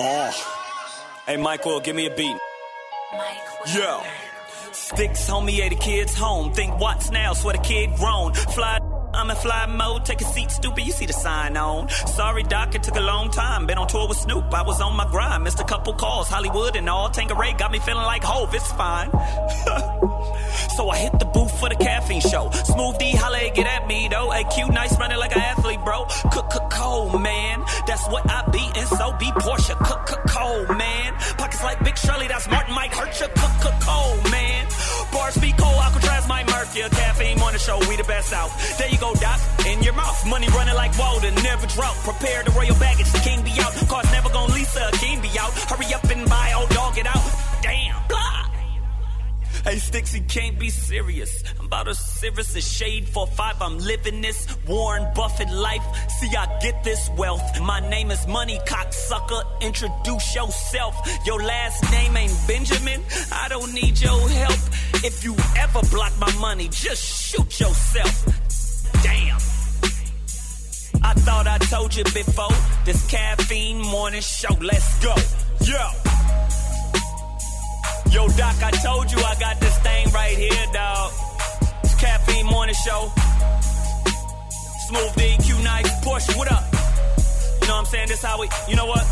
Oh. 0.00 0.30
Hey, 1.26 1.36
Michael, 1.36 1.80
give 1.80 1.96
me 1.96 2.06
a 2.06 2.14
beat. 2.14 2.36
Yo. 3.74 4.02
Sticks, 4.70 5.28
homie, 5.28 5.56
yeah, 5.56 5.68
the 5.68 5.74
kids 5.74 6.14
home. 6.14 6.52
Think 6.52 6.78
what's 6.78 7.10
now, 7.10 7.32
swear 7.32 7.54
the 7.54 7.62
kid 7.62 7.94
grown. 7.96 8.32
Fly. 8.32 8.78
I'm 9.18 9.28
in 9.30 9.36
fly 9.36 9.66
mode, 9.66 10.04
take 10.04 10.20
a 10.20 10.24
seat, 10.24 10.48
stupid. 10.48 10.86
You 10.86 10.92
see 10.92 11.06
the 11.06 11.12
sign 11.12 11.56
on. 11.56 11.88
Sorry, 11.88 12.44
doc, 12.44 12.76
it 12.76 12.84
took 12.84 12.94
a 12.94 13.00
long 13.00 13.32
time. 13.32 13.66
Been 13.66 13.76
on 13.76 13.88
tour 13.88 14.06
with 14.06 14.16
Snoop, 14.16 14.54
I 14.54 14.62
was 14.62 14.80
on 14.80 14.94
my 14.96 15.06
grind. 15.06 15.42
Missed 15.42 15.58
a 15.58 15.64
couple 15.64 15.92
calls, 15.94 16.28
Hollywood 16.28 16.76
and 16.76 16.88
all. 16.88 17.10
Tanqueray 17.10 17.54
got 17.54 17.72
me 17.72 17.80
feeling 17.80 18.04
like 18.04 18.22
Hove, 18.22 18.54
it's 18.54 18.70
fine. 18.72 19.10
so 20.76 20.88
I 20.88 20.98
hit 20.98 21.18
the 21.18 21.24
booth 21.24 21.58
for 21.58 21.68
the 21.68 21.74
caffeine 21.74 22.20
show. 22.20 22.48
Smooth 22.50 22.98
D, 22.98 23.10
holla, 23.10 23.50
get 23.52 23.66
at 23.66 23.88
me 23.88 24.06
though. 24.08 24.30
AQ, 24.30 24.72
nice 24.72 24.96
running 25.00 25.18
like 25.18 25.34
an 25.34 25.42
athlete, 25.42 25.80
bro. 25.84 26.04
Cook, 26.30 26.50
cook, 26.50 26.70
cold, 26.70 27.20
man. 27.20 27.64
That's 27.88 28.06
what 28.06 28.22
I 28.30 28.48
be, 28.52 28.70
and 28.76 28.86
so 28.86 29.16
be 29.18 29.32
Portia. 29.40 29.74
Cook, 29.82 30.06
cook, 30.06 30.22
cold, 30.28 30.68
man. 30.78 31.14
Pockets 31.38 31.64
like 31.64 31.82
Big 31.82 31.98
Shirley, 31.98 32.28
that's 32.28 32.48
Martin 32.48 32.72
Mike 32.72 32.94
hurt 32.94 33.18
you. 33.18 33.26
Cook, 33.26 33.54
cook, 33.62 33.80
cold, 33.80 34.30
man. 34.30 34.66
Bars 35.10 35.36
be 35.38 35.52
cold, 35.54 35.74
Alcatraz 35.82 36.28
murk 36.28 36.74
you. 36.74 36.88
Caffeine 36.90 37.40
on 37.40 37.52
the 37.52 37.58
show, 37.58 37.78
we 37.88 37.96
the 37.96 38.04
best 38.04 38.32
out. 38.32 38.50
There 38.78 38.88
you 38.88 38.98
go, 38.98 39.14
Doc, 39.20 39.40
in 39.66 39.82
your 39.82 39.94
mouth. 39.94 40.18
Money 40.26 40.48
running 40.48 40.74
like 40.74 40.96
water, 40.98 41.30
never 41.42 41.66
drought. 41.66 41.96
Prepare 42.04 42.44
the 42.44 42.50
royal 42.52 42.78
baggage, 42.78 43.10
the 43.12 43.18
king 43.18 43.42
be 43.42 43.52
out. 43.60 43.72
Cars 43.88 44.10
never 44.12 44.30
gonna 44.30 44.52
Lisa, 44.52 44.90
king 44.94 45.20
be 45.20 45.30
out. 45.38 45.52
Hurry 45.70 45.92
up 45.94 46.04
and 46.04 46.28
buy, 46.28 46.52
old 46.56 46.70
dog 46.70 46.98
it 46.98 47.06
out. 47.06 47.24
Damn, 47.62 47.96
blah. 48.08 48.38
Hey, 49.64 49.80
you 50.14 50.22
can't 50.22 50.58
be 50.58 50.70
serious. 50.70 51.42
I'm 51.58 51.66
about 51.66 51.88
as 51.88 51.98
serious 51.98 52.56
as 52.56 52.66
shade 52.66 53.06
for 53.06 53.26
five. 53.26 53.60
I'm 53.60 53.78
living 53.78 54.22
this 54.22 54.46
Warren 54.66 55.06
Buffett 55.14 55.50
life. 55.50 55.82
See, 56.18 56.34
I 56.34 56.58
get 56.60 56.84
this 56.84 57.10
wealth. 57.18 57.60
My 57.60 57.80
name 57.90 58.10
is 58.10 58.26
Money 58.26 58.58
Cocksucker. 58.66 59.42
Introduce 59.60 60.34
yourself. 60.34 60.94
Your 61.26 61.42
last 61.42 61.90
name 61.90 62.16
ain't 62.16 62.36
Benjamin. 62.46 63.02
I 63.32 63.48
don't 63.48 63.74
need 63.74 64.00
your 64.00 64.28
help. 64.28 64.60
If 65.04 65.24
you 65.24 65.36
ever 65.58 65.80
block 65.90 66.12
my 66.18 66.32
money, 66.36 66.68
just 66.68 67.04
shoot 67.04 67.60
yourself. 67.60 68.37
Damn. 69.02 69.36
I 71.02 71.14
thought 71.14 71.46
I 71.46 71.58
told 71.58 71.94
you 71.94 72.04
before. 72.04 72.56
This 72.84 73.06
caffeine 73.10 73.80
morning 73.80 74.20
show. 74.20 74.54
Let's 74.60 74.98
go. 75.02 75.14
Yo. 75.64 76.08
Yo, 78.10 78.26
Doc, 78.36 78.56
I 78.62 78.70
told 78.82 79.12
you 79.12 79.18
I 79.18 79.34
got 79.38 79.60
this 79.60 79.78
thing 79.80 80.10
right 80.12 80.36
here, 80.36 80.66
dog. 80.72 81.12
It's 81.84 81.94
Caffeine 81.96 82.46
Morning 82.46 82.74
Show. 82.74 83.12
Smooth 84.88 85.12
DQ 85.12 85.62
Nice 85.62 86.04
Portia, 86.04 86.32
what 86.32 86.50
up? 86.50 86.64
You 87.60 87.68
know 87.68 87.74
what 87.74 87.80
I'm 87.80 87.84
saying? 87.84 88.08
This 88.08 88.22
how 88.22 88.40
we, 88.40 88.48
you 88.66 88.76
know 88.76 88.86
what? 88.86 89.04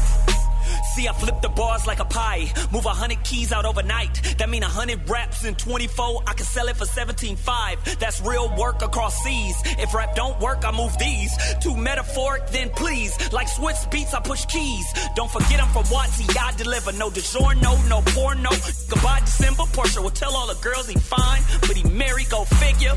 See, 0.95 1.09
I 1.09 1.13
flip 1.13 1.41
the 1.43 1.49
bars 1.49 1.87
like 1.87 2.01
a 2.01 2.05
pie. 2.05 2.53
Move 2.73 2.87
a 2.87 2.91
hundred 2.91 3.23
keys 3.25 3.53
out 3.53 3.65
overnight. 3.65 4.37
That 4.39 4.49
mean 4.49 4.63
a 4.63 4.69
hundred 4.69 5.09
raps 5.09 5.45
in 5.45 5.55
24. 5.55 6.23
I 6.27 6.33
can 6.35 6.47
sell 6.47 6.69
it 6.69 6.77
for 6.77 6.85
17.5. 6.85 7.99
That's 7.99 8.21
real 8.21 8.55
work 8.57 8.83
across 8.83 9.23
seas. 9.23 9.57
If 9.79 9.95
rap 9.95 10.15
don't 10.15 10.39
work, 10.41 10.65
I 10.65 10.73
move 10.73 10.97
these. 10.99 11.33
Too 11.61 11.77
metaphoric, 11.77 12.49
then 12.49 12.71
please. 12.71 13.13
Like 13.33 13.49
Swizz 13.49 13.91
Beatz, 13.91 14.15
I 14.15 14.21
push 14.21 14.45
keys. 14.47 14.87
Don't 15.15 15.31
forget 15.31 15.61
I'm 15.61 15.69
from 15.69 15.85
Watsy. 15.85 16.27
I 16.39 16.57
deliver 16.57 16.93
no 16.93 17.11
DiGiorno, 17.11 17.89
no 17.89 18.01
porno. 18.13 18.51
Goodbye 18.89 19.21
December. 19.21 19.65
Portia 19.73 20.01
will 20.01 20.11
tell 20.11 20.35
all 20.35 20.47
the 20.47 20.61
girls 20.63 20.89
he 20.89 20.99
fine, 20.99 21.43
but 21.63 21.77
he 21.77 21.85
married. 21.91 22.31
Go 22.31 22.45
figure. 22.45 22.95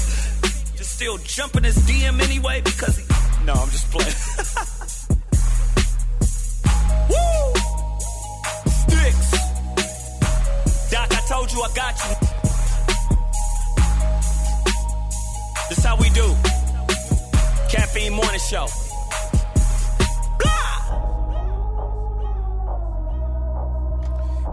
Just 0.78 0.96
still 0.96 1.18
jumping 1.20 1.64
his 1.64 1.78
DM 1.80 2.22
anyway 2.22 2.62
because 2.62 2.98
he. 2.98 3.06
No, 3.46 3.54
I'm 3.54 3.70
just 3.70 3.92
playing. 3.92 4.90
told 11.50 11.54
you 11.54 11.64
I 11.64 11.76
got 11.76 11.96
you. 12.10 12.16
This 15.70 15.84
how 15.84 15.96
we 15.98 16.10
do. 16.10 16.36
Caffeine 17.70 18.14
Morning 18.14 18.40
Show. 18.40 18.68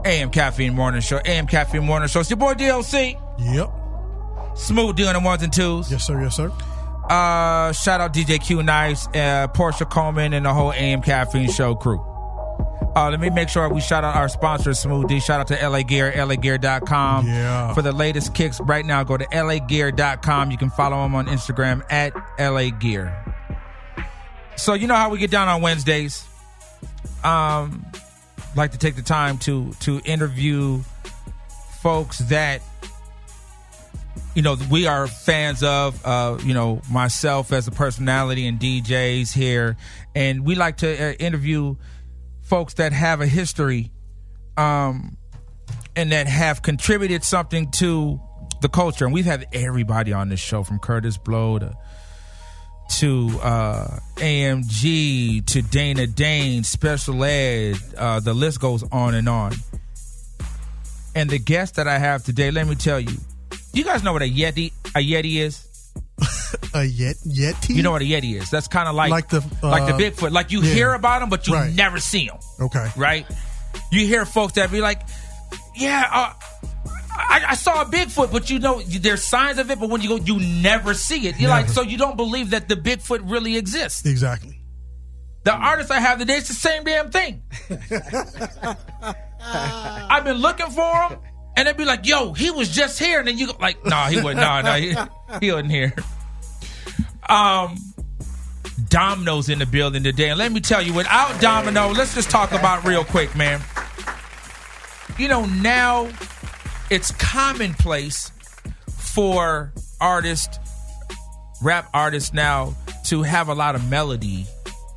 AM 0.05 0.31
Caffeine 0.31 0.75
Morning 0.75 1.01
Show. 1.01 1.21
AM 1.25 1.47
Caffeine 1.47 1.85
Morning 1.85 2.09
Show. 2.09 2.21
It's 2.21 2.31
your 2.31 2.37
boy 2.37 2.55
DLC. 2.55 3.19
Yep. 3.39 3.71
Smooth 4.57 4.97
doing 4.97 5.13
the 5.15 5.21
ones 5.21 5.43
and 5.43 5.53
twos. 5.53 5.91
Yes, 5.91 6.07
sir. 6.07 6.21
Yes, 6.21 6.37
sir. 6.37 6.53
Uh, 7.11 7.73
shout 7.73 8.01
out 8.01 8.13
DJ 8.13 8.41
Q 8.43 8.63
Nice, 8.63 9.09
uh, 9.09 9.49
Portia 9.49 9.85
Coleman, 9.85 10.33
and 10.33 10.47
the 10.47 10.53
whole 10.53 10.73
AM 10.73 11.03
Caffeine 11.03 11.51
Show 11.51 11.75
crew. 11.75 12.16
Uh, 12.97 13.11
let 13.11 13.21
me 13.21 13.29
make 13.29 13.51
sure 13.51 13.69
we 13.69 13.79
shout 13.83 14.05
out 14.05 14.17
our 14.17 14.27
sponsor, 14.27 14.73
Smooth 14.73 15.07
D. 15.07 15.21
Shout 15.21 15.39
out 15.39 15.49
to 15.49 15.69
LA 15.69 15.83
Gear, 15.83 16.11
LAGear.com. 16.13 17.27
Yeah. 17.27 17.75
For 17.75 17.83
the 17.83 17.93
latest 17.93 18.35
kicks 18.35 18.59
right 18.63 18.87
now, 18.87 19.05
go 19.05 19.19
to 19.19 19.27
LAGear.com. 19.27 20.51
You 20.51 20.57
can 20.57 20.71
follow 20.71 21.03
them 21.03 21.15
on 21.15 21.27
Instagram 21.27 21.83
at 21.91 22.15
LA 22.41 22.71
Gear. 22.71 23.15
So, 24.57 24.73
you 24.73 24.87
know 24.87 24.95
how 24.95 25.11
we 25.11 25.19
get 25.19 25.31
down 25.31 25.47
on 25.47 25.61
Wednesdays. 25.61 26.25
Um, 27.23 27.85
like 28.57 28.73
to 28.73 28.79
take 28.79 28.97
the 28.97 29.03
time 29.03 29.37
to 29.39 29.73
to 29.81 30.01
interview 30.07 30.81
folks 31.83 32.19
that 32.21 32.63
you 34.35 34.41
know 34.41 34.57
we 34.71 34.87
are 34.87 35.07
fans 35.07 35.63
of 35.63 36.05
uh 36.07 36.39
you 36.43 36.55
know 36.55 36.81
myself 36.91 37.53
as 37.53 37.69
a 37.69 37.71
personality 37.71 38.47
and 38.47 38.59
DJs 38.59 39.33
here 39.33 39.77
and 40.15 40.45
we 40.47 40.55
like 40.55 40.79
to 40.79 41.11
uh, 41.11 41.13
interview 41.15 41.77
folks 42.47 42.75
that 42.75 42.93
have 42.93 43.21
a 43.21 43.27
history 43.27 43.91
um 44.57 45.17
and 45.95 46.13
that 46.13 46.27
have 46.27 46.63
contributed 46.63 47.25
something 47.25 47.71
to 47.71 48.21
the 48.63 48.69
culture 48.69 49.05
and 49.05 49.13
we've 49.13 49.25
had 49.25 49.47
everybody 49.53 50.13
on 50.13 50.29
this 50.29 50.41
show 50.41 50.63
from 50.63 50.79
Kurtis 50.79 51.23
Blow 51.23 51.59
to 51.59 51.77
to 52.89 53.39
uh, 53.43 53.99
AMG 54.17 55.45
to 55.47 55.63
Dana 55.63 56.07
Dane, 56.07 56.63
Special 56.63 57.25
Ed, 57.25 57.77
uh, 57.97 58.21
the 58.21 58.35
list 58.35 58.61
goes 58.61 58.85
on 58.93 59.15
and 59.15 59.29
on. 59.29 59.55
And 61.15 61.31
the 61.31 61.39
guest 61.39 61.77
that 61.77 61.89
I 61.89 61.99
have 61.99 62.25
today, 62.25 62.51
let 62.51 62.67
me 62.67 62.75
tell 62.75 63.01
you, 63.01 63.17
you 63.73 63.85
guys 63.85 64.03
know 64.03 64.13
what 64.13 64.23
a 64.23 64.31
Yeti 64.31 64.73
a 64.95 65.01
Yeti 65.01 65.37
is? 65.37 65.66
A 66.75 66.85
yet 66.85 67.17
Yeti. 67.27 67.75
You 67.75 67.83
know 67.83 67.91
what 67.91 68.03
a 68.03 68.05
Yeti 68.05 68.41
is? 68.41 68.51
That's 68.51 68.69
kind 68.69 68.89
of 68.89 68.95
like 68.95 69.11
Like 69.11 69.29
the, 69.29 69.45
like 69.63 69.83
uh, 69.83 69.97
the 69.97 70.03
Bigfoot. 70.05 70.31
Like 70.33 70.51
you 70.53 70.63
yeah. 70.63 70.75
hear 70.75 70.95
about 70.95 71.21
them, 71.21 71.29
but 71.31 71.47
you 71.47 71.55
Right. 71.55 71.75
never 71.75 71.99
see 72.01 72.27
them. 72.27 72.39
Okay. 72.61 72.91
Right? 72.97 73.27
You 73.93 74.07
hear 74.07 74.25
folks 74.25 74.55
that 74.55 74.71
be 74.71 74.81
like, 74.81 75.03
"Yeah, 75.75 76.05
uh, 76.11 76.33
I, 77.19 77.45
I 77.49 77.55
saw 77.55 77.83
a 77.83 77.85
Bigfoot, 77.85 78.33
but 78.33 78.49
you 78.51 78.59
know 78.59 78.81
there's 78.83 79.23
signs 79.23 79.59
of 79.59 79.71
it, 79.71 79.79
but 79.79 79.91
when 79.91 80.01
you 80.01 80.09
go, 80.09 80.17
you 80.17 80.39
never 80.63 80.95
see 80.95 81.29
it. 81.29 81.39
You're 81.39 81.51
like, 81.51 81.69
so 81.69 81.83
you 81.83 81.99
don't 81.99 82.17
believe 82.17 82.51
that 82.51 82.69
the 82.69 82.77
Bigfoot 82.77 83.21
really 83.31 83.57
exists. 83.57 84.05
Exactly. 84.07 84.59
The 85.45 85.53
artist 85.53 85.91
I 85.91 86.01
have 86.01 86.19
today, 86.19 86.37
it's 86.39 86.49
the 86.49 86.55
same 86.55 86.85
damn 86.85 87.11
thing. 87.11 87.43
I've 89.41 90.25
been 90.25 90.37
looking 90.39 90.71
for 90.71 90.95
him, 91.09 91.19
and 91.57 91.69
they'd 91.69 91.77
be 91.77 91.85
like, 91.85 92.07
"Yo, 92.07 92.33
he 92.33 92.51
was 92.51 92.69
just 92.75 92.99
here," 92.99 93.19
and 93.19 93.29
then 93.29 93.39
you 93.39 93.47
go 93.49 93.55
like, 93.61 93.85
"No, 93.85 93.97
he 94.05 94.17
wasn't. 94.17 94.41
No, 94.41 94.61
no, 94.63 94.73
he, 94.75 94.95
he 95.41 95.51
wasn't 95.51 95.71
here." 95.71 95.95
Um, 97.29 97.77
Domino's 98.89 99.49
in 99.49 99.59
the 99.59 99.67
building 99.67 100.03
today, 100.03 100.29
and 100.31 100.39
let 100.39 100.53
me 100.53 100.61
tell 100.61 100.83
you, 100.83 100.93
without 100.95 101.41
Domino, 101.41 101.89
let's 101.91 102.15
just 102.15 102.31
talk 102.31 102.53
about 102.53 102.85
real 102.85 103.05
quick, 103.05 103.35
man. 103.35 103.61
You 105.19 105.29
know, 105.29 105.47
now 105.47 106.09
it's 106.91 107.11
commonplace 107.13 108.31
for 108.97 109.73
artists, 110.01 110.59
rap 111.63 111.89
artists 111.95 112.33
now, 112.33 112.75
to 113.05 113.23
have 113.23 113.49
a 113.49 113.55
lot 113.55 113.75
of 113.75 113.89
melody 113.89 114.47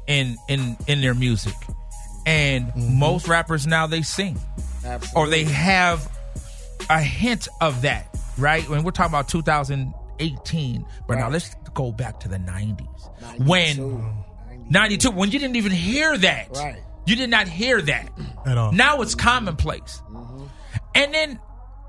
in 0.08 0.38
in 0.50 0.76
in 0.88 1.02
their 1.02 1.14
music, 1.14 1.54
and 2.26 2.72
most 2.76 3.28
rappers 3.28 3.66
now 3.66 3.88
they 3.88 4.02
sing, 4.02 4.38
or 5.16 5.28
they 5.28 5.46
have 5.46 6.12
a 6.90 7.00
hint 7.00 7.48
of 7.62 7.84
that, 7.84 8.10
right? 8.38 8.68
When 8.68 8.84
we're 8.84 8.92
talking 8.92 9.12
about 9.12 9.30
2018, 10.20 10.86
but 11.08 11.18
now 11.18 11.30
let's 11.30 11.56
go 11.74 11.92
back 11.92 12.20
to 12.22 12.30
the 12.30 12.38
90s 12.38 13.46
when 13.46 14.14
92 14.70 15.12
when 15.12 15.32
you 15.32 15.40
didn't 15.40 15.56
even 15.56 15.72
hear 15.72 16.18
that. 16.18 16.50
Right. 16.56 16.82
You 17.06 17.16
did 17.16 17.30
not 17.30 17.48
hear 17.48 17.82
that. 17.82 18.10
At 18.46 18.58
all. 18.58 18.72
Now 18.72 19.02
it's 19.02 19.16
commonplace. 19.16 20.02
Mm-hmm. 20.12 20.46
And 20.96 21.14
then 21.14 21.40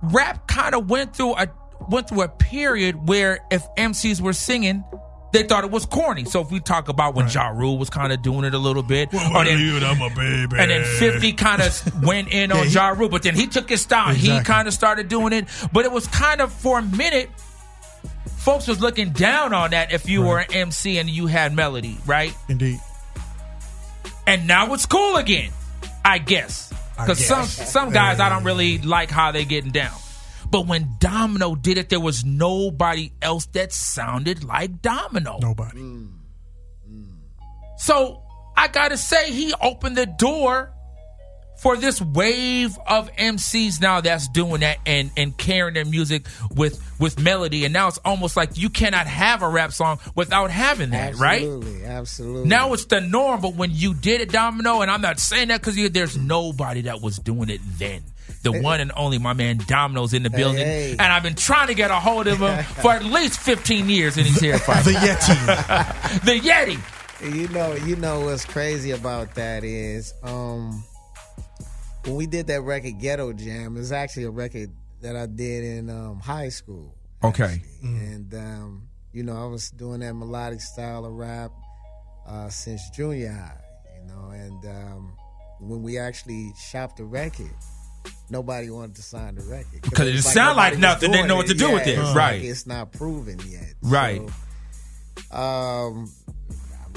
rap 0.03 0.47
kind 0.49 0.75
of 0.75 0.89
went 0.89 1.15
through 1.15 1.35
a 1.37 1.49
went 1.89 2.09
through 2.09 2.23
a 2.23 2.29
period 2.29 3.09
where 3.09 3.41
if 3.51 3.63
MCs 3.77 4.21
were 4.21 4.33
singing, 4.33 4.85
they 5.33 5.43
thought 5.43 5.65
it 5.65 5.71
was 5.71 5.85
corny. 5.87 6.25
So 6.25 6.41
if 6.41 6.51
we 6.51 6.61
talk 6.61 6.89
about 6.89 7.15
when 7.15 7.29
Ja 7.29 7.49
Rule 7.49 7.77
was 7.79 7.91
kind 7.91 8.13
of 8.13 8.23
doing 8.23 8.45
it 8.45 8.55
a 8.55 8.59
little 8.59 8.83
bit, 8.83 9.13
or 9.13 9.45
then, 9.45 9.85
I'm 9.85 10.01
a 10.01 10.09
baby. 10.15 10.57
and 10.59 10.71
then 10.71 10.85
50 10.99 11.33
kind 11.35 11.63
of 11.63 12.03
went 12.05 12.29
in 12.33 12.51
on 12.51 12.59
Yeah, 12.59 12.65
he- 12.65 12.71
Ja 12.71 12.89
Rule, 12.91 13.09
but 13.09 13.23
then 13.23 13.35
he 13.35 13.47
took 13.47 13.69
his 13.69 13.81
style. 13.83 14.15
He 14.15 14.41
kind 14.41 14.67
of 14.69 14.75
started 14.75 15.09
doing 15.09 15.33
it, 15.33 15.47
but 15.73 15.85
it 15.85 15.93
was 15.93 16.07
kind 16.09 16.41
of 16.41 16.53
for 16.53 16.79
a 16.79 16.83
minute. 16.83 17.31
Folks 18.41 18.67
was 18.67 18.81
looking 18.81 19.11
down 19.11 19.53
on 19.53 19.73
that 19.73 19.93
if 19.93 20.09
you 20.09 20.23
were 20.23 20.39
an 20.39 20.51
MC 20.51 20.99
and 20.99 21.11
you 21.11 21.27
had 21.27 21.55
melody, 21.55 21.99
right? 22.07 22.35
Indeed. 22.49 22.81
And 24.27 24.47
now 24.47 24.73
it's 24.73 24.87
cool 24.87 25.17
again. 25.17 25.53
I 26.05 26.19
guess. 26.19 26.73
Because 26.97 27.25
some 27.25 27.45
some 27.45 27.91
guys 27.91 28.19
I 28.19 28.31
don't 28.31 28.45
really 28.45 28.79
like 28.79 29.11
how 29.11 29.33
they 29.33 29.45
getting 29.45 29.73
down. 29.73 29.95
But 30.51 30.67
when 30.67 30.97
Domino 30.99 31.55
did 31.55 31.77
it, 31.77 31.91
there 31.91 32.01
was 32.01 32.25
nobody 32.25 33.13
else 33.21 33.45
that 33.47 33.73
sounded 33.73 34.43
like 34.43 34.81
Domino. 34.83 35.39
Nobody. 35.41 36.07
So 37.77 38.23
I 38.57 38.69
gotta 38.69 38.97
say, 38.97 39.33
he 39.33 39.55
opened 39.61 39.97
the 39.97 40.07
door 40.07 40.73
for 41.61 41.77
this 41.77 42.01
wave 42.01 42.77
of 42.87 43.15
MCs 43.17 43.81
now 43.81 44.01
that's 44.01 44.29
doing 44.29 44.61
that 44.61 44.79
and 44.87 45.11
and 45.17 45.37
carrying 45.37 45.75
their 45.75 45.85
music 45.85 46.27
with 46.55 46.83
with 46.99 47.21
melody. 47.21 47.65
And 47.65 47.73
now 47.73 47.89
it's 47.89 47.99
almost 47.99 48.37
like 48.37 48.57
you 48.57 48.71
cannot 48.71 49.07
have 49.07 49.43
a 49.43 49.49
rap 49.49 49.73
song 49.73 49.99
without 50.15 50.51
having 50.51 50.91
that, 50.91 51.17
right? 51.17 51.43
Absolutely, 51.43 51.85
absolutely. 51.85 52.49
Now 52.49 52.73
it's 52.73 52.87
the 52.87 53.01
norm, 53.01 53.41
but 53.41 53.55
when 53.55 53.71
you 53.73 53.95
did 53.95 54.21
it, 54.21 54.31
Domino, 54.31 54.81
and 54.81 54.91
I'm 54.91 55.03
not 55.03 55.21
saying 55.21 55.49
that 55.49 55.61
because 55.61 55.77
there's 55.91 56.17
nobody 56.17 56.83
that 56.83 57.01
was 57.03 57.19
doing 57.19 57.51
it 57.51 57.61
then. 57.79 58.03
The 58.43 58.63
one 58.63 58.81
and 58.81 58.91
only 58.97 59.19
my 59.19 59.35
man 59.35 59.59
Domino's 59.67 60.15
in 60.15 60.23
the 60.23 60.31
building, 60.31 60.65
hey. 60.65 60.93
and 60.93 61.03
I've 61.03 61.23
been 61.23 61.35
trying 61.35 61.67
to 61.67 61.75
get 61.75 61.91
a 61.91 61.97
hold 61.97 62.27
of 62.27 62.39
him 62.39 62.65
for 62.81 62.93
at 62.93 63.05
least 63.05 63.39
15 63.41 63.91
years, 63.91 64.17
and 64.17 64.25
he's 64.25 64.41
here 64.41 64.57
The 64.57 64.97
Yeti. 64.99 66.21
the 66.25 66.41
Yeti. 66.41 67.35
You 67.35 67.49
know, 67.49 67.75
you 67.75 67.97
know 67.97 68.21
what's 68.21 68.47
crazy 68.47 68.93
about 68.93 69.35
that 69.35 69.63
is 69.63 70.15
um 70.23 70.83
when 72.05 72.17
we 72.17 72.27
did 72.27 72.47
that 72.49 72.63
record 72.63 72.99
Ghetto 72.99 73.33
Jam, 73.33 73.77
it's 73.77 73.93
actually 73.93 74.25
a 74.25 74.31
record 74.31 74.71
that 75.03 75.17
I 75.17 75.27
did 75.27 75.65
in 75.65 75.91
um, 75.91 76.21
high 76.21 76.49
school. 76.49 76.95
Okay. 77.23 77.63
actually. 77.83 77.89
And 77.89 78.35
um, 78.35 78.89
you 79.13 79.23
know, 79.23 79.37
I 79.37 79.47
was 79.47 79.71
doing 79.71 80.01
that 80.01 80.15
melodic 80.15 80.61
style 80.61 81.05
of 81.05 81.13
rap 81.13 81.51
uh, 82.27 82.49
since 82.49 82.89
junior 82.91 83.33
high, 83.33 83.61
you 84.01 84.07
know, 84.09 84.31
and 84.31 84.65
um, 84.67 85.13
when 85.61 85.83
we 85.83 85.99
actually 85.99 86.53
shopped 86.71 86.97
the 86.99 87.05
record, 87.05 87.51
nobody 88.31 88.71
wanted 88.71 88.97
to 88.97 89.03
sign 89.03 89.35
the 89.35 89.43
record 89.43 89.83
because 89.83 90.09
it 90.09 90.13
was 90.13 90.23
just 90.23 90.35
sound 90.35 90.57
like 90.57 90.79
nothing. 90.79 91.11
They 91.11 91.17
didn't 91.19 91.29
know 91.29 91.37
what 91.37 91.49
to 91.49 91.55
do 91.55 91.73
with 91.73 91.87
Yeah, 91.87 91.95
it. 91.95 91.99
it's 91.99 92.15
Right. 92.17 92.41
like 92.41 92.45
it's 92.49 92.67
not 92.67 92.93
proven 92.93 93.39
yet. 93.49 93.75
Right. 93.83 94.23
So, 95.31 95.37
um, 95.37 96.11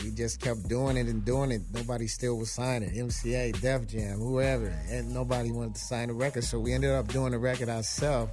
we 0.04 0.12
just 0.12 0.40
kept 0.40 0.68
doing 0.68 0.98
it 0.98 1.07
and 1.07 1.24
doing 1.25 1.51
it. 1.51 1.62
Nobody 1.74 2.07
still 2.07 2.38
was 2.38 2.51
signing. 2.51 2.90
MCA, 2.92 3.60
Def 3.62 3.88
Jam, 3.88 4.19
whoever, 4.19 4.68
and 4.90 5.13
nobody 5.13 5.51
wanted 5.51 5.75
to 5.75 5.81
sign 5.81 6.07
the 6.07 6.13
record. 6.13 6.44
So 6.44 6.60
we 6.60 6.74
ended 6.74 6.92
up 6.92 7.07
doing 7.10 7.31
the 7.31 7.40
record 7.40 7.69
ourselves. 7.69 8.31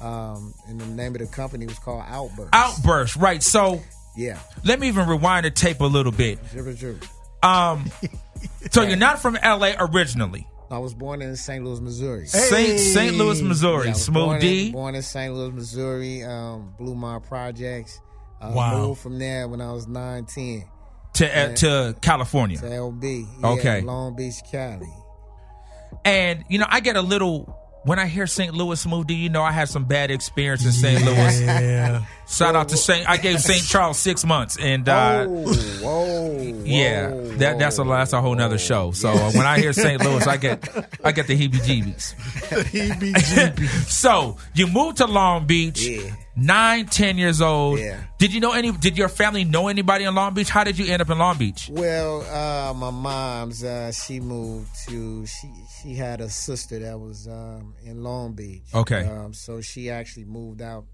Um, 0.00 0.52
and 0.68 0.80
the 0.80 0.86
name 0.86 1.14
of 1.14 1.20
the 1.20 1.26
company 1.26 1.66
was 1.66 1.78
called 1.78 2.04
Outburst. 2.08 2.50
Outburst, 2.52 3.16
right? 3.16 3.42
So 3.42 3.82
Yeah, 4.16 4.38
let 4.64 4.80
me 4.80 4.88
even 4.88 5.06
rewind 5.08 5.46
the 5.46 5.50
tape 5.50 5.80
a 5.80 5.84
little 5.84 6.12
bit. 6.12 6.38
Zipper 6.48 6.72
Droop. 6.72 7.04
Um, 7.42 7.90
so 8.70 8.82
you're 8.82 8.96
not 8.96 9.20
from 9.20 9.38
LA 9.42 9.72
originally. 9.78 10.46
I 10.68 10.78
was 10.78 10.94
born 10.94 11.22
in 11.22 11.36
St. 11.36 11.64
Louis, 11.64 11.80
Missouri. 11.80 12.26
Saint 12.26 12.80
St. 12.80 13.14
Louis, 13.14 13.40
Missouri. 13.40 13.88
Yeah, 13.88 13.92
Smooth 13.92 14.24
born 14.24 14.40
D. 14.40 14.66
In, 14.66 14.72
born 14.72 14.94
in 14.96 15.02
St. 15.02 15.32
Louis, 15.32 15.52
Missouri. 15.52 16.24
Um, 16.24 16.74
Blue 16.76 16.94
Mile 16.96 17.20
Projects. 17.20 18.00
Uh, 18.40 18.52
Wow. 18.54 18.78
Moved 18.88 19.00
from 19.00 19.18
there 19.18 19.46
when 19.48 19.60
I 19.60 19.72
was 19.72 19.86
9, 19.86 20.24
10 20.26 20.64
to 21.16 21.38
uh, 21.38 21.54
to 21.56 21.96
California. 22.00 22.58
to 22.58 22.64
LB. 22.66 23.26
Yeah, 23.42 23.48
Okay. 23.50 23.80
Long 23.82 24.16
Beach, 24.16 24.36
Cali. 24.50 24.86
And 26.04 26.44
you 26.48 26.58
know, 26.58 26.66
I 26.68 26.80
get 26.80 26.96
a 26.96 27.02
little 27.02 27.56
when 27.84 27.98
I 28.00 28.06
hear 28.06 28.26
St. 28.26 28.52
Louis 28.52 28.80
Smooth 28.80 29.06
D. 29.06 29.14
You 29.14 29.28
know, 29.28 29.42
I 29.42 29.52
had 29.52 29.68
some 29.68 29.84
bad 29.84 30.10
experience 30.10 30.64
in 30.64 30.72
St. 30.72 31.04
Louis. 31.04 31.40
Yeah. 31.42 32.04
Shout 32.28 32.56
out 32.56 32.68
to 32.70 32.76
Saint. 32.76 33.08
I 33.08 33.16
gave 33.16 33.40
St. 33.40 33.62
Charles 33.64 33.98
six 33.98 34.24
months, 34.24 34.56
and 34.60 34.88
uh, 34.88 35.26
whoa, 35.26 35.52
whoa, 35.82 36.62
yeah, 36.64 37.10
whoa, 37.10 37.24
that 37.36 37.58
that's 37.60 37.78
a 37.78 37.84
that's 37.84 38.12
a 38.12 38.20
whole 38.20 38.34
nother 38.34 38.58
show. 38.58 38.90
So 38.90 39.10
uh, 39.10 39.30
when 39.32 39.46
I 39.46 39.58
hear 39.60 39.72
St. 39.72 40.02
Louis, 40.04 40.26
I 40.26 40.36
get 40.36 40.68
I 41.04 41.12
get 41.12 41.28
the 41.28 41.38
heebie-jeebies. 41.38 42.14
EBGB. 42.72 43.68
So 43.88 44.36
you 44.54 44.66
moved 44.66 44.96
to 44.98 45.06
Long 45.06 45.46
Beach, 45.46 45.86
Yeah. 45.86 46.14
Nine, 46.36 46.86
ten 46.86 47.18
years 47.18 47.40
old. 47.40 47.78
Yeah. 47.78 48.00
Did 48.18 48.32
you 48.34 48.40
know 48.40 48.52
any? 48.52 48.72
Did 48.72 48.96
your 48.98 49.08
family 49.08 49.44
know 49.44 49.68
anybody 49.68 50.04
in 50.04 50.14
Long 50.14 50.34
Beach? 50.34 50.48
How 50.50 50.64
did 50.64 50.78
you 50.78 50.86
end 50.92 51.02
up 51.02 51.10
in 51.10 51.18
Long 51.18 51.36
Beach? 51.38 51.68
Well, 51.72 52.22
uh, 52.22 52.72
my 52.74 52.90
mom's 52.90 53.64
uh, 53.64 53.92
she 53.92 54.20
moved 54.20 54.70
to 54.88 55.26
she 55.26 55.50
she 55.82 55.94
had 55.94 56.20
a 56.20 56.28
sister 56.28 56.78
that 56.78 56.98
was 56.98 57.26
um, 57.28 57.74
in 57.82 58.02
Long 58.02 58.32
Beach. 58.34 58.62
Okay. 58.74 59.04
Um, 59.06 59.32
so 59.32 59.60
she 59.60 59.90
actually 59.90 60.24
moved 60.24 60.62
out 60.62 60.84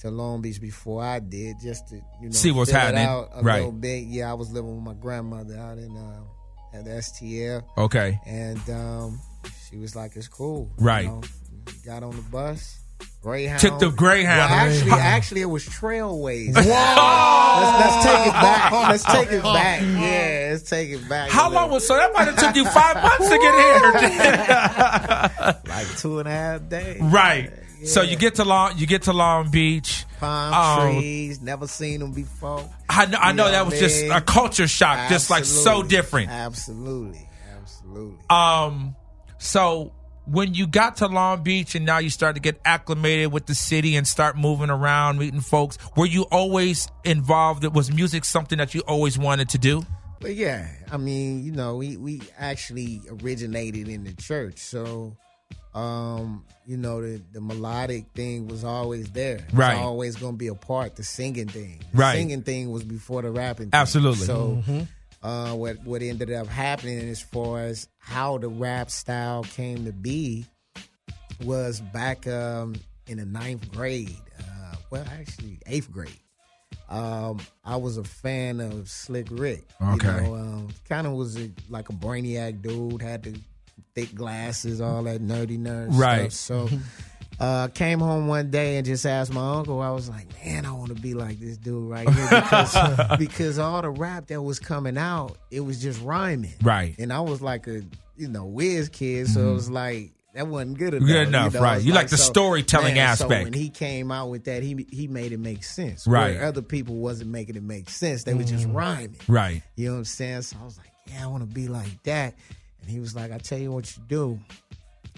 to 0.00 0.10
Long 0.10 0.40
Beach 0.42 0.60
before 0.60 1.02
I 1.04 1.18
did, 1.20 1.56
just 1.62 1.88
to 1.88 1.96
you 2.20 2.26
know 2.28 2.30
See 2.32 2.50
what's 2.50 2.70
happening. 2.70 3.04
out 3.06 3.28
a 3.34 3.42
Right. 3.42 3.56
little 3.58 3.72
bit. 3.72 4.04
Yeah, 4.04 4.30
I 4.30 4.34
was 4.34 4.50
living 4.50 4.74
with 4.74 4.84
my 4.84 4.94
grandmother 5.00 5.56
out 5.58 5.78
in 5.78 5.96
uh, 5.96 6.22
at 6.76 6.84
STL, 6.86 7.62
Okay. 7.76 8.18
and 8.26 8.58
um, 8.70 9.20
she 9.68 9.76
was 9.76 9.94
like, 9.94 10.16
"It's 10.16 10.26
cool." 10.28 10.70
Right. 10.78 11.04
You 11.04 11.08
know, 11.10 11.22
got 11.84 12.02
on 12.02 12.16
the 12.16 12.22
bus. 12.22 12.78
Greyhound. 13.22 13.60
Took 13.60 13.78
the 13.78 13.88
Greyhound. 13.90 14.50
Well, 14.50 14.52
actually, 14.68 14.90
actually, 14.90 15.40
it 15.42 15.46
was 15.46 15.64
Trailways. 15.64 16.52
let's, 16.54 16.66
let's 16.66 18.04
take 18.04 18.26
it 18.26 18.32
back. 18.32 18.72
Let's 18.92 19.04
take 19.04 19.30
it 19.30 19.42
back. 19.42 19.80
Yeah, 19.82 20.48
let's 20.50 20.68
take 20.68 20.90
it 20.90 21.08
back. 21.08 21.30
How 21.30 21.48
long 21.50 21.70
was 21.70 21.86
so? 21.86 21.94
That 21.96 22.12
might 22.12 22.24
have 22.26 22.36
took 22.36 22.56
you 22.56 22.64
five 22.70 22.96
months 22.96 23.28
to 23.28 23.38
get 23.38 23.54
here. 23.54 23.92
like 25.66 25.86
two 25.98 26.18
and 26.18 26.26
a 26.28 26.32
half 26.32 26.68
days? 26.68 27.00
right. 27.00 27.52
So 27.84 28.02
you 28.02 28.16
get 28.16 28.36
to 28.36 28.44
Long, 28.44 28.78
you 28.78 28.86
get 28.86 29.02
to 29.02 29.12
Long 29.12 29.50
Beach. 29.50 30.04
Palm 30.20 30.54
Um, 30.54 30.92
trees. 30.94 31.40
Never 31.40 31.66
seen 31.66 31.98
them 32.00 32.12
before. 32.12 32.68
I 32.88 33.06
know, 33.06 33.18
I 33.18 33.32
know 33.32 33.46
know 33.46 33.50
that 33.50 33.66
was 33.66 33.76
just 33.78 34.04
a 34.04 34.20
culture 34.20 34.68
shock, 34.68 35.08
just 35.08 35.30
like 35.30 35.44
so 35.44 35.82
different. 35.82 36.30
Absolutely, 36.30 37.28
absolutely. 37.60 38.18
Um, 38.30 38.94
so 39.38 39.92
when 40.32 40.54
you 40.54 40.66
got 40.66 40.96
to 40.96 41.06
Long 41.06 41.42
Beach 41.42 41.74
and 41.74 41.84
now 41.84 41.98
you 41.98 42.08
start 42.10 42.34
to 42.36 42.40
get 42.40 42.58
acclimated 42.64 43.30
with 43.30 43.44
the 43.46 43.54
city 43.54 43.96
and 43.96 44.08
start 44.08 44.36
moving 44.36 44.70
around, 44.70 45.18
meeting 45.18 45.40
folks, 45.40 45.76
were 45.96 46.06
you 46.06 46.22
always 46.32 46.88
involved? 47.04 47.64
Was 47.74 47.92
music 47.92 48.24
something 48.24 48.56
that 48.58 48.74
you 48.74 48.80
always 48.88 49.18
wanted 49.18 49.50
to 49.50 49.58
do? 49.58 49.84
But 50.20 50.34
yeah, 50.34 50.68
I 50.90 50.96
mean, 50.96 51.44
you 51.44 51.52
know, 51.52 51.76
we 51.76 51.96
we 51.96 52.22
actually 52.38 53.02
originated 53.10 53.88
in 53.88 54.04
the 54.04 54.14
church, 54.14 54.58
so 54.58 55.16
um, 55.74 56.44
you 56.66 56.76
know, 56.76 57.00
the 57.02 57.20
the 57.32 57.40
melodic 57.40 58.06
thing 58.14 58.46
was 58.46 58.62
always 58.64 59.10
there. 59.10 59.36
It 59.36 59.44
was 59.46 59.54
Right. 59.54 59.76
always 59.78 60.16
going 60.16 60.34
to 60.34 60.38
be 60.38 60.46
a 60.48 60.54
part. 60.54 60.96
The 60.96 61.02
singing 61.02 61.48
thing, 61.48 61.80
the 61.92 61.98
Right. 61.98 62.16
Singing 62.16 62.42
thing 62.42 62.70
was 62.70 62.84
before 62.84 63.22
the 63.22 63.30
rapping. 63.30 63.70
Thing. 63.70 63.80
Absolutely. 63.80 64.26
So, 64.26 64.62
uh, 65.22 65.52
what 65.52 65.76
what 65.84 66.02
ended 66.02 66.32
up 66.32 66.46
happening 66.46 66.98
as 67.08 67.20
far 67.20 67.60
as 67.60 67.88
how 67.98 68.38
the 68.38 68.48
rap 68.48 68.90
style 68.90 69.42
came 69.44 69.84
to 69.84 69.92
be 69.92 70.44
was 71.44 71.80
back 71.80 72.26
um, 72.26 72.74
in 73.06 73.18
the 73.18 73.24
ninth 73.26 73.70
grade. 73.72 74.16
Uh, 74.38 74.74
well, 74.90 75.04
actually, 75.18 75.58
eighth 75.66 75.90
grade. 75.90 76.10
Um, 76.88 77.40
I 77.64 77.76
was 77.76 77.96
a 77.96 78.04
fan 78.04 78.60
of 78.60 78.88
Slick 78.90 79.28
Rick. 79.30 79.64
Okay. 79.80 80.06
You 80.06 80.20
know, 80.28 80.34
um, 80.34 80.68
kind 80.88 81.06
of 81.06 81.14
was 81.14 81.36
a, 81.40 81.50
like 81.70 81.88
a 81.88 81.92
brainiac 81.94 82.60
dude, 82.60 83.00
had 83.00 83.22
the 83.22 83.40
thick 83.94 84.14
glasses, 84.14 84.80
all 84.80 85.02
that 85.04 85.22
nerdy 85.22 85.58
nerd 85.58 85.88
Right. 85.90 86.30
stuff. 86.30 86.68
So 86.70 86.78
uh, 87.42 87.68
came 87.68 87.98
home 87.98 88.28
one 88.28 88.50
day 88.50 88.76
and 88.76 88.86
just 88.86 89.04
asked 89.04 89.32
my 89.32 89.56
uncle. 89.56 89.80
I 89.82 89.90
was 89.90 90.08
like, 90.08 90.26
man, 90.44 90.64
I 90.64 90.72
want 90.72 90.94
to 90.94 91.02
be 91.02 91.12
like 91.12 91.40
this 91.40 91.56
dude 91.56 91.90
right 91.90 92.08
here 92.08 92.28
because 92.28 92.76
because 93.18 93.58
all 93.58 93.82
the 93.82 93.90
rap 93.90 94.28
that 94.28 94.40
was 94.40 94.58
coming 94.60 94.96
out, 94.96 95.36
it 95.50 95.60
was 95.60 95.82
just 95.82 96.00
rhyming. 96.02 96.54
Right. 96.62 96.94
And 96.98 97.12
I 97.12 97.20
was 97.20 97.42
like 97.42 97.66
a 97.66 97.82
you 98.16 98.28
know 98.28 98.46
whiz 98.46 98.88
kid, 98.88 99.26
so 99.26 99.50
it 99.50 99.52
was 99.54 99.68
like 99.68 100.12
that 100.34 100.46
wasn't 100.46 100.78
good 100.78 100.94
enough. 100.94 101.08
Good 101.08 101.28
enough, 101.28 101.52
you 101.54 101.58
know? 101.58 101.64
right. 101.64 101.82
You 101.82 101.92
like 101.92 102.08
the 102.08 102.16
so- 102.16 102.32
storytelling 102.32 102.94
man, 102.94 103.16
So 103.16 103.24
aspect. 103.24 103.44
when 103.44 103.52
he 103.52 103.68
came 103.70 104.12
out 104.12 104.30
with 104.30 104.44
that, 104.44 104.62
he 104.62 104.86
he 104.90 105.08
made 105.08 105.32
it 105.32 105.40
make 105.40 105.64
sense. 105.64 106.06
Right. 106.06 106.36
Where 106.36 106.44
other 106.44 106.62
people 106.62 106.94
wasn't 106.94 107.30
making 107.30 107.56
it 107.56 107.62
make 107.64 107.90
sense. 107.90 108.22
They 108.24 108.34
were 108.34 108.44
just 108.44 108.68
rhyming. 108.68 109.16
Right. 109.26 109.62
You 109.74 109.86
know 109.88 109.92
what 109.94 109.98
I'm 109.98 110.04
saying? 110.04 110.42
So 110.42 110.56
I 110.62 110.64
was 110.64 110.78
like, 110.78 110.92
yeah, 111.08 111.24
I 111.24 111.26
want 111.26 111.42
to 111.42 111.52
be 111.52 111.66
like 111.66 112.02
that. 112.04 112.34
And 112.80 112.90
he 112.90 113.00
was 113.00 113.14
like, 113.16 113.30
I 113.32 113.38
tell 113.38 113.58
you 113.58 113.72
what 113.72 113.96
you 113.96 114.02
do. 114.08 114.40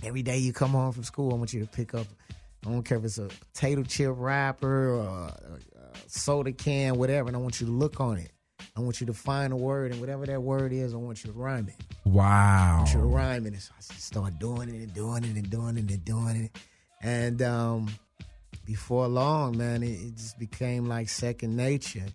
Every 0.05 0.23
day 0.23 0.39
you 0.39 0.53
come 0.53 0.71
home 0.71 0.93
from 0.93 1.03
school, 1.05 1.33
I 1.33 1.37
want 1.37 1.53
you 1.53 1.61
to 1.61 1.67
pick 1.67 1.95
up. 1.95 2.07
I 2.67 2.71
don't 2.71 2.83
care 2.83 2.99
if 2.99 3.05
it's 3.05 3.19
a 3.19 3.29
potato 3.53 3.83
chip 3.83 4.13
wrapper 4.17 4.91
or 4.91 5.01
a, 5.03 5.59
a 5.79 5.99
soda 6.09 6.53
can, 6.53 6.97
whatever. 6.99 7.29
And 7.29 7.37
I 7.37 7.41
want 7.41 7.61
you 7.61 7.67
to 7.67 7.73
look 7.73 8.01
on 8.01 8.19
it. 8.19 8.31
I 8.77 8.81
want 8.81 9.01
you 9.01 9.07
to 9.07 9.13
find 9.15 9.53
a 9.53 9.57
word, 9.57 9.93
and 9.93 10.01
whatever 10.01 10.27
that 10.27 10.43
word 10.43 10.73
is, 10.73 10.95
I 10.95 10.97
want 10.97 11.23
you 11.25 11.33
to 11.33 11.39
rhyme 11.39 11.69
it. 11.69 11.77
Wow. 12.05 12.75
I 12.75 12.79
want 12.79 12.95
you 12.95 13.01
to 13.01 13.07
rhyme 13.07 13.47
it. 13.47 13.53
And 13.53 13.63
so 13.63 13.73
I 13.79 13.81
started 13.95 14.39
doing 14.39 14.69
it 14.69 14.75
and 14.75 14.95
doing 14.95 15.25
it 15.25 15.37
and 15.37 15.49
doing 15.51 15.77
it 15.79 15.91
and 15.91 16.05
doing 16.05 16.37
it. 16.45 16.59
And 17.03 17.43
um, 17.43 17.89
before 18.65 19.07
long, 19.09 19.57
man, 19.59 19.83
it, 19.83 19.93
it 19.93 20.17
just 20.17 20.39
became 20.39 20.87
like 20.87 21.09
second 21.09 21.57
nature. 21.57 22.07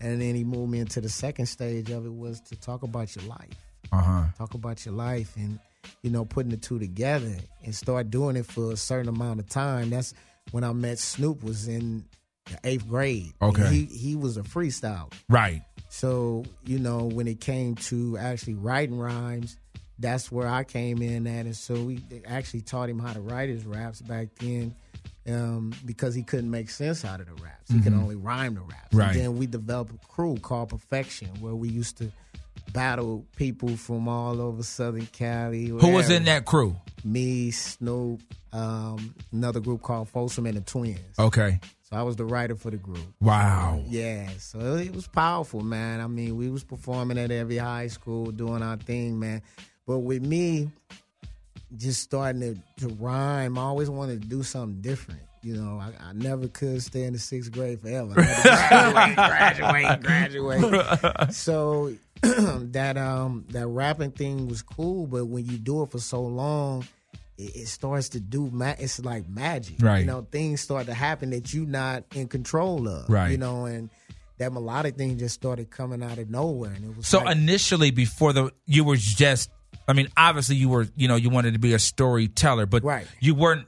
And 0.00 0.20
then 0.20 0.34
he 0.34 0.44
moved 0.44 0.72
me 0.72 0.80
into 0.80 1.00
the 1.00 1.10
second 1.10 1.46
stage 1.46 1.90
of 1.90 2.06
it 2.06 2.14
was 2.14 2.40
to 2.42 2.56
talk 2.56 2.82
about 2.82 3.14
your 3.14 3.26
life 3.26 3.50
Uh 3.92 4.00
huh. 4.00 4.24
talk 4.38 4.54
about 4.54 4.84
your 4.86 4.94
life 4.94 5.36
and 5.36 5.58
you 6.02 6.10
know 6.10 6.24
putting 6.24 6.50
the 6.50 6.56
two 6.56 6.78
together 6.78 7.34
and 7.64 7.74
start 7.74 8.10
doing 8.10 8.36
it 8.36 8.46
for 8.46 8.72
a 8.72 8.76
certain 8.76 9.08
amount 9.08 9.40
of 9.40 9.48
time 9.48 9.90
that's 9.90 10.14
when 10.52 10.64
i 10.64 10.72
met 10.72 10.98
snoop 10.98 11.42
was 11.42 11.68
in 11.68 12.04
the 12.46 12.58
eighth 12.64 12.88
grade 12.88 13.32
Okay. 13.42 13.68
he, 13.68 13.84
he 13.84 14.16
was 14.16 14.36
a 14.36 14.42
freestyle 14.42 15.12
Right. 15.28 15.62
so 15.88 16.44
you 16.64 16.78
know 16.78 17.04
when 17.04 17.26
it 17.28 17.40
came 17.40 17.74
to 17.76 18.16
actually 18.18 18.54
writing 18.54 18.98
rhymes 18.98 19.56
that's 19.98 20.32
where 20.32 20.48
I 20.48 20.64
came 20.64 21.02
in 21.02 21.26
at, 21.26 21.44
and 21.44 21.54
so 21.54 21.74
we 21.74 22.00
actually 22.26 22.62
taught 22.62 22.88
him 22.88 22.98
how 22.98 23.12
to 23.12 23.20
write 23.20 23.50
his 23.50 23.66
raps 23.66 24.00
back 24.00 24.28
then. 24.38 24.74
Um, 25.28 25.74
because 25.84 26.14
he 26.14 26.22
couldn't 26.22 26.50
make 26.50 26.70
sense 26.70 27.04
out 27.04 27.20
of 27.20 27.26
the 27.26 27.34
raps, 27.34 27.70
he 27.70 27.82
could 27.82 27.92
only 27.92 28.16
rhyme 28.16 28.54
the 28.54 28.62
raps. 28.62 28.94
Right. 28.94 29.10
And 29.14 29.20
then 29.20 29.36
we 29.36 29.46
developed 29.46 29.92
a 29.94 30.06
crew 30.06 30.36
called 30.40 30.70
Perfection, 30.70 31.28
where 31.40 31.54
we 31.54 31.68
used 31.68 31.98
to 31.98 32.10
battle 32.72 33.26
people 33.36 33.76
from 33.76 34.08
all 34.08 34.40
over 34.40 34.62
Southern 34.62 35.06
Cali. 35.06 35.66
Who 35.66 35.88
was 35.88 36.10
in 36.10 36.24
that 36.24 36.44
crew? 36.44 36.76
Me, 37.04 37.50
Snoop, 37.50 38.20
um, 38.52 39.14
another 39.32 39.60
group 39.60 39.82
called 39.82 40.08
Folsom 40.08 40.46
and 40.46 40.56
the 40.56 40.60
Twins. 40.60 40.98
Okay. 41.18 41.58
So 41.82 41.96
I 41.96 42.02
was 42.02 42.16
the 42.16 42.24
writer 42.24 42.54
for 42.54 42.70
the 42.70 42.76
group. 42.76 43.04
Wow. 43.20 43.82
Yeah, 43.88 44.28
so 44.38 44.76
it 44.76 44.94
was 44.94 45.08
powerful, 45.08 45.60
man. 45.62 46.00
I 46.00 46.06
mean, 46.06 46.36
we 46.36 46.48
was 46.48 46.62
performing 46.62 47.18
at 47.18 47.30
every 47.32 47.56
high 47.56 47.88
school, 47.88 48.26
doing 48.26 48.62
our 48.62 48.76
thing, 48.76 49.18
man. 49.18 49.42
But 49.86 49.98
with 50.00 50.24
me, 50.24 50.70
just 51.76 52.02
starting 52.02 52.40
to, 52.78 52.86
to 52.86 52.94
rhyme, 52.94 53.58
I 53.58 53.62
always 53.62 53.90
wanted 53.90 54.22
to 54.22 54.28
do 54.28 54.42
something 54.42 54.80
different. 54.80 55.20
You 55.42 55.54
know, 55.56 55.80
I, 55.80 55.92
I 56.08 56.12
never 56.12 56.48
could 56.48 56.82
stay 56.82 57.04
in 57.04 57.14
the 57.14 57.18
sixth 57.18 57.50
grade 57.52 57.80
forever. 57.80 58.12
I 58.18 58.22
had 58.24 59.52
to 59.54 59.62
graduate, 59.62 60.02
graduate, 60.02 60.60
graduate. 60.70 61.32
So 61.34 61.94
that 62.22 62.96
um 62.98 63.46
that 63.50 63.66
rapping 63.66 64.10
thing 64.10 64.48
was 64.48 64.60
cool, 64.62 65.06
but 65.06 65.24
when 65.26 65.46
you 65.46 65.56
do 65.56 65.82
it 65.82 65.90
for 65.90 65.98
so 65.98 66.20
long, 66.22 66.84
it, 67.38 67.56
it 67.56 67.68
starts 67.68 68.10
to 68.10 68.20
do 68.20 68.50
ma- 68.52 68.74
it's 68.78 69.02
like 69.02 69.26
magic. 69.28 69.76
Right. 69.80 70.00
You 70.00 70.04
know, 70.06 70.26
things 70.30 70.60
start 70.60 70.86
to 70.86 70.94
happen 70.94 71.30
that 71.30 71.54
you're 71.54 71.66
not 71.66 72.04
in 72.14 72.28
control 72.28 72.86
of. 72.88 73.08
Right. 73.08 73.30
You 73.30 73.38
know, 73.38 73.64
and 73.64 73.88
that 74.36 74.52
melodic 74.52 74.96
thing 74.96 75.16
just 75.18 75.34
started 75.34 75.70
coming 75.70 76.02
out 76.02 76.18
of 76.18 76.28
nowhere, 76.28 76.72
and 76.72 76.84
it 76.84 76.96
was 76.96 77.06
So 77.06 77.20
like, 77.20 77.36
initially, 77.36 77.90
before 77.90 78.34
the 78.34 78.50
you 78.66 78.84
were 78.84 78.96
just, 78.96 79.50
I 79.88 79.94
mean, 79.94 80.08
obviously 80.18 80.56
you 80.56 80.68
were, 80.68 80.86
you 80.96 81.08
know, 81.08 81.16
you 81.16 81.30
wanted 81.30 81.54
to 81.54 81.58
be 81.60 81.72
a 81.72 81.78
storyteller, 81.78 82.66
but 82.66 82.84
Right. 82.84 83.06
you 83.20 83.34
weren't 83.34 83.66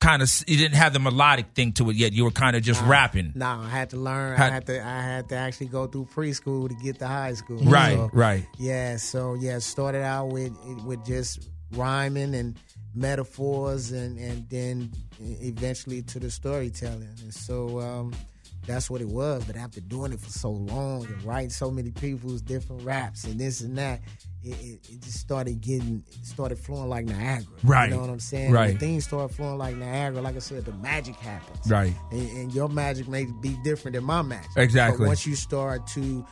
kind 0.00 0.22
of, 0.22 0.30
you 0.46 0.56
didn't 0.56 0.76
have 0.76 0.92
the 0.92 0.98
melodic 1.00 1.46
thing 1.54 1.72
to 1.74 1.90
it 1.90 1.96
yet. 1.96 2.12
You 2.12 2.24
were 2.24 2.30
kind 2.30 2.56
of 2.56 2.62
just 2.62 2.80
rapping. 2.82 3.32
No, 3.34 3.46
I 3.46 3.68
had 3.68 3.90
to 3.90 3.96
learn. 3.96 4.36
Had- 4.36 4.50
I 4.50 4.54
had 4.54 4.66
to. 4.66 4.86
I 4.86 5.00
had 5.02 5.28
to 5.30 5.36
actually 5.36 5.66
go 5.68 5.86
through 5.86 6.06
preschool 6.14 6.68
to 6.68 6.74
get 6.76 6.98
to 7.00 7.06
high 7.06 7.34
school. 7.34 7.58
Right, 7.58 7.96
So, 7.96 8.10
right. 8.12 8.46
Yeah. 8.58 8.96
So 8.96 9.34
yeah, 9.34 9.58
started 9.58 10.02
out 10.02 10.26
with 10.28 10.52
with 10.84 11.04
just 11.04 11.48
rhyming 11.72 12.34
and 12.34 12.56
metaphors, 12.94 13.90
and 13.92 14.18
and 14.18 14.48
then 14.48 14.92
eventually 15.20 16.02
to 16.02 16.18
the 16.20 16.30
storytelling. 16.30 17.08
And 17.22 17.34
so 17.34 17.80
um, 17.80 18.14
that's 18.66 18.90
what 18.90 19.00
it 19.00 19.08
was. 19.08 19.44
But 19.44 19.56
after 19.56 19.80
doing 19.80 20.12
it 20.12 20.20
for 20.20 20.30
so 20.30 20.50
long 20.50 21.06
and 21.06 21.22
writing 21.24 21.50
so 21.50 21.70
many 21.70 21.90
people's 21.90 22.42
different 22.42 22.82
raps 22.82 23.24
and 23.24 23.38
this 23.40 23.60
and 23.60 23.76
that. 23.78 24.00
It, 24.44 24.50
it, 24.60 24.80
it 24.88 25.02
just 25.02 25.18
started 25.18 25.60
getting, 25.60 26.04
started 26.22 26.60
flowing 26.60 26.88
like 26.88 27.06
Niagara. 27.06 27.44
Right. 27.64 27.88
You 27.90 27.96
know 27.96 28.02
what 28.02 28.10
I'm 28.10 28.20
saying? 28.20 28.52
Right. 28.52 28.78
Things 28.78 29.04
start 29.04 29.32
flowing 29.32 29.58
like 29.58 29.74
Niagara, 29.74 30.22
like 30.22 30.36
I 30.36 30.38
said, 30.38 30.64
the 30.64 30.72
magic 30.74 31.16
happens 31.16 31.68
Right. 31.68 31.92
and, 32.12 32.30
and 32.38 32.54
your 32.54 32.68
magic 32.68 33.08
may 33.08 33.24
be 33.42 33.58
different 33.64 33.96
than 33.96 34.04
my 34.04 34.22
magic. 34.22 34.48
Exactly. 34.56 34.98
But 34.98 35.08
once 35.08 35.26
you 35.26 35.34
start 35.34 35.86
to 35.88 36.24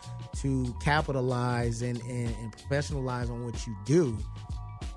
to 0.42 0.74
capitalize 0.80 1.82
and, 1.82 2.00
and, 2.02 2.28
and 2.40 2.56
professionalize 2.56 3.28
on 3.28 3.44
what 3.44 3.66
you 3.66 3.74
do, 3.84 4.16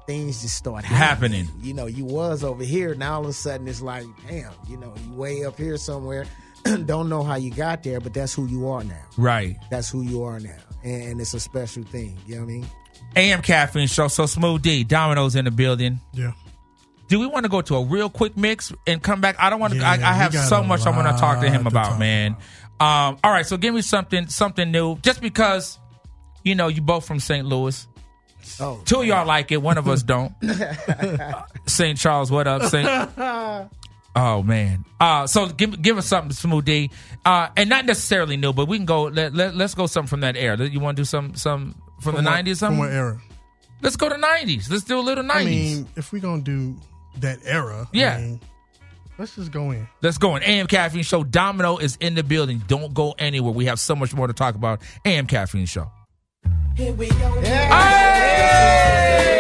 things 0.06 0.42
just 0.44 0.56
start 0.56 0.84
happening. 0.86 1.46
Happening. 1.46 1.62
You 1.66 1.74
know, 1.74 1.88
you 1.88 2.06
was 2.06 2.44
over 2.44 2.64
here, 2.64 2.94
now 2.94 3.16
all 3.16 3.22
of 3.22 3.30
a 3.30 3.34
sudden 3.34 3.68
it's 3.68 3.82
like, 3.82 4.06
damn, 4.28 4.52
you 4.68 4.78
know, 4.78 4.94
you 5.08 5.14
way 5.14 5.46
up 5.46 5.58
here 5.58 5.78
somewhere. 5.78 6.26
Don't 6.86 7.10
know 7.10 7.24
how 7.24 7.36
you 7.36 7.52
got 7.52 7.84
there, 7.84 8.00
but 8.00 8.14
that's 8.14 8.34
who 8.34 8.48
you 8.48 8.68
are 8.70 8.84
now. 8.84 9.02
Right. 9.18 9.58
That's 9.70 9.90
who 9.90 10.02
you 10.02 10.24
are 10.24 10.40
now, 10.40 10.58
and, 10.84 11.04
and 11.04 11.22
it's 11.22 11.34
a 11.34 11.40
special 11.40 11.84
thing. 11.84 12.18
You 12.26 12.36
know 12.36 12.42
what 12.42 12.50
I 12.50 12.54
mean? 12.54 12.68
AM 13.16 13.42
Caffeine 13.42 13.88
Show. 13.88 14.08
So 14.08 14.26
Smooth 14.26 14.62
D, 14.62 14.84
Domino's 14.84 15.36
in 15.36 15.46
the 15.46 15.52
building. 15.52 16.00
Yeah. 16.14 16.34
Do 17.08 17.20
we 17.20 17.26
want 17.26 17.44
to 17.46 17.50
go 17.50 17.62
to 17.62 17.76
a 17.78 17.84
real 17.84 18.10
quick 18.10 18.38
mix 18.38 18.72
and 18.86 19.02
come 19.02 19.20
back? 19.20 19.36
I 19.40 19.50
don't 19.50 19.60
want 19.60 19.74
to. 19.74 19.80
Yeah, 19.80 19.90
I, 19.90 19.94
I 19.94 20.14
have 20.14 20.34
so 20.34 20.62
much 20.64 20.86
I 20.86 20.92
want 20.92 21.08
to 21.08 21.20
talk 21.20 21.42
to 21.42 21.50
him 21.50 21.64
to 21.64 21.70
about, 21.70 21.86
talk 21.92 22.00
man. 22.00 22.36
Um, 22.80 23.18
all 23.24 23.32
right, 23.32 23.46
so 23.46 23.58
give 23.58 23.74
me 23.74 23.82
something, 23.82 24.28
something 24.28 24.72
new. 24.72 24.98
Just 25.00 25.20
because, 25.20 25.80
you 26.44 26.54
know, 26.56 26.68
you 26.68 26.82
both 26.82 27.06
from 27.06 27.20
St. 27.20 27.46
Louis. 27.46 27.88
Oh, 28.60 28.82
Two 28.86 29.02
of 29.02 29.06
y'all 29.06 29.26
like 29.26 29.52
it. 29.52 29.58
One 29.62 29.78
of 29.78 29.88
us 29.88 30.04
don't. 30.04 30.34
St. 31.66 31.98
Charles, 31.98 32.32
what 32.32 32.48
up, 32.48 32.64
St. 32.64 32.86
Oh 34.16 34.42
man. 34.44 34.86
Uh, 35.00 35.28
so 35.28 35.48
give 35.48 35.82
give 35.82 35.98
us 35.98 36.08
something, 36.08 36.32
Smooth 36.34 36.66
D, 36.66 36.90
uh, 37.26 37.50
and 37.56 37.70
not 37.70 37.86
necessarily 37.86 38.38
new, 38.38 38.52
but 38.54 38.68
we 38.68 38.78
can 38.78 38.86
go. 38.86 39.04
Let, 39.04 39.34
let 39.36 39.56
us 39.56 39.76
go 39.76 39.86
something 39.88 40.08
from 40.10 40.22
that 40.22 40.36
era. 40.36 40.58
You 40.58 40.80
want 40.80 40.98
to 40.98 41.02
do 41.02 41.06
some 41.06 41.36
some 41.36 41.76
from, 42.02 42.14
the 42.16 42.18
what- 42.18 42.24
nineties? 42.32 42.60
From 42.60 42.70
Something. 42.70 42.80
what 42.80 42.92
era? 42.92 43.22
Let's 43.82 43.96
go 43.96 44.10
to 44.10 44.18
nineties. 44.18 44.70
Let's 44.70 44.84
do 44.84 45.00
a 45.00 45.02
little 45.02 45.24
nineties. 45.24 45.48
I 45.48 45.50
nineties. 45.52 45.78
mean, 45.78 45.88
if 45.96 46.12
we're 46.12 46.20
gonna 46.22 46.42
do 46.42 46.76
that 47.20 47.40
era, 47.46 47.88
Yeah. 47.94 48.16
I 48.16 48.22
mean, 48.22 48.42
let's 49.18 49.36
just 49.36 49.52
go 49.52 49.72
in. 49.72 49.88
Let's 50.02 50.18
go 50.18 50.32
on. 50.32 50.44
AM 50.44 50.68
Caffeine 50.68 51.04
Show. 51.04 51.24
Domino 51.24 51.78
is 51.78 51.96
in 52.02 52.16
the 52.16 52.24
building. 52.24 52.62
Don't 52.68 52.94
go 52.94 53.14
anywhere. 53.20 53.54
We 53.54 53.66
have 53.66 53.80
so 53.80 53.96
much 53.96 54.14
more 54.14 54.28
to 54.28 54.34
talk 54.34 54.56
about. 54.56 54.82
AM 55.06 55.28
Caffeine 55.28 55.66
Show. 55.66 55.90
Here 56.76 56.92
we 56.94 57.08
go. 57.10 57.42
Hey! 57.42 59.36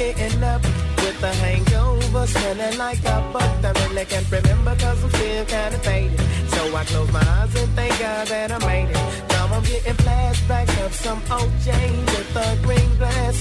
Getting 0.00 0.42
up 0.42 0.62
with 1.02 1.22
a 1.22 1.32
hangover, 1.44 2.26
smelling 2.26 2.78
like 2.78 3.02
a 3.04 3.16
butt. 3.32 3.64
I 3.68 3.70
really 3.80 4.04
can't 4.06 4.30
remember 4.30 4.74
cause 4.76 5.04
I'm 5.04 5.10
still 5.10 5.44
kinda 5.44 5.78
faded. 5.86 6.20
So 6.54 6.60
I 6.80 6.82
close 6.90 7.12
my 7.12 7.24
eyes 7.36 7.54
and 7.60 7.70
thank 7.76 7.94
God 7.98 8.26
that 8.32 8.50
I 8.56 8.58
made 8.70 8.90
it. 8.96 9.00
Now 9.32 9.44
I'm 9.54 9.62
getting 9.62 9.98
flashbacks 10.04 10.76
of 10.86 10.92
some 11.04 11.20
old 11.36 11.52
OJ 11.52 11.68
with 12.12 12.44
a 12.44 12.48
green 12.66 12.90
glass. 12.96 13.36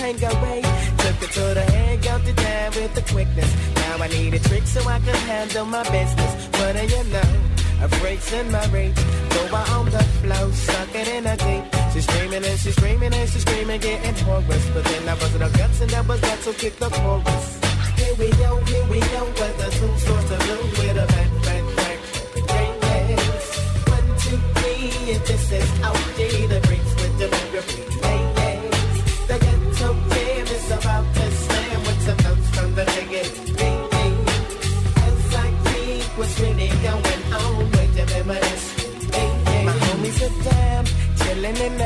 Take 0.00 0.22
away. 0.32 0.60
Took 1.02 1.18
it 1.26 1.30
to 1.38 1.46
the 1.58 1.66
head, 1.74 2.02
got 2.02 2.20
the 2.24 2.32
down 2.32 2.70
with 2.78 2.94
the 2.98 3.04
quickness. 3.12 3.50
Now 3.80 4.04
I 4.04 4.08
need 4.16 4.34
a 4.34 4.40
trick 4.48 4.64
so 4.74 4.80
I 4.96 4.98
can 5.06 5.20
handle 5.30 5.66
my 5.66 5.82
business. 5.96 6.32
What 6.58 6.72
do 6.76 6.82
you 6.94 7.04
know? 7.14 7.30
A 7.84 7.88
breaks 7.98 8.32
in 8.32 8.46
my 8.52 8.64
reach. 8.76 9.00
So 9.34 9.40
I 9.60 9.62
on 9.76 9.86
the 9.96 10.04
flow, 10.20 10.44
suck 10.52 10.94
it 10.94 11.08
in 11.16 11.26
a 11.26 11.36
deep. 11.36 11.73
She's 11.94 12.04
screaming 12.06 12.44
and 12.44 12.58
she's 12.58 12.74
screaming 12.74 13.14
and 13.14 13.30
she's 13.30 13.42
screaming, 13.42 13.80
getting 13.80 14.14
hoarse. 14.26 14.68
But 14.74 14.82
then 14.82 15.08
I 15.08 15.14
busted 15.14 15.40
her 15.42 15.50
guts 15.56 15.80
and 15.80 15.90
that 15.90 16.08
was 16.08 16.20
that, 16.22 16.40
so 16.40 16.52
kick 16.52 16.74
the 16.74 16.88
chorus. 16.90 17.60
Here 17.94 18.14
we 18.18 18.30
go, 18.32 18.56
here 18.66 18.86
we 18.90 18.98
go, 18.98 19.24
with 19.24 19.56
the 19.58 19.70
two 19.78 19.98
stores 20.02 20.24
to 20.24 20.36
blue 20.42 20.64
with 20.74 20.98
a 20.98 21.06
back, 21.06 21.30
back, 21.46 21.64
back. 21.78 21.98
Yes. 23.10 23.46
One, 23.94 24.08
two, 24.18 24.38
three, 24.58 24.90
if 25.14 25.22
this 25.24 25.52
is 25.52 25.70
the 25.78 26.58
breaks 26.66 26.92
with 26.98 27.14
the 27.20 27.28
memory. 27.30 27.86
Yes. 28.02 29.28
The 29.28 29.36
ghetto 29.38 29.88
is 30.50 30.66
about 30.74 31.06
to 31.14 31.26
slam 31.30 31.80
from 32.54 32.70
the. 32.74 32.84
As 34.98 35.34
I 35.34 35.46
on 37.38 37.70
with 37.70 37.94
the. 37.94 38.04
My 39.64 39.72
homies 39.72 40.18
are 40.22 41.04
chilling 41.34 41.83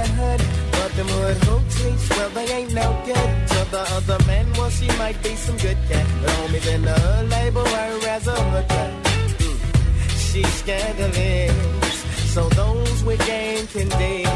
them 0.99 1.07
hood 1.07 1.37
hoochies, 1.49 2.11
well, 2.11 2.31
they 2.31 2.47
ain't 2.59 2.75
no 2.75 2.89
good. 3.07 3.31
To 3.53 3.61
the 3.71 3.83
other 3.97 4.19
man, 4.27 4.47
well, 4.55 4.71
she 4.71 4.89
might 4.99 5.19
be 5.23 5.37
some 5.37 5.57
good 5.59 5.79
cat. 5.89 6.07
The 6.23 6.29
homies 6.39 6.67
in 6.75 6.83
the 6.83 6.97
hood 7.05 7.31
label 7.31 7.65
her 7.65 8.09
as 8.17 8.27
a 8.27 8.39
hooker. 8.53 8.89
Mm. 9.45 9.59
She's 10.27 10.53
scandalous, 10.63 11.97
so 12.35 12.49
those 12.61 13.05
with 13.05 13.25
game 13.27 13.67
can 13.69 13.89
dig. 14.03 14.27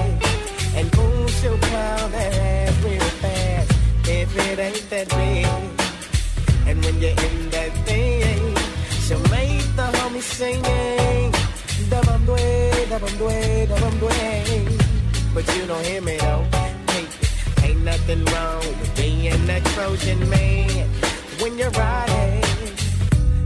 And 0.79 0.89
boom, 0.93 1.27
she'll 1.37 1.59
plow 1.59 2.07
that 2.15 2.33
ass 2.51 2.85
real 2.85 3.11
fast 3.23 3.71
if 4.09 4.31
it 4.47 4.59
ain't 4.59 4.91
that 4.91 5.09
big. 5.19 5.47
And 6.69 6.85
when 6.85 6.97
you're 7.03 7.19
in 7.29 7.51
that 7.51 7.73
thing, 7.89 8.43
she'll 9.05 9.29
make 9.37 9.67
the 9.79 9.89
homies 9.99 10.31
singing. 10.39 11.33
Dwe, 12.23 13.67
dabam 13.67 13.99
dwe. 13.99 14.82
But 15.35 15.57
you 15.57 15.67
don't 15.67 15.87
hear 15.87 16.03
me 16.03 16.17
though. 16.19 16.45
Hey, 16.91 17.07
ain't 17.65 17.83
nothing 17.85 18.23
wrong 18.27 18.59
with 18.59 18.97
being 18.97 19.49
a 19.49 19.61
Trojan 19.73 20.29
man 20.29 20.89
when 21.41 21.57
you're 21.57 21.71
riding. 21.71 22.43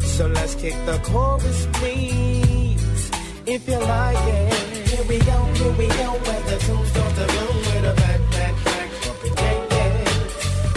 So 0.01 0.27
let's 0.27 0.57
kick 0.57 0.75
the 0.85 0.99
chorus, 1.05 1.69
please, 1.75 3.11
if 3.47 3.69
you 3.69 3.79
like 3.79 4.17
it. 4.19 4.89
Here 4.89 5.05
we 5.05 5.19
go, 5.19 5.45
here 5.55 5.73
we 5.79 5.87
go, 5.87 6.11
where 6.27 6.43
the 6.51 6.59
tunes 6.67 6.89
start 6.91 7.15
to 7.15 7.27
boom 7.35 7.57
with 7.57 7.93
a 7.93 7.95
back, 7.95 8.21
back, 8.33 8.55
back, 8.65 8.91
yeah, 9.25 9.67
yeah. 9.71 10.05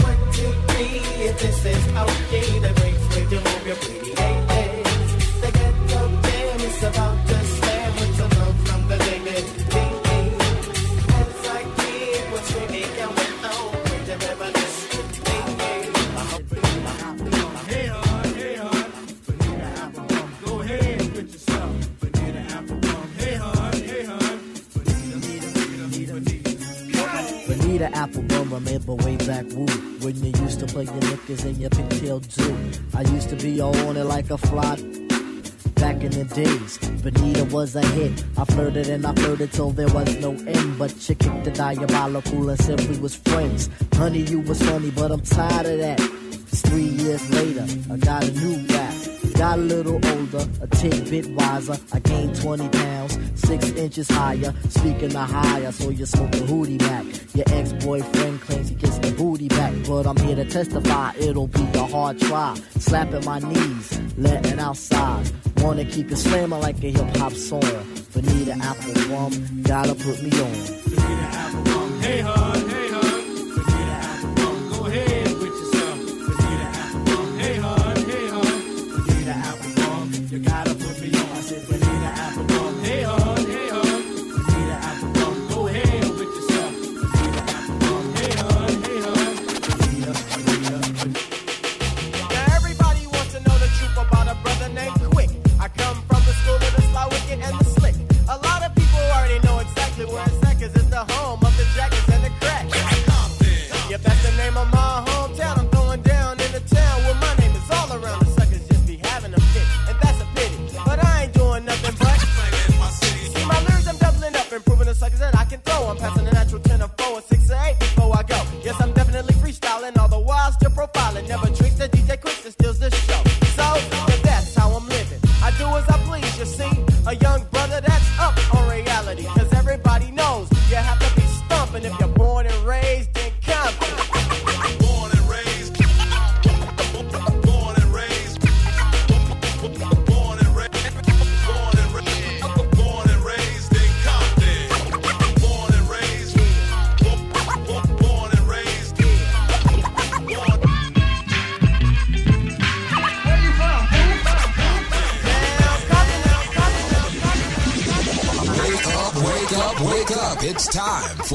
One, 0.06 0.32
two, 0.32 0.52
three, 0.68 1.00
if 1.26 1.40
this 1.40 1.64
is 1.64 1.86
okay, 1.88 2.58
the 2.60 2.72
breaks 2.78 3.16
with 3.16 3.32
you 3.32 3.40
move 3.40 3.66
your 3.66 3.76
pretty, 3.76 4.29
Bonita 28.06 28.20
Applebum, 28.20 28.52
remember 28.52 28.94
way 29.04 29.16
back 29.16 29.44
woo 29.52 29.66
when 30.00 30.16
you 30.24 30.32
used 30.42 30.60
to 30.60 30.66
play 30.66 30.84
your 30.84 30.94
knickers 30.94 31.44
and 31.44 31.56
your 31.58 31.70
pigtail 31.70 32.20
too. 32.20 32.56
I 32.94 33.02
used 33.02 33.28
to 33.30 33.36
be 33.36 33.60
on 33.60 33.96
it 33.96 34.04
like 34.04 34.30
a 34.30 34.38
fly 34.38 34.76
back 35.74 36.02
in 36.02 36.10
the 36.10 36.24
days. 36.34 36.78
Benita 37.02 37.44
was 37.46 37.76
a 37.76 37.84
hit. 37.84 38.24
I 38.38 38.44
flirted 38.44 38.88
and 38.88 39.06
I 39.06 39.14
flirted 39.14 39.52
till 39.52 39.70
there 39.70 39.88
was 39.88 40.16
no 40.16 40.32
end. 40.32 40.78
But 40.78 40.94
she 40.98 41.14
kicked 41.14 41.44
the 41.44 41.50
diabolical 41.50 42.48
and 42.48 42.60
said 42.60 42.80
we 42.88 42.98
was 42.98 43.16
friends. 43.16 43.68
Honey, 43.94 44.20
you 44.20 44.40
was 44.40 44.62
funny, 44.62 44.90
but 44.90 45.10
I'm 45.10 45.20
tired 45.20 45.66
of 45.66 45.78
that. 45.78 46.00
It's 46.00 46.62
three 46.62 46.82
years 46.84 47.28
later, 47.30 47.66
I 47.92 47.96
got 47.98 48.24
a 48.24 48.32
new 48.32 48.66
rap. 48.68 49.19
Got 49.40 49.58
a 49.58 49.62
little 49.62 49.94
older, 49.94 50.46
a 50.60 50.66
tidbit 50.66 51.28
wiser. 51.28 51.78
I 51.94 51.98
gained 52.00 52.38
20 52.42 52.68
pounds, 52.68 53.18
six 53.36 53.70
inches 53.70 54.06
higher. 54.10 54.52
Speaking 54.68 55.16
of 55.16 55.30
higher, 55.30 55.72
so 55.72 55.88
you 55.88 56.04
smoke 56.04 56.34
a 56.34 56.40
hootie 56.40 56.78
back. 56.78 57.06
Your 57.34 57.46
ex-boyfriend 57.58 58.42
claims 58.42 58.68
he 58.68 58.74
gets 58.74 58.98
the 58.98 59.10
booty 59.12 59.48
back, 59.48 59.72
but 59.86 60.06
I'm 60.06 60.18
here 60.18 60.36
to 60.36 60.44
testify 60.44 61.14
it'll 61.16 61.46
be 61.46 61.62
a 61.72 61.86
hard 61.86 62.20
try. 62.20 62.54
Slapping 62.80 63.24
my 63.24 63.38
knees, 63.38 63.98
letting 64.18 64.58
outside. 64.58 65.30
Wanna 65.62 65.86
keep 65.86 66.12
it 66.12 66.18
slamming 66.18 66.60
like 66.60 66.76
a 66.84 66.90
hip 66.90 67.16
hop 67.16 67.32
song. 67.32 67.62
Bonita 68.12 68.52
Applebum, 68.60 69.62
gotta 69.62 69.94
put 69.94 70.22
me 70.22 70.38
on. 70.38 70.79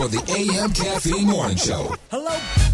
For 0.05 0.11
the 0.11 0.33
AM 0.37 0.71
Caffeine 0.71 1.27
Morning 1.27 1.57
Show. 1.57 1.95
Hello, 2.11 2.64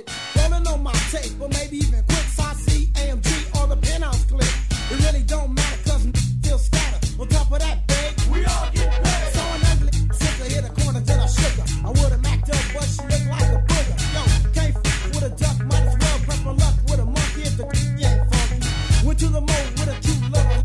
it. 0.00 0.10
Rolling 0.36 0.66
on 0.66 0.82
my 0.82 0.92
tape, 1.10 1.32
or 1.40 1.48
maybe 1.48 1.78
even 1.78 2.02
quick. 2.04 2.26
I 2.38 2.54
see 2.54 2.86
AMG 2.94 3.30
or 3.60 3.66
the 3.68 3.76
penthouse 3.76 4.24
clip. 4.24 4.48
It 4.90 4.98
really 5.04 5.22
don't 5.22 5.54
matter, 5.54 5.78
cause 5.84 6.02
still 6.40 6.58
scatter. 6.58 7.00
On 7.20 7.28
top 7.28 7.52
of 7.52 7.58
that, 7.60 7.86
babe, 7.86 8.14
we 8.32 8.44
all 8.44 8.68
get 8.72 8.90
paid. 9.02 9.32
So 9.34 9.42
an 9.54 9.62
ugly, 9.72 9.92
sicker 10.12 10.48
hit 10.52 10.64
a 10.64 10.72
corner, 10.80 11.00
then 11.00 11.20
I 11.20 11.26
shook 11.26 11.54
her. 11.60 11.66
I 11.86 11.90
would've 11.90 12.22
macked 12.22 12.50
up, 12.50 12.64
but 12.74 12.86
she 12.88 13.02
looked 13.10 13.28
like 13.34 13.50
a 13.56 13.60
booger. 13.68 13.96
Yo, 14.14 14.22
can't 14.56 14.76
f 14.76 15.06
with 15.14 15.24
a 15.28 15.32
duck, 15.36 15.56
might 15.70 15.86
as 15.90 15.96
well 16.00 16.18
press 16.26 16.40
my 16.44 16.52
luck 16.52 16.76
with 16.88 17.00
a 17.00 17.06
monkey 17.06 17.42
if 17.48 17.56
the 17.56 17.64
ain't 18.08 18.22
funky. 18.32 19.06
Went 19.06 19.18
to 19.20 19.28
the 19.28 19.40
mall 19.40 19.66
with 19.78 19.94
a 19.94 19.96
cute 20.04 20.24
little. 20.32 20.60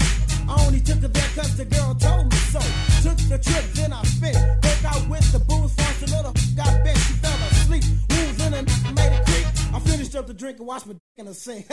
I 0.49 0.65
only 0.65 0.79
took 0.79 1.01
her 1.01 1.07
there 1.07 1.31
cause 1.35 1.55
the 1.57 1.65
girl 1.65 1.95
told 1.95 2.31
me 2.31 2.37
so. 2.53 2.61
Took 3.03 3.17
the 3.29 3.39
trip, 3.39 3.65
then 3.73 3.93
I 3.93 4.03
spent. 4.03 4.64
Drink 10.35 10.59
and 10.59 10.67
watched 10.67 10.85
my 10.85 10.93
dick 10.93 11.01
in 11.17 11.25
the 11.25 11.33
sink. 11.33 11.69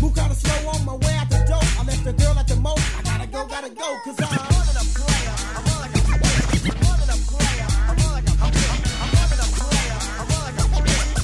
Move 0.00 0.14
kinda 0.14 0.34
slow 0.34 0.70
on 0.70 0.84
my 0.84 0.94
way 0.94 1.14
out 1.14 1.28
the 1.28 1.38
door. 1.48 1.60
I 1.78 1.84
left 1.84 2.04
the 2.04 2.12
girl 2.12 2.38
at 2.38 2.46
the 2.46 2.56
moat. 2.56 2.78
I 2.96 3.02
gotta 3.02 3.26
go, 3.26 3.46
gotta 3.46 3.70
go, 3.70 3.96
cause 4.04 4.16
I'm 4.20 4.30
more 4.46 4.64
than 4.66 4.76
a 4.76 4.84
player. 4.94 5.34
I'm 5.56 5.64
more 5.66 5.80
like 5.82 5.94
a 5.96 6.02
player. 6.06 6.22
More 6.86 6.96
than 7.00 7.10
a 7.10 7.18
player. 7.26 7.66
I'm 7.88 7.96
more 7.98 8.12
like 8.16 8.28
a 8.28 8.34
I'm, 8.36 8.46
I'm, 8.46 8.80
I'm 9.02 9.10
more 9.16 9.26
than 9.30 9.40
a 9.42 9.48
player. 9.58 9.98
I'm 10.20 10.26
more 10.30 10.44
like 10.46 10.58
a 10.60 10.66
player. 10.76 11.14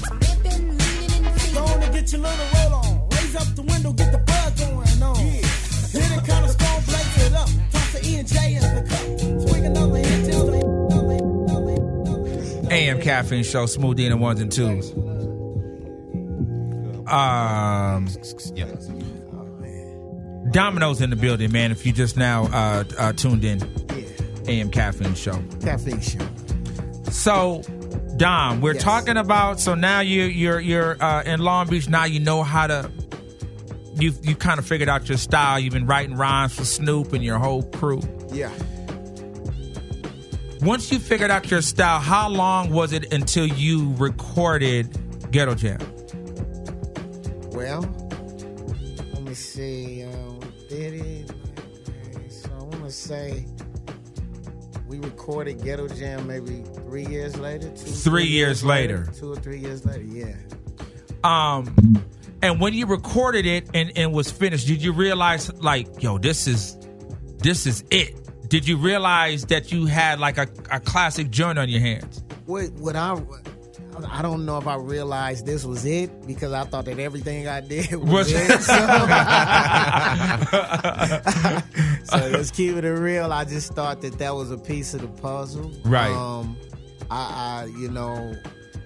Go 1.54 1.60
on 1.62 1.82
and 1.82 1.92
get 1.94 2.06
your 2.12 2.20
little 2.20 2.48
roll 2.54 2.74
on. 2.74 3.08
Raise 3.10 3.36
up 3.36 3.48
the 3.54 3.62
window, 3.62 3.92
get 3.92 4.10
the 4.12 4.18
buzz 4.18 4.52
going 4.58 5.02
on. 5.02 5.16
Yeah. 5.22 5.46
Hit 5.94 6.10
it 6.10 6.24
kinda 6.26 6.48
strong, 6.50 6.80
blaze 6.82 7.16
it 7.26 7.32
up. 7.32 7.48
Toss 7.72 7.92
the 7.92 8.00
E 8.08 8.16
and 8.16 8.28
J 8.28 8.54
in 8.56 8.62
the 8.62 8.82
cup. 8.90 9.04
Swing 9.48 9.66
another 9.66 9.98
hit 9.98 10.30
till 10.30 10.46
the 10.46 10.62
AM 12.72 13.02
Caffeine 13.02 13.44
Show, 13.44 13.66
Smooth 13.66 13.98
D 13.98 14.06
and 14.06 14.18
ones 14.18 14.40
and 14.40 14.50
twos. 14.50 14.94
Um, 17.12 18.08
Domino's 20.50 21.00
in 21.00 21.10
the 21.10 21.16
building, 21.16 21.52
man. 21.52 21.70
If 21.70 21.86
you 21.86 21.92
just 21.92 22.16
now 22.16 22.44
uh, 22.46 22.84
uh, 22.98 23.12
tuned 23.12 23.44
in, 23.44 23.60
AM 24.48 24.70
Caffeine 24.70 25.14
Show. 25.14 25.42
Caffeine 25.62 26.00
show. 26.00 26.26
So, 27.10 27.62
Dom, 28.16 28.60
we're 28.60 28.74
Yes. 28.74 28.82
talking 28.82 29.16
about. 29.16 29.60
So 29.60 29.74
now 29.74 30.00
you 30.00 30.24
you're 30.24 30.60
you're 30.60 31.02
uh, 31.02 31.22
in 31.22 31.40
Long 31.40 31.68
Beach. 31.68 31.88
Now 31.88 32.04
you 32.04 32.20
know 32.20 32.42
how 32.42 32.66
to 32.66 32.90
you 33.94 34.12
you 34.22 34.34
kind 34.34 34.58
of 34.58 34.66
figured 34.66 34.88
out 34.88 35.08
your 35.08 35.18
style. 35.18 35.58
You've 35.60 35.72
been 35.74 35.86
writing 35.86 36.16
rhymes 36.16 36.54
for 36.54 36.64
Snoop 36.64 37.12
and 37.12 37.22
your 37.22 37.38
whole 37.38 37.62
crew. 37.62 38.02
Yeah. 38.32 38.50
Once 40.60 40.92
you 40.92 40.98
figured 40.98 41.30
out 41.30 41.50
your 41.50 41.60
style, 41.62 41.98
how 41.98 42.28
long 42.28 42.70
was 42.70 42.92
it 42.92 43.12
until 43.12 43.46
you 43.46 43.94
recorded 43.96 44.96
Ghetto 45.32 45.54
Jam? 45.54 45.78
Well, 47.52 47.82
let 49.12 49.22
me 49.22 49.34
see. 49.34 50.04
We 50.04 50.68
did 50.68 50.94
it. 50.94 51.32
So 52.30 52.50
I 52.50 52.62
want 52.62 52.84
to 52.84 52.90
say 52.90 53.46
we 54.86 54.98
recorded 54.98 55.62
Ghetto 55.62 55.88
Jam 55.88 56.26
maybe 56.26 56.62
three 56.74 57.06
years 57.06 57.38
later. 57.38 57.68
Two, 57.68 57.76
Three 57.76 58.26
years 58.26 58.64
later. 58.64 59.06
Two 59.14 59.32
or 59.32 59.36
three 59.36 59.58
years 59.58 59.84
later. 59.84 60.02
Yeah. 60.02 60.34
Um, 61.24 62.04
and 62.42 62.60
when 62.60 62.74
you 62.74 62.86
recorded 62.86 63.46
it 63.46 63.68
and, 63.74 63.92
and 63.96 64.12
was 64.12 64.30
finished, 64.30 64.66
did 64.66 64.82
you 64.82 64.92
realize 64.92 65.52
like, 65.54 66.02
yo, 66.02 66.18
this 66.18 66.46
is 66.46 66.76
this 67.38 67.66
is 67.66 67.84
it? 67.90 68.48
Did 68.48 68.66
you 68.66 68.76
realize 68.76 69.46
that 69.46 69.72
you 69.72 69.86
had 69.86 70.20
like 70.20 70.38
a, 70.38 70.48
a 70.70 70.80
classic 70.80 71.30
joint 71.30 71.58
on 71.58 71.68
your 71.68 71.80
hands? 71.80 72.22
What 72.46 72.70
what 72.72 72.96
I 72.96 73.14
I 74.08 74.22
don't 74.22 74.44
know 74.46 74.58
if 74.58 74.66
I 74.66 74.76
realized 74.76 75.46
this 75.46 75.64
was 75.64 75.84
it 75.84 76.26
because 76.26 76.52
I 76.52 76.64
thought 76.64 76.86
that 76.86 76.98
everything 76.98 77.46
I 77.48 77.60
did 77.60 77.94
was, 78.02 78.10
Was- 78.10 78.32
it. 78.32 78.62
So, 82.04 82.18
so 82.18 82.28
let's 82.28 82.50
keep 82.50 82.76
it 82.76 82.84
real. 82.86 83.32
I 83.32 83.44
just 83.44 83.72
thought 83.74 84.00
that 84.02 84.18
that 84.18 84.34
was 84.34 84.50
a 84.50 84.58
piece 84.58 84.92
of 84.92 85.00
the 85.02 85.08
puzzle. 85.08 85.70
Right. 85.84 86.10
Um, 86.10 86.56
I, 87.10 87.62
I 87.62 87.64
you 87.78 87.90
know 87.90 88.34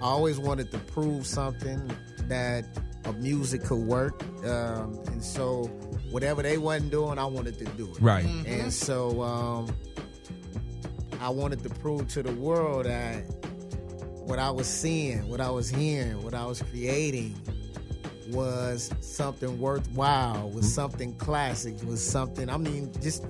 I 0.03 0.05
always 0.05 0.39
wanted 0.39 0.71
to 0.73 0.79
prove 0.79 1.27
something 1.27 1.91
that 2.29 2.67
a 3.05 3.13
music 3.15 3.65
could 3.65 3.79
work, 3.79 4.23
um, 4.45 4.99
and 5.07 5.25
so 5.25 5.65
whatever 6.11 6.43
they 6.43 6.59
wasn't 6.59 6.91
doing, 6.91 7.19
I 7.19 7.25
wanted 7.25 7.59
to 7.59 7.65
do 7.65 7.91
it. 7.91 8.01
Right. 8.01 8.27
And 8.47 8.73
so 8.73 9.23
um, 9.23 9.75
I 11.21 11.31
wanted 11.31 11.63
to 11.63 11.71
prove 11.71 12.09
to 12.09 12.23
the 12.23 12.33
world 12.33 12.85
that 12.87 13.25
what 14.27 14.39
I 14.41 14.51
was 14.51 14.67
seeing, 14.67 15.29
what 15.29 15.41
I 15.41 15.51
was 15.51 15.71
hearing, 15.71 16.23
what 16.23 16.35
I 16.35 16.45
was 16.45 16.61
creating 16.61 17.37
was 18.31 18.91
something 19.01 19.59
worthwhile, 19.61 20.51
was 20.51 20.65
mm-hmm. 20.65 20.75
something 20.75 21.15
classic, 21.15 21.81
was 21.85 22.05
something, 22.05 22.51
I 22.51 22.57
mean, 22.57 22.91
just, 23.01 23.25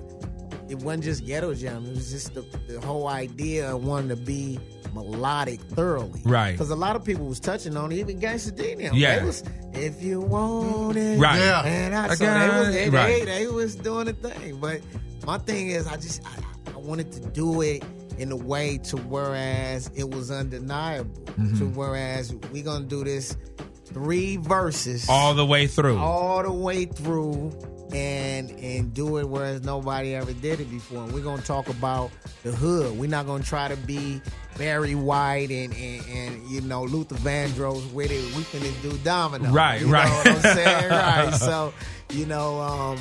it 0.67 0.79
wasn't 0.79 1.03
just 1.03 1.23
ghetto 1.25 1.53
jam. 1.53 1.85
It 1.85 1.95
was 1.95 2.11
just 2.11 2.33
the, 2.33 2.41
the 2.67 2.81
whole 2.81 3.07
idea 3.07 3.75
of 3.75 3.85
wanting 3.85 4.09
to 4.09 4.15
be 4.15 4.59
melodic 4.93 5.61
thoroughly. 5.61 6.21
Right. 6.25 6.53
Because 6.53 6.71
a 6.71 6.75
lot 6.75 6.95
of 6.95 7.05
people 7.05 7.27
was 7.27 7.39
touching 7.39 7.77
on 7.77 7.91
it, 7.91 7.99
even 7.99 8.19
Gangsta 8.19 8.55
D 8.55 8.73
now. 8.73 8.91
Yeah. 8.93 9.19
They 9.19 9.25
was, 9.25 9.43
if 9.73 10.01
you 10.01 10.19
want 10.19 10.97
it. 10.97 11.19
Right. 11.19 11.37
Yeah. 11.37 11.61
And 11.63 11.93
I, 11.93 12.07
so 12.07 12.13
Again, 12.25 12.39
they 12.39 12.57
was, 12.57 12.73
they, 12.73 12.89
right. 12.89 13.25
they, 13.25 13.25
they 13.25 13.47
was 13.47 13.75
doing 13.75 14.05
the 14.05 14.13
thing. 14.13 14.59
But 14.59 14.81
my 15.27 15.37
thing 15.37 15.69
is, 15.69 15.85
I 15.85 15.97
just, 15.97 16.25
I, 16.25 16.73
I 16.73 16.77
wanted 16.77 17.11
to 17.11 17.19
do 17.19 17.61
it 17.61 17.83
in 18.17 18.31
a 18.31 18.35
way 18.35 18.77
to 18.79 18.97
whereas 18.97 19.89
it 19.95 20.09
was 20.09 20.31
undeniable. 20.31 21.09
Mm-hmm. 21.25 21.57
To 21.59 21.65
whereas 21.67 22.33
we're 22.51 22.63
gonna 22.63 22.85
do 22.85 23.03
this 23.03 23.37
three 23.85 24.37
verses 24.37 25.07
All 25.09 25.33
the 25.33 25.45
way 25.45 25.65
through. 25.67 25.97
all 25.97 26.43
the 26.43 26.51
way 26.51 26.85
through 26.85 27.51
and 27.93 28.51
and 28.51 28.93
do 28.93 29.17
it 29.17 29.29
whereas 29.29 29.63
nobody 29.63 30.13
ever 30.13 30.33
did 30.33 30.59
it 30.59 30.69
before. 30.69 31.03
And 31.03 31.13
we're 31.13 31.23
gonna 31.23 31.41
talk 31.41 31.69
about 31.69 32.11
the 32.43 32.51
hood. 32.51 32.97
We're 32.97 33.09
not 33.09 33.25
gonna 33.27 33.43
try 33.45 33.67
to 33.69 33.77
be 33.77 34.21
Barry 34.57 34.95
White 34.95 35.51
and 35.51 35.73
and, 35.73 36.05
and 36.07 36.49
you 36.49 36.59
know 36.61 36.83
Luther 36.83 37.15
Vandross 37.15 37.89
with 37.93 38.11
it. 38.11 38.35
We 38.35 38.41
finna 38.43 38.81
do 38.81 38.97
Domino. 39.05 39.51
Right, 39.51 39.79
you 39.81 39.87
right. 39.87 40.09
Know 40.09 40.31
what 40.31 40.45
I'm 40.45 40.55
saying? 40.55 40.89
right. 40.89 41.33
So 41.35 41.73
you 42.11 42.25
know, 42.25 42.59
um, 42.59 42.97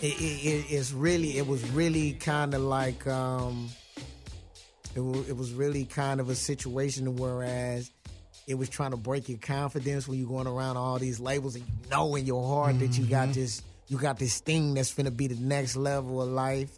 it, 0.00 0.14
it, 0.20 0.46
it- 0.46 0.66
it's 0.70 0.92
really 0.92 1.36
it 1.36 1.46
was 1.46 1.68
really 1.72 2.12
kind 2.12 2.54
of 2.54 2.62
like 2.62 3.06
um, 3.06 3.68
it, 4.94 5.00
wa- 5.00 5.24
it 5.28 5.36
was 5.36 5.52
really 5.52 5.84
kind 5.84 6.20
of 6.20 6.28
a 6.30 6.34
situation 6.34 7.16
whereas 7.16 7.90
it 8.46 8.54
was 8.54 8.68
trying 8.68 8.90
to 8.90 8.96
break 8.96 9.28
your 9.28 9.38
confidence 9.38 10.08
when 10.08 10.18
you're 10.18 10.28
going 10.28 10.46
around 10.46 10.76
all 10.76 10.98
these 10.98 11.20
labels 11.20 11.54
and 11.54 11.64
you 11.64 11.90
know 11.90 12.14
in 12.16 12.26
your 12.26 12.46
heart 12.46 12.78
that 12.80 12.98
you 12.98 13.04
got 13.06 13.32
this 13.32 13.62
you 13.88 13.98
got 13.98 14.18
this 14.18 14.40
thing 14.40 14.74
that's 14.74 14.94
gonna 14.94 15.10
be 15.10 15.26
the 15.26 15.36
next 15.36 15.76
level 15.76 16.22
of 16.22 16.28
life 16.28 16.70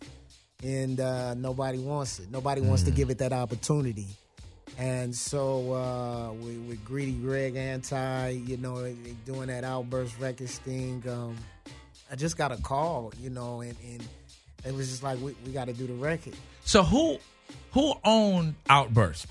and 0.62 0.98
uh, 0.98 1.34
nobody 1.34 1.78
wants 1.78 2.18
it. 2.20 2.30
Nobody 2.30 2.62
wants 2.62 2.84
to 2.84 2.90
give 2.90 3.10
it 3.10 3.18
that 3.18 3.34
opportunity. 3.34 4.06
And 4.78 5.14
so 5.14 5.74
uh, 5.74 6.32
with, 6.32 6.56
with 6.68 6.84
greedy 6.84 7.12
greg 7.12 7.54
anti 7.54 8.30
you 8.30 8.56
know 8.56 8.92
doing 9.24 9.48
that 9.48 9.62
outburst 9.62 10.18
records 10.18 10.58
thing 10.58 11.02
um, 11.08 11.36
i 12.10 12.16
just 12.16 12.36
got 12.36 12.50
a 12.50 12.56
call 12.56 13.12
you 13.20 13.30
know 13.30 13.60
and, 13.60 13.76
and 13.84 14.02
it 14.64 14.74
was 14.74 14.88
just 14.90 15.02
like 15.02 15.20
we, 15.20 15.36
we 15.46 15.52
got 15.52 15.66
to 15.66 15.72
do 15.74 15.86
the 15.86 15.92
record. 15.94 16.34
So 16.64 16.82
who 16.82 17.18
who 17.72 17.94
owned 18.04 18.54
Outburst? 18.68 19.26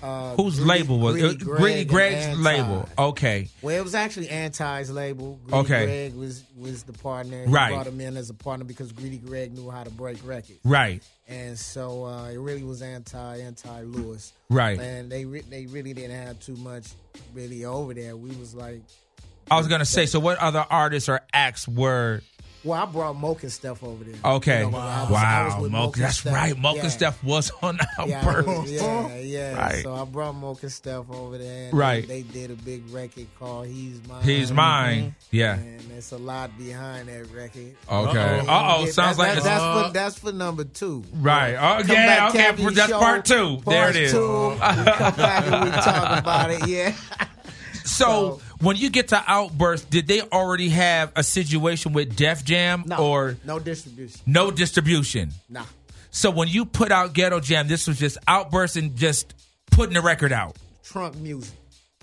uh, 0.00 0.36
Whose 0.36 0.56
Greedy- 0.60 0.68
label 0.68 0.98
was 1.00 1.14
Greedy 1.16 1.34
it? 1.34 1.38
Greg 1.40 1.58
Greedy 1.60 1.84
Greg's 1.84 2.38
label. 2.38 2.88
Okay. 2.96 3.48
Well, 3.62 3.76
it 3.76 3.82
was 3.82 3.96
actually 3.96 4.28
Anti's 4.28 4.90
label. 4.92 5.40
Greedy 5.44 5.58
Okay. 5.58 5.84
Greg 5.86 6.14
was 6.14 6.44
was 6.56 6.84
the 6.84 6.92
partner. 6.92 7.44
He 7.46 7.50
Right. 7.50 7.72
brought 7.72 7.88
him 7.88 8.00
in 8.00 8.16
as 8.16 8.30
a 8.30 8.34
partner 8.34 8.64
because 8.64 8.92
Greedy 8.92 9.18
Greg 9.18 9.52
knew 9.52 9.68
how 9.70 9.82
to 9.82 9.90
break 9.90 10.18
records. 10.24 10.60
Right. 10.64 11.02
And 11.26 11.58
so 11.58 12.04
uh, 12.04 12.28
it 12.30 12.38
really 12.38 12.62
was 12.62 12.80
Anti 12.80 13.38
Anti 13.40 13.82
Lewis. 13.82 14.32
Right. 14.48 14.78
And 14.78 15.10
they 15.10 15.24
re- 15.24 15.42
they 15.50 15.66
really 15.66 15.94
didn't 15.94 16.16
have 16.16 16.38
too 16.38 16.54
much 16.56 16.86
really 17.34 17.64
over 17.64 17.92
there. 17.92 18.16
We 18.16 18.30
was 18.36 18.54
like, 18.54 18.82
I 19.50 19.56
was 19.58 19.66
gonna 19.66 19.84
say. 19.84 20.06
So 20.06 20.20
what 20.20 20.38
other 20.38 20.64
artists 20.70 21.08
or 21.08 21.22
acts 21.32 21.66
were? 21.66 22.20
Well, 22.64 22.82
I 22.82 22.86
brought 22.86 23.14
Mokenstef 23.16 23.82
over 23.84 24.02
there. 24.04 24.14
Okay. 24.32 24.64
You 24.64 24.70
know, 24.72 24.78
I 24.78 25.02
was- 25.02 25.10
I 25.12 25.44
was 25.44 25.54
wow. 25.54 25.60
with 25.62 25.70
Mocha. 25.72 25.84
Moke 25.86 25.96
and 25.96 26.04
That's 26.04 26.18
Steph. 26.18 26.32
right. 26.34 26.58
Mocha 26.58 26.76
Yeah. 26.82 26.88
Steph 26.88 27.24
was 27.24 27.52
on 27.62 27.78
Yeah, 28.04 28.04
I 28.04 28.18
Outburst. 28.18 28.48
was- 28.48 28.72
yeah, 28.72 29.16
yeah. 29.16 29.54
Right. 29.56 29.82
So 29.84 29.94
I 29.94 30.04
brought 30.04 30.34
Mokenstef 30.34 31.08
over 31.14 31.38
there. 31.38 31.68
And 31.68 31.78
Right. 31.78 32.06
They, 32.06 32.22
they 32.22 32.28
did 32.32 32.50
a 32.50 32.54
big 32.56 32.90
record 32.92 33.26
called 33.38 33.68
He's 33.68 34.00
Mine. 34.08 34.22
He's 34.24 34.50
mine. 34.52 35.14
Yeah. 35.30 35.54
And 35.54 35.80
there's 35.90 36.10
a 36.12 36.18
lot 36.18 36.56
behind 36.58 37.08
that 37.08 37.30
record. 37.32 37.76
Okay. 37.90 38.38
Uh-oh. 38.40 38.46
Uh 38.48 38.74
oh. 38.78 38.84
Yeah, 38.86 38.90
Sounds 38.90 39.16
that- 39.16 39.18
like 39.18 39.28
that- 39.28 39.36
it's 39.36 39.44
that's 39.46 39.86
for 39.86 39.92
that's 39.92 40.18
for 40.18 40.32
number 40.32 40.64
two. 40.64 41.04
right. 41.14 41.54
Oh 41.54 41.82
Come 41.82 41.94
yeah. 41.94 42.06
back, 42.06 42.30
Okay. 42.30 42.38
Captain 42.38 42.74
That's 42.74 42.90
Show, 42.90 42.98
part 42.98 43.24
two. 43.24 43.62
there 43.66 43.82
part 43.84 43.96
it 43.96 44.02
is. 44.02 44.12
Two, 44.12 44.48
we 44.50 44.56
come 44.58 45.14
back 45.14 45.46
and 45.46 45.64
we 45.64 45.70
talk 45.70 46.18
about 46.18 46.50
it. 46.50 46.66
Yeah. 46.66 46.92
So, 47.84 48.38
So- 48.38 48.40
when 48.60 48.76
you 48.76 48.90
get 48.90 49.08
to 49.08 49.22
Outburst, 49.26 49.90
did 49.90 50.06
they 50.06 50.20
already 50.22 50.68
have 50.70 51.12
a 51.16 51.22
situation 51.22 51.92
with 51.92 52.16
Def 52.16 52.44
Jam 52.44 52.84
No, 52.86 52.96
or 52.96 53.36
no 53.44 53.58
distribution. 53.58 54.20
no 54.26 54.50
distribution? 54.50 55.30
Nah. 55.48 55.64
So 56.10 56.30
when 56.30 56.48
you 56.48 56.64
put 56.64 56.90
out 56.90 57.12
Ghetto 57.12 57.40
Jam, 57.40 57.68
this 57.68 57.86
was 57.86 57.98
just 57.98 58.18
Outburst 58.26 58.76
and 58.76 58.96
just 58.96 59.34
putting 59.70 59.94
the 59.94 60.00
record 60.00 60.32
out 60.32 60.56
Trunk 60.82 61.16
music. 61.16 61.54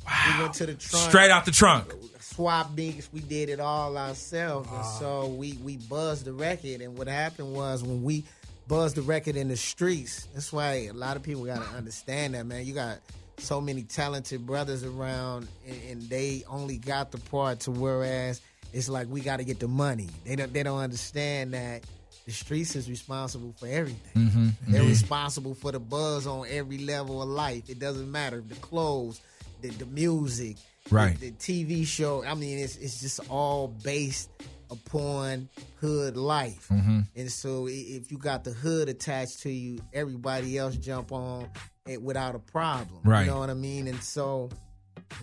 Wow. 0.05 0.33
We 0.37 0.41
went 0.43 0.53
to 0.55 0.65
the 0.67 0.73
trunk. 0.75 1.09
straight 1.09 1.31
out 1.31 1.45
the 1.45 1.51
trunk. 1.51 1.91
swap 2.19 2.75
beats. 2.75 3.09
We 3.11 3.21
did 3.21 3.49
it 3.49 3.59
all 3.59 3.97
ourselves, 3.97 4.69
and 4.71 4.85
so 4.99 5.27
we 5.27 5.53
we 5.63 5.77
buzzed 5.77 6.25
the 6.25 6.33
record. 6.33 6.81
And 6.81 6.95
what 6.95 7.07
happened 7.07 7.51
was 7.53 7.81
when 7.83 8.03
we 8.03 8.23
buzzed 8.67 8.95
the 8.97 9.01
record 9.01 9.35
in 9.35 9.47
the 9.47 9.57
streets. 9.57 10.27
That's 10.35 10.53
why 10.53 10.87
a 10.87 10.91
lot 10.93 11.15
of 11.17 11.23
people 11.23 11.45
got 11.45 11.63
to 11.67 11.75
understand 11.75 12.35
that, 12.35 12.45
man. 12.45 12.63
You 12.65 12.73
got 12.75 12.99
so 13.37 13.59
many 13.61 13.83
talented 13.83 14.45
brothers 14.45 14.83
around, 14.83 15.47
and, 15.67 15.77
and 15.89 16.01
they 16.03 16.43
only 16.47 16.77
got 16.77 17.11
the 17.11 17.17
part 17.17 17.61
to 17.61 17.71
whereas 17.71 18.41
it's 18.73 18.89
like 18.89 19.07
we 19.09 19.21
got 19.21 19.37
to 19.37 19.43
get 19.43 19.59
the 19.59 19.67
money. 19.67 20.09
They 20.25 20.35
don't 20.35 20.51
they 20.53 20.63
don't 20.63 20.79
understand 20.79 21.53
that. 21.53 21.83
The 22.25 22.31
streets 22.31 22.75
is 22.75 22.89
responsible 22.89 23.53
for 23.59 23.67
everything. 23.67 24.55
They're 24.67 24.81
responsible 24.81 25.53
for 25.53 25.71
the 25.71 25.79
buzz 25.79 26.25
on 26.25 26.47
every 26.49 26.79
level 26.79 27.21
of 27.21 27.29
life. 27.29 27.69
It 27.69 27.77
doesn't 27.77 28.11
matter 28.11 28.41
the 28.41 28.55
clothes, 28.55 29.21
the, 29.61 29.69
the 29.69 29.85
music, 29.85 30.57
Right. 30.89 31.19
the, 31.19 31.29
the 31.29 31.35
TV 31.35 31.85
show. 31.85 32.23
I 32.25 32.33
mean, 32.33 32.57
it's 32.57 32.77
it's 32.77 32.99
just 32.99 33.19
all 33.29 33.67
based 33.67 34.31
upon 34.71 35.49
hood 35.79 36.17
life. 36.17 36.67
Mm-hmm. 36.71 37.01
And 37.15 37.31
so, 37.31 37.67
if 37.69 38.11
you 38.11 38.17
got 38.17 38.43
the 38.43 38.51
hood 38.51 38.89
attached 38.89 39.41
to 39.43 39.51
you, 39.51 39.79
everybody 39.93 40.57
else 40.57 40.75
jump 40.77 41.11
on 41.11 41.47
it 41.87 42.01
without 42.01 42.35
a 42.35 42.39
problem. 42.39 42.99
Right. 43.03 43.25
You 43.25 43.31
know 43.31 43.39
what 43.39 43.49
I 43.49 43.53
mean? 43.53 43.87
And 43.87 44.01
so, 44.01 44.49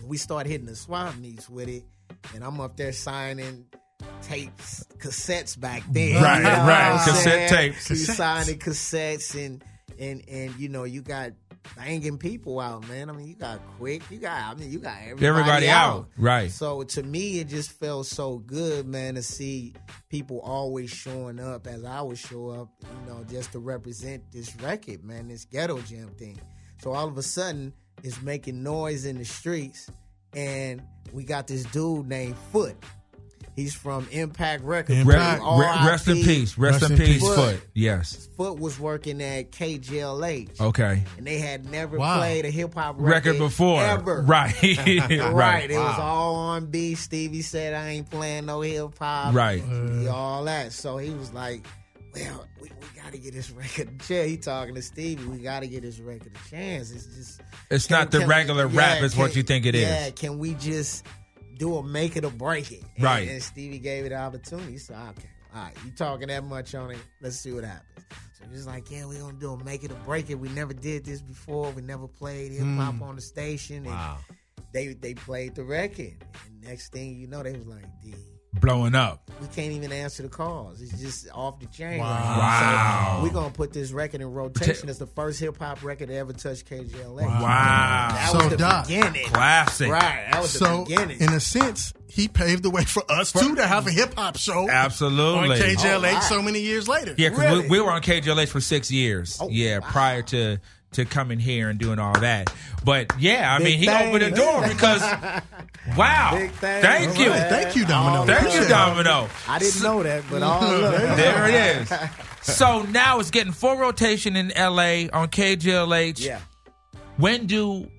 we 0.05 0.17
start 0.17 0.47
hitting 0.47 0.65
the 0.65 0.75
swap 0.75 1.15
meets 1.17 1.49
with 1.49 1.67
it, 1.67 1.83
and 2.33 2.43
I'm 2.43 2.59
up 2.61 2.77
there 2.77 2.93
signing 2.93 3.65
tapes, 4.21 4.85
cassettes 4.97 5.59
back 5.59 5.83
then. 5.91 6.21
Right, 6.23 6.37
You 6.37 6.43
know 6.43 6.49
right. 6.49 7.01
Cassette 7.05 7.49
tapes. 7.49 7.89
We 7.89 7.95
signing 7.97 8.59
cassettes 8.59 9.35
and 9.45 9.63
and 9.99 10.23
and 10.29 10.55
you 10.57 10.69
know 10.69 10.85
you 10.85 11.01
got 11.01 11.31
banging 11.75 12.17
people 12.17 12.59
out, 12.59 12.87
man. 12.87 13.09
I 13.09 13.13
mean, 13.13 13.27
you 13.27 13.35
got 13.35 13.59
quick, 13.77 14.03
you 14.09 14.19
got 14.19 14.55
I 14.55 14.57
mean, 14.57 14.71
you 14.71 14.79
got 14.79 14.97
everybody, 15.01 15.25
Everybody 15.27 15.69
out. 15.69 15.93
out. 15.95 16.09
Right. 16.17 16.49
So 16.51 16.83
to 16.83 17.03
me, 17.03 17.39
it 17.39 17.49
just 17.49 17.71
felt 17.71 18.05
so 18.05 18.37
good, 18.37 18.87
man, 18.87 19.15
to 19.15 19.21
see 19.23 19.73
people 20.09 20.39
always 20.41 20.89
showing 20.91 21.39
up 21.39 21.67
as 21.67 21.83
I 21.83 22.01
would 22.01 22.17
show 22.17 22.49
up, 22.49 22.69
you 22.81 23.11
know, 23.13 23.23
just 23.29 23.51
to 23.51 23.59
represent 23.59 24.31
this 24.31 24.55
record, 24.57 25.03
man, 25.03 25.27
this 25.27 25.45
ghetto 25.45 25.79
jam 25.81 26.09
thing. 26.17 26.39
So 26.83 26.91
all 26.91 27.07
of 27.07 27.17
a 27.17 27.23
sudden, 27.23 27.71
it's 28.03 28.21
making 28.21 28.61
noise 28.61 29.05
in 29.05 29.17
the 29.17 29.23
streets, 29.23 29.89
and 30.35 30.81
we 31.13 31.23
got 31.23 31.47
this 31.47 31.63
dude 31.63 32.09
named 32.09 32.35
Foot. 32.51 32.75
He's 33.55 33.73
from 33.73 34.05
Impact 34.11 34.63
Records. 34.65 34.99
Impact. 34.99 35.41
Re- 35.43 35.59
re- 35.59 35.87
rest 35.87 36.07
in 36.09 36.17
peace. 36.23 36.57
Rest, 36.57 36.89
in 36.89 36.97
peace, 36.97 37.21
Foot. 37.21 37.61
Yes. 37.73 38.27
Foot 38.35 38.59
was 38.59 38.77
working 38.79 39.21
at 39.21 39.51
KJLH. 39.51 40.59
Okay. 40.59 41.03
And 41.17 41.25
they 41.25 41.37
had 41.37 41.69
never 41.71 41.97
Wow. 41.97 42.17
played 42.17 42.43
a 42.43 42.49
hip 42.49 42.73
hop 42.73 42.95
Record 42.97 43.27
record, 43.35 43.37
before. 43.39 43.81
ever. 43.81 44.21
Right. 44.27 44.53
Right. 44.61 45.19
right. 45.33 45.71
It 45.71 45.77
was 45.77 45.99
all 45.99 46.35
on 46.35 46.65
B. 46.65 46.95
Stevie 46.95 47.43
said 47.43 47.73
I 47.75 47.89
ain't 47.91 48.09
playing 48.09 48.47
no 48.47 48.59
hip 48.59 48.97
hop. 48.99 49.33
Right. 49.33 49.63
and 49.63 50.09
All 50.09 50.43
that. 50.45 50.73
So 50.73 50.97
he 50.97 51.11
was 51.11 51.31
like, 51.31 51.65
Well, 52.13 52.47
we, 52.61 52.69
we 52.69 53.01
gotta 53.01 53.17
get 53.17 53.33
this 53.33 53.51
record 53.51 53.89
a 53.89 54.03
chance. 54.03 54.29
He 54.29 54.37
talking 54.37 54.75
to 54.75 54.81
Stevie, 54.81 55.25
we 55.25 55.37
gotta 55.39 55.67
get 55.67 55.81
this 55.81 55.99
record 55.99 56.33
a 56.35 56.49
chance. 56.49 56.91
It's 56.91 57.05
just 57.05 57.41
It's 57.69 57.87
can- 57.87 57.99
not 57.99 58.11
the 58.11 58.19
can- 58.19 58.29
regular 58.29 58.67
rap 58.67 58.99
yeah, 58.99 59.05
is 59.05 59.17
what 59.17 59.35
you 59.35 59.43
think 59.43 59.65
it 59.65 59.75
is. 59.75 59.81
Yeah, 59.81 60.09
can 60.11 60.37
we 60.37 60.53
just 60.55 61.05
do 61.57 61.77
a 61.77 61.83
make 61.83 62.15
it 62.15 62.25
or 62.25 62.31
break 62.31 62.71
it? 62.71 62.83
And- 62.95 63.03
Right. 63.03 63.27
And 63.27 63.41
Stevie 63.41 63.79
gave 63.79 64.05
it 64.05 64.09
the 64.09 64.17
opportunity. 64.17 64.77
So, 64.77 64.93
said, 64.93 65.09
Okay, 65.09 65.29
all 65.55 65.63
right, 65.63 65.73
you 65.85 65.91
talking 65.91 66.27
that 66.27 66.43
much 66.43 66.75
on 66.75 66.91
it, 66.91 66.99
let's 67.21 67.37
see 67.37 67.51
what 67.51 67.63
happens. 67.63 68.05
So 68.37 68.45
he 68.45 68.51
was 68.51 68.67
like, 68.67 68.89
Yeah, 68.91 69.05
we 69.05 69.17
gonna 69.17 69.33
do 69.33 69.53
a 69.53 69.63
make 69.63 69.83
it 69.83 69.91
or 69.91 69.97
break 70.05 70.29
it. 70.29 70.35
We 70.35 70.49
never 70.49 70.73
did 70.73 71.05
this 71.05 71.21
before. 71.21 71.71
We 71.71 71.81
never 71.81 72.07
played 72.07 72.51
hip 72.51 72.65
hop 72.65 72.95
hmm. 72.95 73.03
on 73.03 73.15
the 73.15 73.21
station. 73.21 73.87
And 73.87 74.17
they 74.73 74.93
they 74.93 75.13
played 75.13 75.55
the 75.55 75.63
record. 75.63 76.15
And 76.45 76.61
next 76.61 76.91
thing 76.91 77.15
you 77.15 77.27
know, 77.27 77.41
they 77.43 77.53
was 77.53 77.67
like, 77.67 77.85
D, 78.01 78.13
Blowing 78.61 78.95
up. 78.95 79.29
we 79.41 79.47
can't 79.47 79.73
even 79.73 79.91
answer 79.91 80.23
the 80.23 80.29
calls. 80.29 80.79
It's 80.81 81.01
just 81.01 81.27
off 81.33 81.59
the 81.59 81.65
chain. 81.65 81.99
Wow. 81.99 82.07
Wow. 82.37 83.15
So 83.17 83.23
we're 83.23 83.33
gonna 83.33 83.49
put 83.53 83.73
this 83.73 83.91
record 83.91 84.21
in 84.21 84.31
rotation. 84.31 84.87
It's 84.89 84.99
the 84.99 85.07
first 85.07 85.39
hip 85.39 85.57
hop 85.57 85.83
record 85.83 86.09
to 86.09 86.15
ever 86.15 86.31
touch 86.33 86.63
KGLA. 86.63 87.23
Wow. 87.25 88.09
That 88.11 88.29
So, 88.31 88.37
was 88.37 88.49
the 88.49 88.57
Doc, 88.57 88.87
beginning. 88.87 89.25
Classic. 89.27 89.89
Right. 89.91 90.27
That 90.31 90.41
was 90.41 90.51
So, 90.51 90.85
the 90.85 90.95
beginning. 90.95 91.19
in 91.21 91.33
a 91.33 91.39
sense, 91.39 91.93
he 92.07 92.27
paved 92.27 92.63
the 92.63 92.69
way 92.69 92.85
for 92.85 93.03
us 93.11 93.31
too 93.33 93.55
to 93.55 93.65
have 93.67 93.87
a 93.87 93.91
hip 93.91 94.13
hop 94.15 94.37
show 94.37 94.59
on 94.63 94.69
Absolutely. 94.69 95.57
KJLH 95.57 96.11
Oh, 96.11 96.13
wow. 96.13 96.19
so 96.21 96.41
many 96.41 96.59
years 96.61 96.87
later. 96.87 97.15
Yeah, 97.17 97.29
because 97.29 97.43
Really? 97.45 97.61
we, 97.63 97.69
we 97.69 97.81
were 97.81 97.91
on 97.91 98.01
KJLH 98.01 98.49
for 98.49 98.61
six 98.61 98.91
years. 98.91 99.37
Oh, 99.41 99.49
yeah, 99.49 99.79
wow. 99.79 99.87
prior 99.89 100.21
to 100.21 100.59
to 100.93 101.05
coming 101.05 101.39
here 101.39 101.69
and 101.69 101.79
doing 101.79 101.99
all 101.99 102.19
that. 102.19 102.53
But 102.83 103.13
yeah, 103.19 103.53
I 103.53 103.57
Big 103.59 103.65
mean, 103.65 103.79
he 103.79 103.85
thing. 103.85 104.07
opened 104.09 104.23
the 104.33 104.37
door 104.37 104.67
because 104.67 105.01
wow. 105.97 106.31
Big 106.35 106.51
thing. 106.51 106.81
Thank 106.81 107.17
you. 107.19 107.29
right, 107.29 107.49
Thank 107.49 107.75
you, 107.75 107.85
Domino. 107.85 108.25
Thank 108.25 108.53
you, 108.53 108.67
Domino. 108.67 109.29
I 109.47 109.59
didn't 109.59 109.81
know 109.83 110.03
that, 110.03 110.23
but 110.29 110.41
all. 110.43 110.61
There 110.61 111.47
it 111.47 111.53
is. 111.81 111.93
So 112.41 112.81
now 112.83 113.19
it's 113.19 113.31
getting 113.31 113.53
full 113.53 113.77
rotation 113.77 114.35
in 114.35 114.49
LA 114.49 115.07
on 115.13 115.29
KJLH. 115.29 116.23
Yeah. 116.25 116.39
When 117.17 117.45
do 117.45 117.89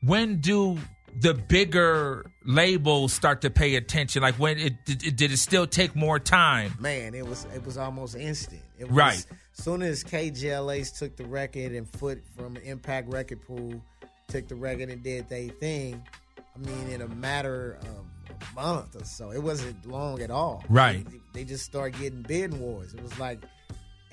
when 0.00 0.40
do 0.40 0.78
the 1.20 1.34
bigger 1.34 2.24
labels 2.44 3.12
start 3.12 3.42
to 3.42 3.50
pay 3.50 3.76
attention? 3.76 4.22
Like 4.22 4.36
when 4.36 4.58
it, 4.58 4.74
it 4.86 5.16
did 5.16 5.32
it 5.32 5.38
still 5.38 5.66
take 5.66 5.94
more 5.94 6.18
time? 6.18 6.74
Man, 6.80 7.14
it 7.14 7.26
was 7.26 7.46
it 7.54 7.64
was 7.64 7.76
almost 7.76 8.16
instant. 8.16 8.62
It 8.78 8.84
was, 8.84 8.92
Right. 8.92 9.26
Soon 9.54 9.82
as 9.82 10.02
KJLH 10.02 10.98
took 10.98 11.16
the 11.16 11.26
record 11.26 11.72
and 11.72 11.88
Foot 11.88 12.22
from 12.36 12.56
Impact 12.58 13.12
Record 13.12 13.42
Pool 13.42 13.82
took 14.28 14.48
the 14.48 14.54
record 14.54 14.88
and 14.88 15.02
did 15.02 15.28
their 15.28 15.48
thing, 15.48 16.02
I 16.38 16.58
mean, 16.58 16.88
in 16.88 17.02
a 17.02 17.08
matter 17.08 17.78
of 17.82 17.88
um, 17.88 18.10
a 18.30 18.54
month 18.54 18.96
or 18.96 19.04
so, 19.04 19.30
it 19.30 19.42
wasn't 19.42 19.86
long 19.86 20.22
at 20.22 20.30
all. 20.30 20.64
Right. 20.70 21.04
They, 21.04 21.20
they 21.34 21.44
just 21.44 21.64
started 21.64 22.00
getting 22.00 22.22
bidding 22.22 22.60
wars. 22.60 22.94
It 22.94 23.02
was 23.02 23.18
like 23.18 23.42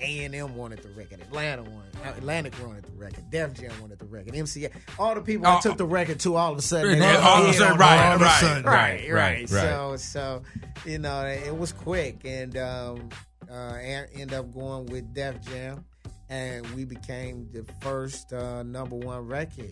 A 0.00 0.24
and 0.24 0.34
M 0.34 0.54
wanted 0.56 0.82
the 0.82 0.88
record, 0.90 1.20
Atlanta 1.20 1.62
wanted, 1.62 1.94
Atlantic 2.04 2.54
wanted 2.64 2.84
the 2.84 2.92
record, 2.92 3.30
Def 3.30 3.54
Jam 3.54 3.72
wanted 3.80 3.98
the 3.98 4.06
record, 4.06 4.34
MCA, 4.34 4.70
all 4.98 5.14
the 5.14 5.20
people 5.20 5.46
Oh, 5.46 5.50
that 5.52 5.62
took 5.62 5.76
the 5.76 5.84
record 5.86 6.20
to 6.20 6.36
all 6.36 6.52
of 6.52 6.58
a 6.58 6.62
sudden, 6.62 6.98
they 6.98 7.16
all 7.16 7.42
of 7.42 7.48
a 7.50 7.52
sudden, 7.52 7.78
right, 7.78 8.06
all 8.06 8.14
of 8.16 8.20
a 8.20 8.24
right, 8.24 8.40
sudden. 8.40 8.62
right, 8.64 9.00
right, 9.08 9.10
right, 9.12 9.40
right. 9.40 9.48
So, 9.48 9.96
so 9.96 10.42
you 10.84 10.98
know, 10.98 11.24
it 11.26 11.56
was 11.56 11.72
quick, 11.72 12.20
and 12.24 12.56
um, 12.56 13.08
uh, 13.50 13.74
end 14.14 14.32
up 14.32 14.52
going 14.54 14.86
with 14.86 15.12
Def 15.14 15.40
Jam, 15.46 15.84
and 16.28 16.66
we 16.70 16.84
became 16.84 17.48
the 17.52 17.64
first 17.80 18.32
uh, 18.32 18.62
number 18.62 18.96
one 18.96 19.26
record 19.26 19.70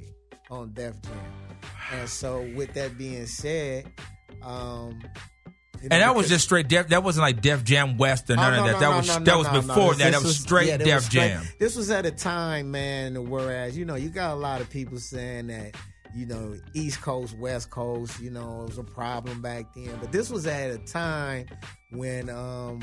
on 0.50 0.72
Def 0.72 1.00
Jam. 1.02 1.58
And 1.92 2.08
so, 2.08 2.40
with 2.54 2.74
that 2.74 2.98
being 2.98 3.26
said, 3.26 3.90
um, 4.42 5.00
you 5.82 5.88
know, 5.88 5.94
And 5.96 6.02
that 6.02 6.14
was 6.14 6.28
just 6.28 6.44
straight 6.44 6.68
Def. 6.68 6.88
That 6.88 7.02
wasn't 7.02 7.22
like 7.22 7.40
Def 7.40 7.64
Jam 7.64 7.96
West 7.98 8.28
or 8.30 8.34
Oh, 8.34 8.36
none 8.36 8.52
no, 8.52 8.58
of 8.60 8.64
that. 8.66 8.72
no, 8.72 8.78
that 8.80 8.90
no, 8.90 8.96
was 8.98 9.24
that 9.24 9.36
was 9.38 9.66
before 9.66 9.94
This- 9.94 9.98
that. 10.04 10.12
That 10.12 10.22
was 10.22 10.38
straight 10.38 10.68
yeah, 10.68 10.76
Def 10.78 10.94
was 10.96 11.04
straight- 11.06 11.28
Jam. 11.28 11.44
This 11.58 11.76
was 11.76 11.90
at 11.90 12.06
a 12.06 12.10
time, 12.10 12.70
man, 12.70 13.28
whereas 13.30 13.76
you 13.76 13.84
know 13.84 13.94
you 13.94 14.08
got 14.10 14.32
a 14.32 14.36
lot 14.36 14.60
of 14.60 14.68
people 14.70 14.98
saying 14.98 15.48
that 15.48 15.74
you 16.14 16.26
know 16.26 16.54
East 16.74 17.00
Coast, 17.02 17.36
West 17.38 17.70
Coast, 17.70 18.18
you 18.20 18.30
know, 18.30 18.62
it 18.62 18.68
was 18.70 18.78
a 18.78 18.82
problem 18.84 19.40
back 19.42 19.66
then. 19.74 19.90
But 20.00 20.10
this 20.12 20.30
was 20.30 20.46
at 20.46 20.70
a 20.70 20.78
time 20.78 21.46
when 21.90 22.28
um 22.30 22.80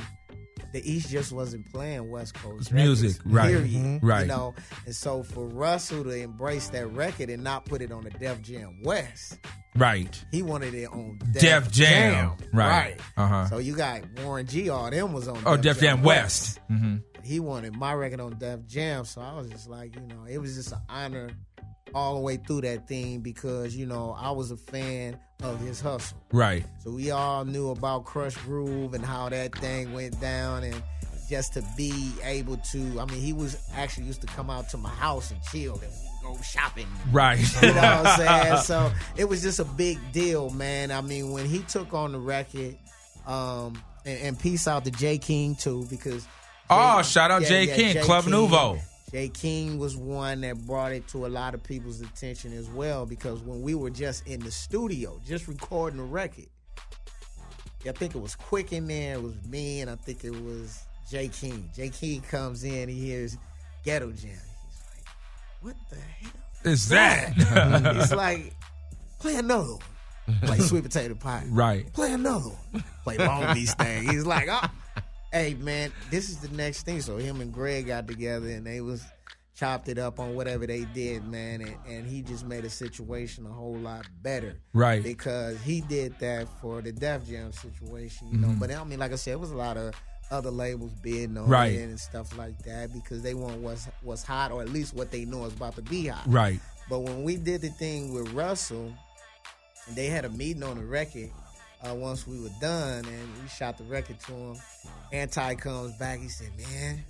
the 0.74 0.90
East 0.92 1.10
just 1.10 1.32
wasn't 1.32 1.72
playing 1.72 2.10
West 2.10 2.34
Coast 2.34 2.72
music, 2.72 3.18
records, 3.26 3.34
right, 3.34 3.48
Period. 3.50 3.72
mhm, 3.72 4.00
right. 4.02 4.22
You 4.22 4.28
know, 4.28 4.54
and 4.86 4.96
so 4.96 5.24
for 5.24 5.46
Russell 5.48 6.04
to 6.04 6.10
embrace 6.12 6.70
that 6.70 6.88
record 6.88 7.30
and 7.30 7.44
not 7.44 7.66
put 7.66 7.82
it 7.82 7.92
on 7.92 8.04
the 8.04 8.10
Def 8.12 8.42
Jam 8.42 8.82
West, 8.84 9.38
Right. 9.76 10.24
he 10.32 10.42
wanted 10.42 10.74
it 10.74 10.86
on 10.92 11.20
Def, 11.32 11.42
Def 11.42 11.72
Jam. 11.72 12.32
Right. 12.54 12.70
Right. 12.70 13.00
Uh-huh. 13.18 13.48
So 13.50 13.58
you 13.58 13.76
got 13.76 14.02
Warren 14.24 14.46
G. 14.48 14.70
All 14.70 14.90
them 14.90 15.14
was 15.14 15.28
on. 15.28 15.42
Oh, 15.46 15.58
Def 15.58 15.80
Jam 15.80 16.02
West. 16.04 16.60
hmm 16.68 16.98
He 17.24 17.40
wanted 17.40 17.76
my 17.76 17.94
record 17.94 18.20
on 18.22 18.38
Def 18.38 18.66
Jam, 18.68 19.04
so 19.06 19.22
I 19.22 19.34
was 19.34 19.50
just 19.50 19.70
like, 19.70 19.96
you 19.96 20.02
know, 20.02 20.26
it 20.30 20.38
was 20.38 20.56
just 20.56 20.72
an 20.72 20.80
honor 20.90 21.30
all 21.94 22.16
the 22.16 22.22
way 22.22 22.38
through 22.38 22.62
that 22.62 22.88
thing 22.88 23.20
because 23.22 23.76
you 23.76 23.86
know 23.86 24.16
I 24.20 24.32
was 24.32 24.52
a 24.52 24.58
fan 24.58 25.20
of 25.44 25.60
his 25.60 25.80
hustle. 25.82 26.18
Right. 26.32 26.66
So 26.84 26.92
we 26.92 27.12
all 27.12 27.46
knew 27.46 27.70
about 27.70 28.06
Krush 28.06 28.38
Groove 28.46 28.94
and 28.94 29.06
how 29.06 29.30
that 29.30 29.56
thing 29.58 29.94
went 29.94 30.20
down, 30.20 30.64
and 30.64 30.82
just 31.30 31.54
to 31.54 31.64
be 31.76 32.12
able 32.24 32.58
to, 32.58 33.00
I 33.00 33.06
mean, 33.06 33.20
he 33.20 33.34
was 33.34 33.58
actually 33.74 34.06
used 34.06 34.22
to 34.22 34.28
come 34.28 34.50
out 34.50 34.70
to 34.70 34.78
my 34.78 34.90
house 34.90 35.32
and 35.32 35.42
chill 35.52 35.74
and 35.74 35.92
go 36.22 36.40
shopping. 36.44 36.88
Right. 37.12 37.40
You 37.62 37.70
know 37.70 37.74
what 37.74 38.08
I'm 38.08 38.18
saying? 38.18 38.58
So 38.64 38.92
it 39.18 39.26
was 39.26 39.42
just 39.42 39.60
a 39.60 39.66
big 39.66 39.98
deal, 40.12 40.50
man. 40.52 40.92
I 40.92 41.02
mean, 41.02 41.32
when 41.32 41.46
he 41.46 41.60
took 41.60 41.94
on 41.94 42.12
the 42.12 42.20
record, 42.20 42.78
um, 43.26 43.82
and, 44.06 44.20
and 44.22 44.40
peace 44.40 44.68
out 44.68 44.86
to 44.86 44.92
Jay 44.92 45.18
King 45.18 45.56
too, 45.56 45.86
because 45.90 46.28
Oh, 46.70 47.02
shout 47.04 47.32
out 47.32 47.44
yeah, 47.44 47.48
Jay 47.48 47.64
yeah, 47.66 47.76
King, 47.76 47.94
Jay 47.94 48.02
Club 48.02 48.24
King. 48.24 48.32
Nouveau. 48.32 48.80
Jay 49.16 49.30
King 49.30 49.80
was 49.80 49.96
one 49.96 50.42
that 50.42 50.58
brought 50.68 50.92
it 50.92 51.08
to 51.08 51.26
a 51.26 51.30
lot 51.30 51.54
of 51.54 51.64
people's 51.64 52.02
attention 52.02 52.52
as 52.52 52.68
well 52.68 53.06
because 53.06 53.40
when 53.40 53.62
we 53.62 53.74
were 53.74 53.90
just 53.90 54.28
in 54.28 54.42
the 54.42 54.52
studio, 54.52 55.22
just 55.26 55.48
recording 55.48 56.00
the 56.00 56.04
record, 56.04 56.48
I 57.88 57.94
think 57.94 58.14
it 58.14 58.18
was 58.18 58.36
Quick 58.36 58.74
in 58.74 58.88
there, 58.88 59.14
it 59.14 59.24
was 59.24 59.42
me, 59.48 59.80
and 59.80 59.90
I 59.90 59.96
think 59.96 60.26
it 60.26 60.32
was 60.32 60.84
Jay 61.10 61.30
King. 61.30 61.70
Jay 61.74 61.88
King 61.88 62.24
comes 62.24 62.66
in, 62.66 62.90
he 62.90 62.96
hears 62.96 63.38
Ghetto 63.86 64.12
Jam. 64.12 64.32
He's 64.32 64.84
like, 64.92 65.06
what 65.62 65.76
the 65.90 65.96
hell? 65.96 66.74
Is 66.74 66.90
that? 66.90 67.96
It's 67.96 68.12
like, 68.12 68.54
play 69.20 69.38
another 69.38 69.76
one. 69.76 70.40
Play 70.42 70.60
Sweet 70.60 70.84
Potato 70.84 71.16
Pie. 71.16 71.46
right. 71.52 71.94
Play 71.94 72.12
another 72.12 72.50
one. 72.50 72.84
Play 73.06 73.18
Long 73.20 73.54
Beach 73.54 73.70
thing. 73.70 74.10
He's 74.10 74.26
like, 74.26 74.50
oh, 74.52 74.70
hey 75.36 75.54
man, 75.56 75.92
this 76.10 76.30
is 76.30 76.38
the 76.38 76.48
next 76.56 76.84
thing. 76.84 77.02
So 77.02 77.18
him 77.18 77.42
and 77.42 77.52
Greg 77.52 77.88
got 77.88 78.08
together 78.08 78.48
and 78.48 78.66
they 78.66 78.80
was 78.80 79.04
chopped 79.54 79.90
it 79.90 79.98
up 79.98 80.20
on 80.20 80.34
whatever 80.34 80.66
they 80.66 80.86
did, 80.94 81.28
man, 81.28 81.62
and, 81.62 81.76
and 81.88 82.08
he 82.08 82.22
just 82.22 82.46
made 82.46 82.64
a 82.64 82.70
situation 82.70 83.46
a 83.46 83.50
whole 83.52 83.76
lot 83.76 84.06
better. 84.22 84.58
Right. 84.74 85.04
Because 85.04 85.62
he 85.62 85.82
did 85.82 86.18
that 86.20 86.48
for 86.62 86.82
the 86.82 86.94
Def 86.94 87.28
Jam 87.28 87.52
situation, 87.52 88.30
you 88.32 88.38
know. 88.38 88.48
Mm-hmm. 88.48 88.60
But 88.60 88.72
I 88.72 88.84
mean, 88.86 89.00
like 89.00 89.12
I 89.12 89.16
said, 89.16 89.34
it 89.34 89.40
was 89.40 89.52
a 89.52 89.58
lot 89.58 89.76
of 89.76 89.94
other 90.32 90.52
labels 90.52 90.94
bidding 91.04 91.38
on 91.38 91.50
Right. 91.50 91.74
it 91.74 91.84
and 91.84 92.00
stuff 92.00 92.38
like 92.38 92.58
that 92.64 92.94
because 92.94 93.22
they 93.22 93.34
want 93.34 93.58
what's 93.58 93.88
what's 94.02 94.24
hot 94.24 94.52
or 94.52 94.62
at 94.62 94.70
least 94.70 94.96
what 94.96 95.12
they 95.12 95.26
know 95.26 95.46
is 95.46 95.54
about 95.54 95.76
to 95.76 95.82
be 95.82 96.08
hot. 96.08 96.24
Right. 96.28 96.62
But 96.90 97.00
when 97.00 97.24
we 97.24 97.36
did 97.36 97.62
the 97.62 97.70
thing 97.70 98.14
with 98.14 98.32
Russell, 98.32 98.94
they 99.96 100.08
had 100.08 100.24
a 100.24 100.30
meeting 100.30 100.64
on 100.64 100.78
the 100.78 100.86
record 100.86 101.30
uh, 101.90 101.94
once 101.96 102.28
we 102.28 102.40
were 102.40 102.50
done, 102.62 103.06
and 103.06 103.30
we 103.42 103.48
shot 103.50 103.78
the 103.78 103.84
record 103.86 104.20
to 104.22 104.32
him. 104.34 104.56
Anti 105.12 105.56
comes 105.56 105.94
back. 105.98 106.20
He 106.20 106.30
said, 106.30 106.50
"Man, 106.58 107.04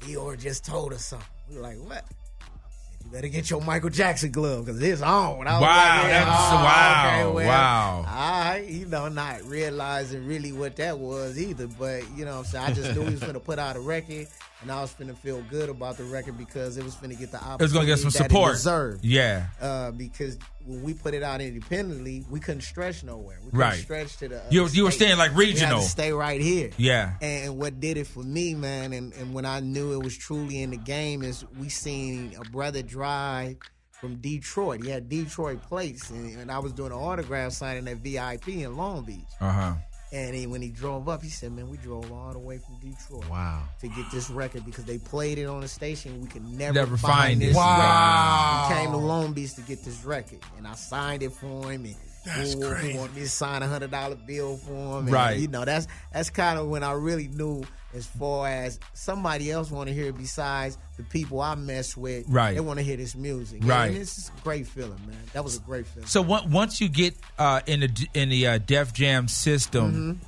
Eeyore 0.00 0.38
just 0.38 0.64
told 0.64 0.92
us 0.92 1.04
something." 1.04 1.26
We 1.48 1.56
were 1.56 1.62
like, 1.62 1.78
"What?" 1.78 2.04
Said, 2.04 3.04
You 3.04 3.10
better 3.10 3.28
get 3.28 3.50
your 3.50 3.60
Michael 3.60 3.90
Jackson 3.90 4.30
glove 4.30 4.64
because 4.66 4.80
it's 4.82 5.02
on. 5.02 5.46
I 5.46 5.52
was 5.54 5.62
Wow, 5.62 5.62
like, 5.62 5.62
yeah, 5.62 6.08
that's- 6.08 6.36
oh, 6.38 6.54
wow, 6.54 7.04
okay, 7.30 7.34
well, 7.34 7.46
wow. 7.48 8.02
Right, 8.06 8.66
you 8.68 8.86
know, 8.86 9.08
not 9.08 9.42
realizing 9.44 10.26
really 10.26 10.52
what 10.52 10.76
that 10.76 10.98
was 10.98 11.38
either. 11.38 11.66
But 11.66 12.02
you 12.16 12.24
know, 12.24 12.32
what 12.38 12.38
I'm 12.38 12.44
saying 12.44 12.64
I 12.64 12.72
just 12.72 12.94
knew 12.94 13.04
he 13.04 13.10
was 13.12 13.20
going 13.20 13.34
to 13.34 13.40
put 13.40 13.58
out 13.58 13.76
a 13.76 13.80
record, 13.80 14.28
and 14.62 14.70
I 14.70 14.80
was 14.80 14.92
to 15.08 15.14
feel 15.14 15.42
good 15.50 15.68
about 15.68 15.96
the 15.96 16.04
record 16.04 16.38
because 16.38 16.76
it 16.76 16.84
was 16.84 16.94
to 17.10 17.16
get 17.16 17.30
the 17.30 17.36
opportunity. 17.38 17.62
It 17.62 17.64
was 17.64 17.72
gonna 17.72 17.86
get 17.86 17.98
some 17.98 18.10
support. 18.10 18.52
deserved 18.52 19.04
Yeah. 19.04 19.46
uh, 19.60 19.90
because 19.90 20.38
when 20.64 20.82
we 20.82 20.94
put 20.94 21.12
it 21.14 21.22
out 21.22 21.40
independently, 21.40 22.24
we 22.30 22.38
couldn't 22.40 22.60
stretch 22.62 23.02
nowhere. 23.02 23.38
We 23.40 23.46
couldn't 23.50 23.58
Right. 23.58 23.80
stretch 23.80 24.16
to 24.18 24.28
the. 24.28 24.42
You 24.50 24.66
you 24.68 24.84
were 24.84 24.90
staying 24.92 25.18
like 25.18 25.34
regional. 25.36 25.80
to 25.80 25.86
stay 25.86 26.12
right 26.12 26.40
here. 26.40 26.70
Yeah. 26.76 27.14
And 27.20 27.58
what 27.58 27.80
did 27.80 27.96
it 27.96 28.06
for 28.06 28.22
me, 28.22 28.54
man, 28.54 28.92
and, 28.92 29.12
and 29.14 29.34
when 29.34 29.44
I 29.44 29.60
knew 29.60 29.92
it 29.92 30.02
was 30.04 30.16
truly 30.16 30.62
in 30.62 30.70
the 30.70 30.76
game 30.76 31.22
is 31.22 31.44
we 31.58 31.68
seen 31.68 32.34
a 32.40 32.48
brother 32.50 32.82
drive 32.82 33.56
from 33.90 34.16
Detroit. 34.16 34.82
He 34.84 34.90
had 34.90 35.08
Detroit 35.08 35.62
plates, 35.62 36.10
and, 36.10 36.36
and 36.38 36.50
I 36.50 36.58
was 36.58 36.72
doing 36.72 36.90
an 36.92 36.98
autograph 36.98 37.52
signing 37.52 37.86
at 37.88 37.98
VIP 37.98 38.48
in 38.62 38.76
Long 38.76 39.04
Beach. 39.04 39.20
Uh 39.40 39.52
huh. 39.52 39.74
And 40.12 40.34
he, 40.34 40.46
when 40.46 40.60
he 40.60 40.68
drove 40.68 41.08
up, 41.08 41.22
he 41.22 41.30
said, 41.30 41.52
"Man, 41.52 41.70
we 41.70 41.78
drove 41.78 42.12
all 42.12 42.32
the 42.34 42.38
way 42.38 42.58
from 42.58 42.76
Detroit 42.80 43.26
Wow. 43.30 43.62
to 43.80 43.88
get 43.88 44.10
this 44.12 44.28
record 44.28 44.62
because 44.66 44.84
they 44.84 44.98
played 44.98 45.38
it 45.38 45.46
on 45.46 45.62
the 45.62 45.68
station. 45.68 46.20
We 46.20 46.28
could 46.28 46.44
never, 46.44 46.74
Never 46.74 46.96
find, 46.98 47.14
find 47.14 47.40
this 47.42 47.50
it. 47.50 47.56
Wow. 47.56 48.66
record. 48.68 48.76
He 48.78 48.82
came 48.84 48.92
to 48.92 48.98
Long 48.98 49.32
Beach 49.32 49.54
to 49.54 49.62
get 49.62 49.82
this 49.84 50.04
record, 50.04 50.40
and 50.58 50.66
I 50.66 50.74
signed 50.74 51.22
it 51.22 51.32
for 51.32 51.70
him. 51.70 51.86
And 51.86 51.94
That's 52.26 52.52
who, 52.52 52.68
crazy. 52.68 52.92
who 52.92 52.98
wanted 52.98 53.14
me 53.16 53.22
to 53.22 53.28
sign 53.30 53.62
a 53.62 53.66
hundred 53.68 53.90
dollar 53.90 54.16
bill 54.16 54.58
for 54.58 54.98
him? 54.98 55.04
And, 55.06 55.10
Right. 55.12 55.38
You 55.40 55.48
know, 55.48 55.64
that's 55.64 55.86
that's 56.12 56.28
kind 56.30 56.58
of 56.58 56.68
when 56.68 56.82
I 56.82 56.92
really 56.92 57.28
knew 57.28 57.64
as 57.94 58.06
far 58.06 58.48
as 58.48 58.80
somebody 58.94 59.50
else 59.50 59.70
want 59.70 59.88
to 59.88 59.94
hear 59.94 60.12
besides 60.12 60.78
the 60.96 61.02
people 61.02 61.40
I 61.40 61.54
mess 61.54 61.96
with. 61.96 62.24
Right. 62.28 62.54
They 62.54 62.60
want 62.60 62.78
to 62.78 62.84
hear 62.84 62.96
this 62.96 63.14
music. 63.14 63.60
Right. 63.64 63.88
And 63.88 63.96
it's 63.98 64.14
just 64.14 64.28
a 64.36 64.40
great 64.42 64.66
feeling, 64.66 64.98
man. 65.06 65.16
That 65.34 65.44
was 65.44 65.56
a 65.56 65.60
great 65.60 65.86
feeling. 65.86 66.08
So 66.08 66.22
on- 66.32 66.50
once 66.50 66.80
you 66.80 66.88
get 66.88 67.14
uh, 67.38 67.60
in 67.66 67.80
the 67.80 68.08
in 68.14 68.28
the 68.30 68.46
uh, 68.46 68.58
Def 68.58 68.92
Jam 68.94 69.28
system, 69.28 69.92
Mm-hmm. 69.92 70.26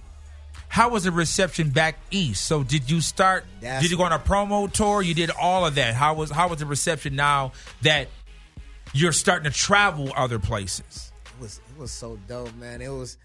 how 0.68 0.90
was 0.90 1.04
the 1.04 1.12
reception 1.12 1.70
back 1.70 1.98
east? 2.10 2.44
So 2.46 2.62
did 2.62 2.90
you 2.90 3.00
start? 3.00 3.44
That's- 3.60 3.82
did 3.82 3.90
you 3.90 3.96
go 3.96 4.04
on 4.04 4.12
a 4.12 4.18
promo 4.18 4.70
tour? 4.70 5.00
You 5.02 5.14
did 5.14 5.30
all 5.40 5.64
of 5.66 5.76
that. 5.76 5.94
How 5.94 6.14
was 6.14 6.30
how 6.30 6.48
was 6.48 6.58
the 6.58 6.66
reception 6.66 7.16
now 7.16 7.52
that 7.82 8.08
you're 8.92 9.12
starting 9.12 9.50
to 9.50 9.56
travel 9.56 10.12
other 10.16 10.38
places? 10.38 11.12
it 11.26 11.40
was 11.42 11.60
it 11.74 11.80
was 11.80 11.90
so 11.90 12.18
dope, 12.28 12.54
man. 12.56 12.80
It 12.82 12.88
was 12.90 13.16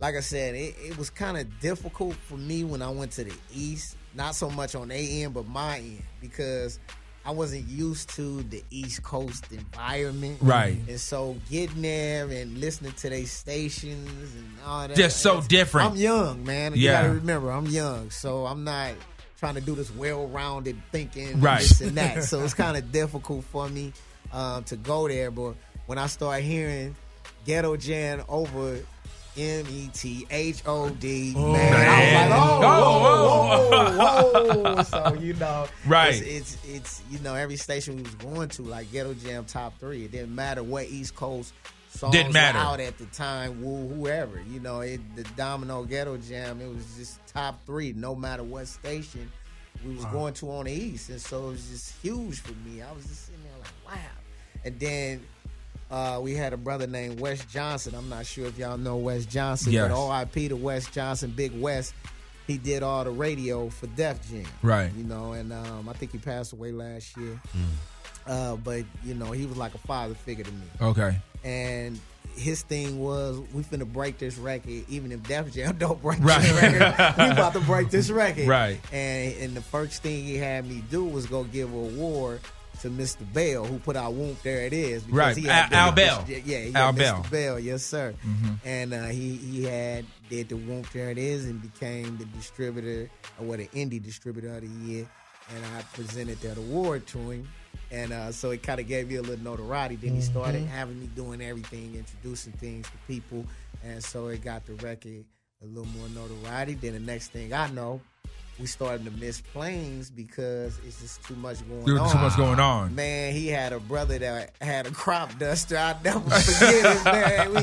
like 0.00 0.16
I 0.16 0.20
said, 0.20 0.54
it, 0.54 0.74
it 0.82 0.96
was 0.98 1.10
kind 1.10 1.36
of 1.36 1.60
difficult 1.60 2.14
for 2.14 2.36
me 2.36 2.64
when 2.64 2.82
I 2.82 2.90
went 2.90 3.12
to 3.12 3.24
the 3.24 3.34
East. 3.54 3.96
Not 4.14 4.34
so 4.34 4.50
much 4.50 4.74
on 4.74 4.90
end, 4.90 5.34
but 5.34 5.46
my 5.46 5.78
end 5.78 6.02
because 6.20 6.78
I 7.24 7.30
wasn't 7.32 7.68
used 7.68 8.08
to 8.16 8.42
the 8.44 8.64
East 8.70 9.02
Coast 9.02 9.44
environment. 9.52 10.38
Right. 10.40 10.78
And 10.88 10.98
so 10.98 11.36
getting 11.50 11.82
there 11.82 12.26
and 12.28 12.58
listening 12.58 12.92
to 12.92 13.10
their 13.10 13.26
stations 13.26 14.34
and 14.34 14.46
all 14.66 14.88
that. 14.88 14.96
Just 14.96 15.18
so 15.20 15.40
different. 15.42 15.92
I'm 15.92 15.96
young, 15.96 16.44
man. 16.44 16.74
You 16.74 16.80
Yeah. 16.80 17.02
gotta 17.02 17.14
remember, 17.14 17.50
I'm 17.50 17.66
young. 17.66 18.10
So 18.10 18.46
I'm 18.46 18.64
not 18.64 18.94
trying 19.38 19.54
to 19.54 19.60
do 19.60 19.74
this 19.74 19.90
well 19.94 20.26
rounded 20.28 20.76
thinking 20.92 21.28
and 21.28 21.42
Right. 21.42 21.60
this 21.60 21.80
and 21.82 21.96
that. 21.96 22.24
so 22.24 22.42
it's 22.42 22.54
kind 22.64 22.76
of 22.76 22.90
difficult 22.90 23.44
for 23.44 23.68
me 23.68 23.92
um, 24.32 24.64
to 24.64 24.76
go 24.76 25.06
there. 25.06 25.30
But 25.30 25.54
when 25.86 25.98
I 25.98 26.06
start 26.06 26.42
hearing 26.42 26.96
Ghetto 27.46 27.76
Jam 27.76 28.22
over 28.28 28.78
M 29.36 29.66
E 29.70 29.90
T 29.94 30.26
H 30.30 30.62
O 30.66 30.90
D, 30.90 31.34
oh, 31.36 31.52
man, 31.52 31.70
man. 31.72 32.32
I 32.32 32.38
was 32.38 32.60
like, 32.60 32.70
oh, 32.70 32.90
Oh, 33.52 33.70
whoa, 33.70 34.54
whoa, 34.62 34.74
whoa. 34.74 34.82
So 34.82 35.14
you 35.20 35.34
know, 35.34 35.66
Right. 35.86 36.14
It's, 36.14 36.22
it's 36.22 36.58
it's 36.68 37.02
you 37.10 37.18
know 37.20 37.34
every 37.34 37.56
station 37.56 37.96
we 37.96 38.02
was 38.02 38.14
going 38.16 38.48
to 38.50 38.62
like 38.62 38.90
Ghetto 38.92 39.14
Jam 39.14 39.44
top 39.44 39.78
three. 39.78 40.04
It 40.04 40.12
didn't 40.12 40.34
matter 40.34 40.62
what 40.62 40.86
East 40.86 41.14
Coast 41.14 41.52
songs 41.90 42.12
Didn't 42.12 42.32
matter. 42.32 42.58
were 42.58 42.64
out 42.64 42.80
at 42.80 42.98
the 42.98 43.06
time. 43.06 43.62
Woo, 43.62 43.88
whoever 43.94 44.40
you 44.50 44.60
know, 44.60 44.80
it, 44.80 45.00
the 45.16 45.24
Domino 45.36 45.84
Ghetto 45.84 46.16
Jam. 46.18 46.60
It 46.60 46.68
was 46.68 46.84
just 46.96 47.24
top 47.26 47.64
three, 47.66 47.92
no 47.92 48.14
matter 48.14 48.42
what 48.44 48.66
station 48.68 49.30
we 49.86 49.94
was 49.94 50.04
going 50.06 50.34
to 50.34 50.50
on 50.50 50.64
the 50.66 50.72
East, 50.72 51.08
and 51.08 51.20
so 51.20 51.46
it 51.48 51.50
was 51.52 51.68
just 51.70 51.96
huge 52.02 52.40
for 52.40 52.52
me. 52.68 52.82
I 52.82 52.92
was 52.92 53.04
just 53.06 53.26
sitting 53.26 53.40
there 53.44 53.52
like, 53.60 53.96
wow. 53.96 54.10
And 54.64 54.78
then 54.78 55.22
uh, 55.90 56.20
we 56.22 56.34
had 56.34 56.52
a 56.52 56.56
brother 56.56 56.86
named 56.86 57.18
Wes 57.20 57.44
Johnson. 57.46 57.94
I'm 57.96 58.08
not 58.08 58.26
sure 58.26 58.46
if 58.46 58.56
y'all 58.58 58.78
know 58.78 58.96
Wes 58.96 59.26
Johnson, 59.26 59.72
Yes. 59.72 59.88
but 59.90 59.96
R.I.P. 59.96 60.48
to 60.48 60.56
Wes 60.56 60.86
Johnson, 60.90 61.32
Big 61.34 61.58
West. 61.60 61.94
He 62.46 62.58
did 62.58 62.82
all 62.82 63.04
the 63.04 63.10
radio 63.10 63.68
for 63.70 63.86
Def 63.88 64.28
Jam, 64.28 64.44
Right. 64.62 64.90
You 64.96 65.04
know, 65.04 65.32
and 65.32 65.52
um, 65.52 65.88
I 65.88 65.92
think 65.92 66.10
he 66.12 66.18
passed 66.18 66.52
away 66.52 66.72
last 66.72 67.16
year. 67.16 67.40
Uh, 68.26 68.56
but 68.56 68.84
you 69.04 69.14
know, 69.14 69.32
he 69.32 69.46
was 69.46 69.56
like 69.56 69.74
a 69.74 69.78
father 69.78 70.14
figure 70.14 70.44
to 70.44 70.52
me. 70.52 70.66
Okay. 70.80 71.16
And 71.44 71.98
his 72.36 72.62
thing 72.62 72.98
was, 73.00 73.40
we 73.54 73.62
finna 73.62 73.90
break 73.90 74.18
this 74.18 74.36
record, 74.36 74.84
even 74.88 75.10
if 75.12 75.22
Def 75.24 75.52
Jam 75.52 75.76
don't 75.78 76.00
break 76.02 76.18
Right. 76.22 76.40
this 76.42 76.52
record. 76.62 77.14
we 77.18 77.24
about 77.30 77.52
to 77.54 77.60
break 77.60 77.90
this 77.90 78.10
record. 78.10 78.46
Right. 78.46 78.78
And 78.92 79.34
and 79.40 79.54
the 79.56 79.62
first 79.62 80.02
thing 80.02 80.24
he 80.24 80.36
had 80.36 80.68
me 80.68 80.82
do 80.90 81.04
was 81.04 81.26
go 81.26 81.44
give 81.44 81.72
a 81.72 81.76
award 81.76 82.40
to 82.82 82.90
Mr. 82.90 83.30
Bell, 83.32 83.64
who 83.64 83.78
put 83.78 83.96
out 83.96 84.12
"Whoop." 84.14 84.42
There 84.42 84.62
it 84.66 84.72
is. 84.72 85.02
because 85.02 85.16
Right. 85.18 85.36
he 85.36 85.44
had 85.46 85.72
Al- 85.72 85.88
Al 85.88 85.92
Bell. 85.92 86.24
Yeah, 86.28 86.38
he 86.58 86.74
Al 86.74 86.92
Bell. 86.92 87.14
Mm-hmm. 87.16 87.22
Mr. 87.26 87.30
Bell. 87.30 87.58
Yes, 87.60 87.82
sir. 87.84 88.14
And 88.64 88.92
uh, 88.94 89.06
he 89.06 89.36
he 89.36 89.64
had 89.64 90.04
did 90.28 90.48
the 90.48 90.56
"Whoop." 90.56 90.90
There 90.92 91.10
it 91.10 91.18
is, 91.18 91.46
and 91.46 91.60
became 91.60 92.16
the 92.18 92.24
distributor 92.26 93.10
or 93.38 93.46
what 93.46 93.60
an 93.60 93.66
indie 93.68 94.02
distributor 94.02 94.54
of 94.54 94.62
the 94.62 94.86
year. 94.86 95.08
And 95.54 95.64
I 95.76 95.82
presented 95.94 96.40
that 96.42 96.56
award 96.58 97.06
to 97.08 97.18
him. 97.18 97.48
And 97.92 98.12
uh, 98.12 98.30
so 98.30 98.50
it 98.52 98.62
kind 98.62 98.78
of 98.78 98.86
gave 98.86 99.08
me 99.08 99.16
a 99.16 99.22
little 99.22 99.42
notoriety. 99.44 99.96
Then 99.96 100.14
he 100.14 100.20
started 100.20 100.64
having 100.66 101.00
me 101.00 101.08
doing 101.08 101.40
everything, 101.40 101.96
introducing 101.96 102.52
things 102.52 102.86
to 102.86 102.92
people. 103.08 103.44
And 103.82 104.02
so 104.02 104.28
it 104.28 104.44
got 104.44 104.64
the 104.66 104.74
record 104.74 105.24
a 105.62 105.66
little 105.66 105.86
more 105.98 106.08
notoriety. 106.10 106.74
Then 106.74 106.92
the 106.92 107.00
next 107.00 107.32
thing 107.32 107.52
I 107.52 107.68
know, 107.70 108.00
we 108.58 108.66
starting 108.66 109.04
to 109.06 109.10
miss 109.12 109.40
planes 109.40 110.10
because 110.10 110.78
it's 110.86 111.00
just 111.00 111.24
too 111.24 111.34
much 111.36 111.58
going 111.68 111.98
on. 111.98 112.12
too 112.12 112.18
much 112.18 112.36
going 112.36 112.60
on. 112.60 112.94
Man, 112.94 113.32
he 113.32 113.48
had 113.48 113.72
a 113.72 113.80
brother 113.80 114.18
that 114.18 114.52
had 114.60 114.86
a 114.86 114.90
crop 114.90 115.38
duster. 115.38 115.78
I'll 115.78 115.98
never 116.04 116.20
forget 116.30 116.96
it, 116.96 117.04
man. 117.04 117.54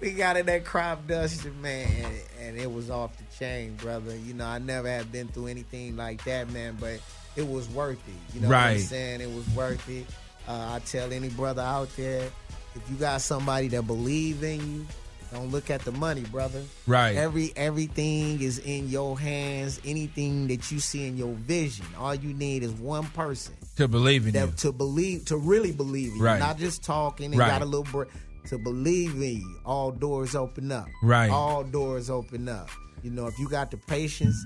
We, 0.00 0.08
we 0.08 0.14
got 0.14 0.36
in 0.36 0.46
that 0.46 0.64
crop 0.64 1.06
duster, 1.06 1.52
man, 1.52 1.88
and, 2.04 2.14
and 2.40 2.58
it 2.58 2.72
was 2.72 2.90
off 2.90 3.16
the 3.16 3.24
chain, 3.38 3.76
brother. 3.76 4.16
You 4.16 4.34
know, 4.34 4.46
I 4.46 4.58
never 4.58 4.88
have 4.88 5.12
been 5.12 5.28
through 5.28 5.46
anything 5.48 5.96
like 5.96 6.24
that, 6.24 6.50
man, 6.50 6.76
but 6.80 7.00
it 7.36 7.48
was 7.48 7.68
worth 7.70 8.00
it. 8.08 8.34
You 8.34 8.40
know 8.40 8.48
what 8.48 8.56
I'm 8.56 8.78
saying? 8.78 9.20
It 9.20 9.32
was 9.32 9.48
worth 9.50 9.88
it. 9.88 10.06
Uh, 10.48 10.72
I 10.74 10.78
tell 10.80 11.12
any 11.12 11.28
brother 11.30 11.62
out 11.62 11.88
there, 11.96 12.30
if 12.74 12.90
you 12.90 12.96
got 12.96 13.20
somebody 13.20 13.68
that 13.68 13.86
believe 13.86 14.42
in 14.42 14.60
you, 14.60 14.86
don't 15.34 15.50
look 15.50 15.68
at 15.70 15.82
the 15.82 15.92
money, 15.92 16.22
brother. 16.22 16.62
Right. 16.86 17.16
Every 17.16 17.52
everything 17.56 18.40
is 18.40 18.58
in 18.60 18.88
your 18.88 19.18
hands. 19.18 19.80
Anything 19.84 20.46
that 20.48 20.70
you 20.72 20.80
see 20.80 21.06
in 21.06 21.16
your 21.16 21.32
vision, 21.34 21.84
all 21.98 22.14
you 22.14 22.32
need 22.32 22.62
is 22.62 22.72
one 22.72 23.04
person 23.06 23.54
To 23.76 23.88
believe 23.88 24.26
in 24.26 24.34
you. 24.34 24.52
to 24.58 24.72
believe 24.72 25.26
to 25.26 25.36
really 25.36 25.72
believe 25.72 26.12
in 26.12 26.16
you, 26.18 26.22
Right. 26.22 26.38
not 26.38 26.58
just 26.58 26.82
talking 26.84 27.26
and 27.32 27.38
Right. 27.38 27.48
got 27.48 27.62
a 27.62 27.66
little 27.66 27.84
break. 27.84 28.08
To 28.48 28.58
believe 28.58 29.14
in 29.14 29.38
you, 29.40 29.56
all 29.64 29.90
doors 29.90 30.34
open 30.34 30.70
up. 30.70 30.86
Right. 31.02 31.30
all 31.30 31.64
doors 31.64 32.10
open 32.10 32.48
up. 32.48 32.68
You 33.02 33.10
know, 33.10 33.26
if 33.26 33.38
you 33.38 33.48
got 33.48 33.70
the 33.70 33.76
patience, 33.78 34.36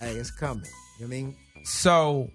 hey, 0.00 0.12
it's 0.16 0.30
coming. 0.30 0.64
You 0.64 0.70
know 0.70 0.74
what 0.98 1.04
I 1.06 1.06
mean? 1.22 1.36
So, 1.64 2.30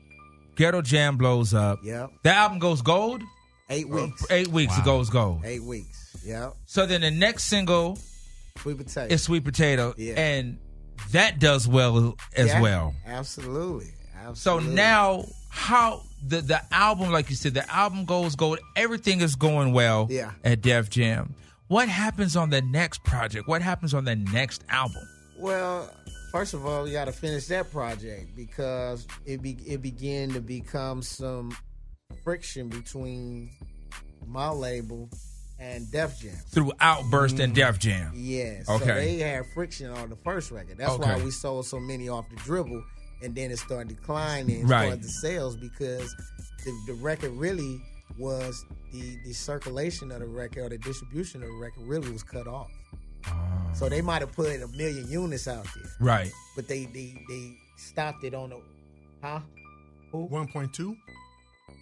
Ghetto 0.55 0.81
Jam 0.81 1.17
blows 1.17 1.53
up. 1.53 1.79
Yep. 1.83 2.09
The 2.23 2.33
album 2.33 2.59
goes 2.59 2.81
gold. 2.81 3.21
Eight 3.69 3.87
weeks. 3.89 4.25
Eight 4.29 4.47
weeks 4.49 4.77
it 4.77 4.83
goes 4.85 5.09
gold. 5.09 5.41
Eight 5.43 5.63
weeks. 5.63 6.04
Yep. 6.25 6.53
So 6.65 6.85
then 6.85 7.01
the 7.01 7.11
next 7.11 7.45
single 7.45 7.97
Sweet 8.57 8.77
potato. 8.77 9.13
is 9.13 9.21
Sweet 9.23 9.43
Potato, 9.43 9.93
Yeah. 9.97 10.13
and 10.19 10.57
that 11.11 11.39
does 11.39 11.67
well 11.67 12.15
as 12.35 12.47
Yeah, 12.47 12.61
well. 12.61 12.95
Absolutely. 13.05 13.91
So 14.33 14.57
now, 14.59 15.25
how 15.49 16.01
the 16.25 16.41
the 16.41 16.61
album, 16.73 17.11
like 17.11 17.29
you 17.29 17.35
said, 17.35 17.53
the 17.53 17.69
album 17.71 18.05
goes 18.05 18.35
gold. 18.35 18.59
Everything 18.75 19.21
is 19.21 19.35
going 19.35 19.71
well. 19.71 20.07
Yeah. 20.09 20.31
At 20.43 20.61
Def 20.61 20.89
Jam. 20.89 21.35
What 21.67 21.89
happens 21.89 22.35
on 22.35 22.49
the 22.49 22.61
next 22.61 23.03
project? 23.03 23.47
What 23.47 23.61
happens 23.61 23.93
on 23.93 24.05
the 24.05 24.15
next 24.15 24.63
album? 24.69 25.01
Well, 25.37 25.91
first 26.31 26.53
of 26.53 26.65
all, 26.65 26.83
we 26.83 26.91
got 26.91 27.05
to 27.05 27.11
finish 27.11 27.45
that 27.47 27.71
project 27.71 28.35
because 28.35 29.05
it 29.25 29.41
be, 29.41 29.57
it 29.65 29.81
began 29.81 30.29
to 30.29 30.41
become 30.41 31.01
some 31.01 31.55
friction 32.23 32.69
between 32.69 33.51
my 34.27 34.49
label 34.49 35.09
and 35.59 35.89
Def 35.91 36.19
Jam. 36.19 36.33
Through 36.49 36.73
Outburst 36.79 37.39
and 37.39 37.53
Def 37.55 37.79
Jam. 37.79 38.11
Yeah, 38.15 38.63
Okay. 38.67 38.85
so 38.87 38.93
they 38.95 39.17
had 39.17 39.45
friction 39.53 39.89
on 39.89 40.09
the 40.09 40.15
first 40.17 40.51
record. 40.51 40.77
That's 40.77 40.97
why 40.97 41.17
we 41.23 41.31
sold 41.31 41.65
so 41.65 41.79
many 41.79 42.09
off 42.09 42.25
the 42.29 42.35
dribble, 42.37 42.83
and 43.23 43.33
then 43.35 43.51
it 43.51 43.57
started 43.59 43.89
declining 43.95 44.63
as 44.63 44.69
Right. 44.69 44.85
far 44.89 44.93
as 44.93 44.99
the 44.99 45.07
sales 45.09 45.55
because 45.55 46.13
the, 46.65 46.77
the 46.87 46.93
record 46.95 47.31
really 47.31 47.81
was 48.17 48.63
the 48.93 49.17
the 49.25 49.33
circulation 49.33 50.11
of 50.11 50.19
the 50.19 50.27
record 50.27 50.63
or 50.65 50.69
the 50.69 50.77
distribution 50.77 51.41
of 51.43 51.49
the 51.49 51.55
record 51.55 51.83
really 51.87 52.09
was 52.11 52.23
cut 52.23 52.47
off. 52.47 52.69
So 53.73 53.89
they 53.89 54.01
might 54.01 54.21
have 54.21 54.31
put 54.33 54.61
a 54.61 54.67
million 54.69 55.09
units 55.09 55.47
out 55.47 55.65
there, 55.75 55.91
Right. 55.99 56.31
but 56.55 56.67
they 56.67 56.85
they 56.85 57.15
they 57.27 57.57
stopped 57.77 58.23
it 58.23 58.33
on 58.33 58.49
the 58.51 58.61
huh 59.21 59.39
1.2? 60.13 60.95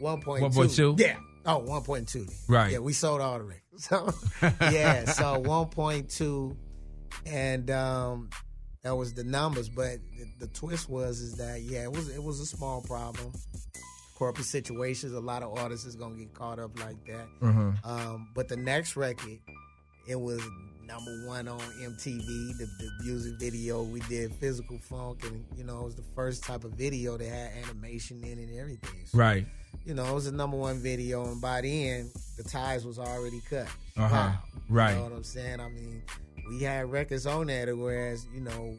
1.2. 0.01 0.39
1.2? 0.39 0.99
Yeah. 0.99 1.17
Oh, 1.45 1.61
1.2. 1.61 2.31
Right. 2.47 2.71
Yeah, 2.71 2.79
we 2.79 2.93
sold 2.93 3.21
all 3.21 3.37
the 3.39 3.43
records. 3.45 3.59
So, 3.77 4.13
yeah, 4.71 5.05
so 5.05 5.41
1.2. 5.41 6.55
And 7.25 7.71
um, 7.71 8.29
that 8.83 8.95
was 8.95 9.13
the 9.15 9.23
numbers. 9.23 9.67
But 9.67 9.97
the, 10.39 10.45
the 10.45 10.47
twist 10.53 10.87
was 10.89 11.19
is 11.21 11.35
that, 11.37 11.61
yeah, 11.61 11.83
it 11.83 11.91
was 11.91 12.07
it 12.09 12.23
was 12.23 12.39
a 12.39 12.45
small 12.45 12.81
problem. 12.81 13.33
Corporate 14.15 14.45
situations, 14.45 15.11
a 15.13 15.19
lot 15.19 15.41
of 15.41 15.57
artists 15.57 15.85
is 15.87 15.95
going 15.95 16.13
to 16.13 16.19
get 16.19 16.33
caught 16.35 16.59
up 16.59 16.79
like 16.79 17.03
that. 17.07 17.27
Mhm. 17.41 17.83
Um, 17.85 18.29
but 18.35 18.47
the 18.47 18.57
next 18.57 18.95
record, 18.95 19.39
it 20.07 20.19
was 20.21 20.39
number 20.87 21.11
one 21.25 21.47
on 21.47 21.59
MTV. 21.59 22.57
The, 22.57 22.65
the 22.79 22.89
music 23.03 23.33
video 23.39 23.83
we 23.83 23.99
did, 24.01 24.33
Physical 24.35 24.77
Funk, 24.79 25.23
and 25.23 25.43
you 25.57 25.63
know 25.63 25.81
it 25.81 25.85
was 25.85 25.95
the 25.95 26.03
first 26.15 26.43
type 26.43 26.63
of 26.63 26.71
video 26.73 27.17
that 27.17 27.27
had 27.27 27.51
animation 27.65 28.23
in 28.23 28.39
it 28.39 28.49
and 28.49 28.59
everything. 28.59 28.99
So 29.05 29.17
Right. 29.17 29.45
you 29.85 29.93
know, 29.93 30.05
it 30.05 30.13
was 30.13 30.27
a 30.27 30.31
number 30.31 30.57
one 30.57 30.79
video, 30.79 31.25
and 31.25 31.41
by 31.41 31.61
then 31.61 32.11
the 32.37 32.43
ties 32.43 32.85
was 32.85 32.99
already 32.99 33.41
cut. 33.49 33.67
Uh 33.97 34.07
huh. 34.07 34.15
Wow. 34.15 34.39
Right. 34.69 34.89
You 34.91 34.97
know 34.97 35.03
what 35.03 35.13
I'm 35.13 35.23
saying? 35.23 35.59
I 35.59 35.69
mean, 35.69 36.03
we 36.49 36.61
had 36.63 36.91
records 36.91 37.25
on 37.25 37.47
there, 37.47 37.75
whereas 37.75 38.25
you 38.33 38.41
know, 38.41 38.75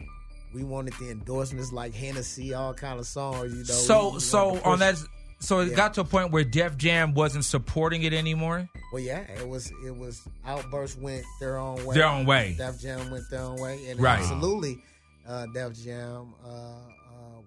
we 0.54 0.62
wanted 0.64 0.94
the 1.00 1.10
endorsements 1.10 1.72
like 1.72 1.94
Hennessy, 1.94 2.54
all 2.54 2.74
kind 2.74 2.98
of 3.00 3.06
songs. 3.06 3.52
You 3.52 3.58
know. 3.58 3.64
So 3.64 4.08
we- 4.08 4.14
we 4.14 4.20
so 4.20 4.60
on 4.64 4.78
that 4.80 4.96
so 5.44 5.60
it 5.60 5.70
Yeah. 5.70 5.76
got 5.76 5.94
to 5.94 6.00
a 6.00 6.04
point 6.04 6.30
where 6.32 6.44
Def 6.44 6.76
Jam 6.76 7.14
wasn't 7.14 7.44
supporting 7.44 8.02
it 8.02 8.12
anymore. 8.12 8.68
Well, 8.92 9.02
yeah, 9.02 9.20
it 9.20 9.48
was. 9.48 9.70
It 9.86 9.96
was. 9.96 10.22
Outburst 10.44 10.98
went 10.98 11.24
their 11.40 11.58
own 11.58 11.84
way. 11.84 11.94
Their 11.94 12.06
own 12.06 12.26
way. 12.26 12.54
Def 12.58 12.80
Jam 12.80 13.10
went 13.10 13.28
their 13.30 13.40
own 13.42 13.60
way, 13.60 13.86
and 13.88 14.00
Right. 14.00 14.20
absolutely, 14.20 14.78
uh, 15.26 15.46
Def 15.54 15.74
Jam. 15.74 16.34
Uh, 16.44 16.48
uh, 16.48 16.80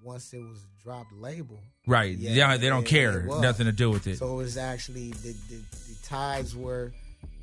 once 0.04 0.34
it 0.34 0.40
was 0.40 0.60
dropped 0.84 1.12
label, 1.14 1.60
Right. 1.86 2.18
Yeah, 2.18 2.58
they 2.58 2.70
don't 2.70 2.84
it- 2.84 2.90
care. 2.90 3.20
it. 3.22 3.42
Nothing 3.42 3.66
to 3.66 3.72
do 3.72 3.90
with 3.90 4.08
it. 4.08 4.18
So 4.20 4.34
it 4.34 4.36
was 4.38 4.58
actually 4.58 5.12
the, 5.12 5.34
the, 5.50 5.56
the 5.56 5.96
ties 6.04 6.56
were 6.56 6.92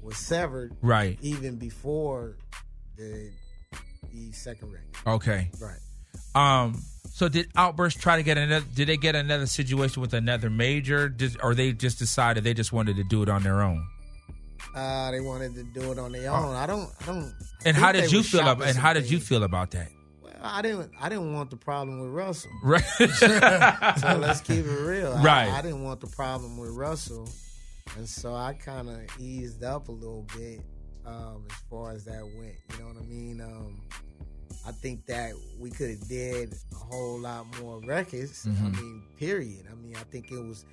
were 0.02 0.12
severed, 0.14 0.76
Right. 0.82 1.18
Even 1.22 1.56
before 1.56 2.36
the 2.96 3.30
the 4.12 4.32
second 4.32 4.70
record, 4.72 4.96
Okay. 5.06 5.50
right? 5.60 5.80
Um. 6.34 6.82
So 7.14 7.28
did 7.28 7.48
Outburst 7.54 8.00
try 8.00 8.16
to 8.16 8.24
get 8.24 8.38
another? 8.38 8.66
Did 8.74 8.88
they 8.88 8.96
get 8.96 9.14
another 9.14 9.46
situation 9.46 10.02
with 10.02 10.14
another 10.14 10.50
major, 10.50 11.08
Did, 11.08 11.36
or 11.40 11.54
they 11.54 11.72
just 11.72 11.96
decided 11.96 12.42
they 12.42 12.54
just 12.54 12.72
wanted 12.72 12.96
to 12.96 13.04
do 13.04 13.22
it 13.22 13.28
on 13.28 13.44
their 13.44 13.62
own? 13.62 13.86
Uh, 14.74 15.12
they 15.12 15.20
wanted 15.20 15.54
to 15.54 15.62
do 15.62 15.92
it 15.92 15.98
on 16.00 16.10
their 16.10 16.28
own. 16.32 16.56
I 16.56 16.66
don't. 16.66 16.90
I 17.02 17.06
don't. 17.06 17.32
And 17.64 17.76
how 17.76 17.92
did 17.92 18.10
you 18.10 18.24
feel 18.24 18.40
about? 18.40 18.66
And 18.66 18.76
how 18.76 18.92
did 18.92 19.08
you 19.08 19.20
feel 19.20 19.44
about 19.44 19.70
that? 19.70 19.90
Well, 20.22 20.32
I 20.42 20.60
didn't. 20.60 20.90
I 21.00 21.08
didn't 21.08 21.32
want 21.34 21.50
the 21.50 21.56
problem 21.56 22.00
with 22.00 22.10
Russell. 22.10 22.50
Right. 22.64 22.82
so 24.00 24.16
let's 24.18 24.40
keep 24.40 24.66
it 24.66 24.80
real. 24.80 25.12
I- 25.12 25.22
Right. 25.22 25.48
I, 25.50 25.62
didn't 25.62 25.84
want 25.84 26.00
the 26.00 26.08
problem 26.08 26.58
with 26.58 26.70
Russell, 26.70 27.28
and 27.96 28.08
so 28.08 28.34
I 28.34 28.54
kind 28.54 28.88
of 28.90 28.98
eased 29.20 29.62
up 29.62 29.86
a 29.86 29.92
little 29.92 30.26
bit 30.36 30.62
um, 31.06 31.44
as 31.48 31.56
far 31.70 31.92
as 31.92 32.06
that 32.06 32.24
went. 32.36 32.56
You 32.72 32.78
know 32.80 32.86
what 32.88 32.96
I 32.96 33.06
mean? 33.06 33.40
Um, 33.40 33.82
I 34.66 34.72
think 34.72 35.06
that 35.06 35.32
we 35.60 35.70
could 35.70 35.90
have 35.90 36.08
did 36.08 36.54
a 36.72 36.74
whole 36.74 37.20
lot 37.20 37.46
more 37.60 37.80
records. 37.80 38.46
I 38.46 38.50
Mhm. 38.50 38.76
mean, 38.80 39.02
period. 39.18 39.66
I 39.70 39.74
mean, 39.74 39.94
I 39.96 40.04
think 40.04 40.30
it 40.30 40.38
was 40.40 40.64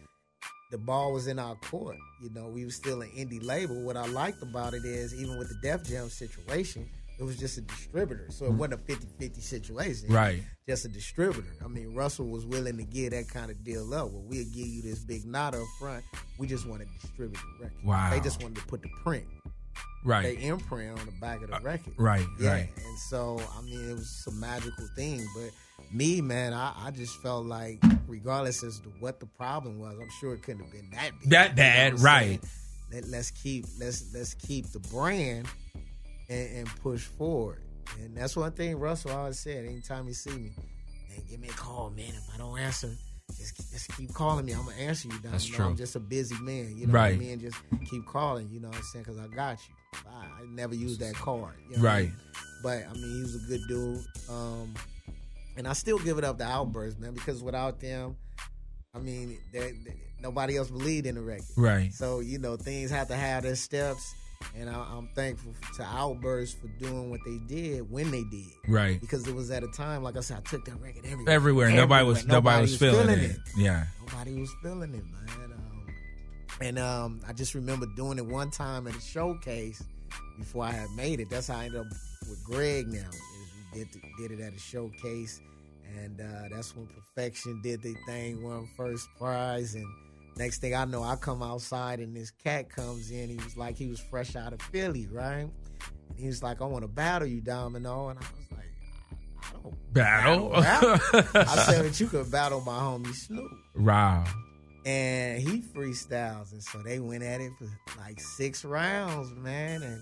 the 0.71 0.77
ball 0.77 1.11
was 1.11 1.27
in 1.27 1.37
our 1.37 1.55
court. 1.55 1.97
You 2.23 2.29
know, 2.29 2.47
we 2.47 2.63
were 2.63 2.71
still 2.71 3.01
an 3.01 3.09
indie 3.09 3.43
label. 3.43 3.81
What 3.83 3.97
I 3.97 4.07
liked 4.07 4.41
about 4.41 4.73
it 4.73 4.85
is, 4.85 5.13
even 5.13 5.37
with 5.37 5.49
the 5.49 5.55
Def 5.61 5.83
Jam 5.83 6.09
situation, 6.09 6.89
it 7.19 7.23
was 7.23 7.35
just 7.37 7.57
a 7.57 7.61
distributor. 7.61 8.27
So 8.31 8.45
it 8.45 8.53
wasn't 8.53 8.75
a 8.75 8.83
50-50 8.85 9.41
situation 9.41 10.07
Right. 10.09 10.41
just 10.65 10.85
a 10.85 10.87
distributor. 10.87 11.53
I 11.63 11.67
mean, 11.67 11.93
Russell 11.93 12.27
was 12.29 12.45
willing 12.45 12.77
to 12.77 12.83
give 12.83 13.11
that 13.11 13.27
kind 13.27 13.51
of 13.51 13.61
deal 13.65 13.93
up. 13.93 14.11
Well, 14.11 14.23
we'll 14.23 14.45
give 14.45 14.65
you 14.67 14.81
this 14.81 14.99
big 14.99 15.25
nod 15.25 15.53
up 15.53 15.67
front. 15.77 16.05
We 16.39 16.47
just 16.47 16.65
want 16.65 16.81
to 16.83 16.87
distribute 17.01 17.37
the 17.59 17.65
record. 17.65 17.83
Wow. 17.83 18.09
They 18.09 18.21
just 18.21 18.41
wanted 18.41 18.55
to 18.61 18.65
put 18.67 18.81
the 18.81 18.89
print, 19.03 19.25
Right. 20.03 20.23
they 20.39 20.45
imprint 20.47 20.99
on 20.99 21.05
the 21.05 21.11
back 21.21 21.41
of 21.43 21.49
the 21.49 21.57
uh, 21.57 21.59
record. 21.61 21.93
right, 21.97 22.25
Yeah. 22.39 22.49
right. 22.51 22.69
And 22.85 22.99
so, 23.09 23.39
I 23.57 23.61
mean, 23.61 23.87
it 23.89 23.93
was 23.93 24.09
some 24.09 24.39
magical 24.39 24.87
thing. 24.95 25.23
But 25.35 25.51
me, 25.93 26.21
man, 26.21 26.53
I, 26.53 26.73
I 26.75 26.91
just 26.91 27.21
felt 27.21 27.45
like, 27.45 27.83
regardless 28.07 28.63
as 28.63 28.79
to 28.79 28.89
what 28.99 29.19
the 29.19 29.27
problem 29.27 29.79
was, 29.79 29.97
I'm 30.01 30.09
sure 30.19 30.33
it 30.33 30.41
couldn't 30.41 30.63
have 30.63 30.71
been 30.71 30.89
that 30.91 31.11
big. 31.19 31.29
That 31.29 31.43
You 31.43 31.49
know 31.49 31.55
bad, 31.55 31.99
right. 31.99 32.25
saying? 32.25 32.39
Let, 32.91 33.07
let's 33.09 33.31
keep 33.31 33.65
let's 33.79 34.13
let's 34.13 34.33
keep 34.33 34.65
the 34.71 34.79
brand 34.79 35.47
and, 36.29 36.57
and 36.57 36.67
push 36.81 37.03
forward. 37.05 37.61
And 37.99 38.17
that's 38.17 38.35
one 38.35 38.51
thing 38.53 38.77
Russell 38.79 39.11
always 39.11 39.39
said. 39.39 39.65
Anytime 39.65 40.07
you 40.07 40.13
see 40.13 40.31
me, 40.31 40.51
man, 41.09 41.23
give 41.29 41.39
me 41.39 41.47
a 41.47 41.51
call, 41.51 41.89
man. 41.91 42.09
If 42.09 42.27
I 42.33 42.37
don't 42.37 42.57
answer, 42.59 42.89
just, 43.41 43.71
just 43.71 43.97
keep 43.97 44.13
calling 44.13 44.45
me. 44.45 44.53
I'm 44.53 44.63
gonna 44.65 44.75
answer 44.77 45.07
you. 45.07 45.19
Down. 45.19 45.31
That's 45.33 45.45
you 45.47 45.51
know, 45.53 45.57
true. 45.57 45.65
I'm 45.67 45.75
just 45.75 45.95
a 45.95 45.99
busy 45.99 46.35
man. 46.41 46.77
You 46.77 46.87
know 46.87 46.93
what 46.93 46.99
Right. 46.99 47.15
I 47.15 47.17
mean? 47.17 47.39
Just 47.39 47.57
keep 47.89 48.05
calling. 48.05 48.49
You 48.49 48.59
know 48.61 48.69
what 48.69 48.77
I'm 48.77 48.83
saying? 48.83 49.05
Because 49.05 49.19
I 49.19 49.27
got 49.27 49.57
you. 49.67 49.75
I, 50.09 50.41
I 50.41 50.45
never 50.49 50.75
use 50.75 50.97
that 50.99 51.15
card. 51.15 51.55
You 51.69 51.77
know 51.77 51.81
what 51.83 51.89
I 51.91 51.93
Right. 51.95 52.05
mean? 52.05 52.17
But 52.63 52.85
I 52.89 52.93
mean, 52.93 53.15
he 53.17 53.21
was 53.21 53.35
a 53.35 53.47
good 53.47 53.61
dude. 53.67 54.05
Um, 54.29 54.73
and 55.57 55.67
I 55.67 55.73
still 55.73 55.99
give 55.99 56.17
it 56.17 56.23
up 56.23 56.37
to 56.37 56.45
Outburst, 56.45 56.99
man, 56.99 57.13
because 57.13 57.43
without 57.43 57.79
them, 57.81 58.15
I 58.95 58.99
mean, 58.99 59.37
they, 59.51 59.71
they- 59.71 59.95
nobody 60.21 60.55
else 60.57 60.69
believed 60.69 61.07
in 61.07 61.15
the 61.15 61.21
record. 61.21 61.45
Right. 61.57 61.91
So 61.93 62.19
you 62.19 62.37
know, 62.37 62.55
things 62.55 62.91
have 62.91 63.07
to 63.09 63.15
have 63.15 63.43
their 63.43 63.55
steps, 63.55 64.13
and 64.55 64.69
I, 64.69 64.73
I'm 64.73 65.07
thankful 65.15 65.53
to 65.77 65.83
Outburst 65.83 66.59
for 66.59 66.67
doing 66.79 67.09
what 67.09 67.21
they 67.25 67.37
did 67.47 67.89
when 67.91 68.11
they 68.11 68.23
did. 68.23 68.51
Right. 68.67 68.99
Because 68.99 69.27
it 69.27 69.35
was 69.35 69.51
at 69.51 69.63
a 69.63 69.67
time, 69.67 70.03
like 70.03 70.17
I 70.17 70.21
said, 70.21 70.37
I 70.37 70.41
took 70.41 70.65
that 70.65 70.79
record 70.81 71.05
everywhere. 71.05 71.33
Everywhere. 71.33 71.71
Nobody 71.71 72.05
was 72.05 72.25
nobody, 72.25 72.61
was 72.61 72.77
feeling, 72.77 73.09
it. 73.09 73.37
Yeah. 73.55 73.85
Nobody 73.99 74.39
was 74.39 74.53
feeling 74.61 74.93
it, 74.93 75.03
man. 75.05 75.53
Um, 75.53 75.87
and 76.59 76.79
um, 76.79 77.21
I 77.27 77.33
just 77.33 77.55
remember 77.55 77.87
doing 77.95 78.17
it 78.17 78.25
one 78.25 78.51
time 78.51 78.87
at 78.87 78.95
a 78.95 79.01
showcase 79.01 79.83
before 80.37 80.65
I 80.65 80.71
had 80.71 80.89
made 80.95 81.19
it. 81.19 81.29
That's 81.29 81.47
how 81.47 81.59
I 81.59 81.65
ended 81.65 81.81
up 81.81 81.87
with 82.29 82.43
Greg 82.43 82.87
now. 82.87 82.99
Is 82.99 83.21
we 83.73 83.79
did 83.79 83.93
the, 83.93 84.01
did 84.17 84.39
it 84.39 84.43
at 84.43 84.53
a 84.53 84.59
showcase, 84.59 85.41
and 85.97 86.19
uh, 86.19 86.49
that's 86.51 86.75
when 86.75 86.87
Perfection 86.87 87.61
did 87.61 87.81
their 87.81 87.95
thing, 88.05 88.43
won 88.43 88.67
first 88.75 89.07
prize, 89.17 89.75
and 89.75 89.85
next 90.37 90.59
thing 90.59 90.75
I 90.75 90.85
know, 90.85 91.03
I 91.03 91.15
come 91.15 91.43
outside 91.43 91.99
and 91.99 92.15
this 92.15 92.31
cat 92.31 92.69
comes 92.69 93.11
in. 93.11 93.29
He 93.29 93.35
was 93.35 93.57
like 93.57 93.77
he 93.77 93.87
was 93.87 93.99
fresh 93.99 94.35
out 94.35 94.53
of 94.53 94.61
Philly, 94.61 95.07
right? 95.11 95.49
And 96.09 96.19
he 96.19 96.27
was 96.27 96.41
like, 96.43 96.61
"I 96.61 96.65
want 96.65 96.83
to 96.83 96.87
battle 96.87 97.27
you, 97.27 97.41
Domino," 97.41 98.09
and 98.09 98.19
I 98.19 98.21
was 98.21 98.51
like. 98.51 98.57
I 99.43 99.53
don't 99.63 99.93
Battle. 99.93 100.51
rap. 100.51 100.83
I 101.33 101.55
said 101.65 101.85
that 101.85 101.99
you 101.99 102.07
could 102.07 102.29
battle 102.31 102.61
my 102.61 102.77
homie 102.77 103.13
Snoop 103.13 103.51
wow. 103.75 104.23
and 104.85 105.41
he 105.41 105.61
freestyles, 105.61 106.51
and 106.51 106.61
so 106.61 106.77
they 106.83 106.99
went 106.99 107.23
at 107.23 107.41
it 107.41 107.51
for 107.57 107.65
like 107.97 108.19
six 108.19 108.63
rounds, 108.63 109.31
man. 109.33 109.81
And 109.81 110.01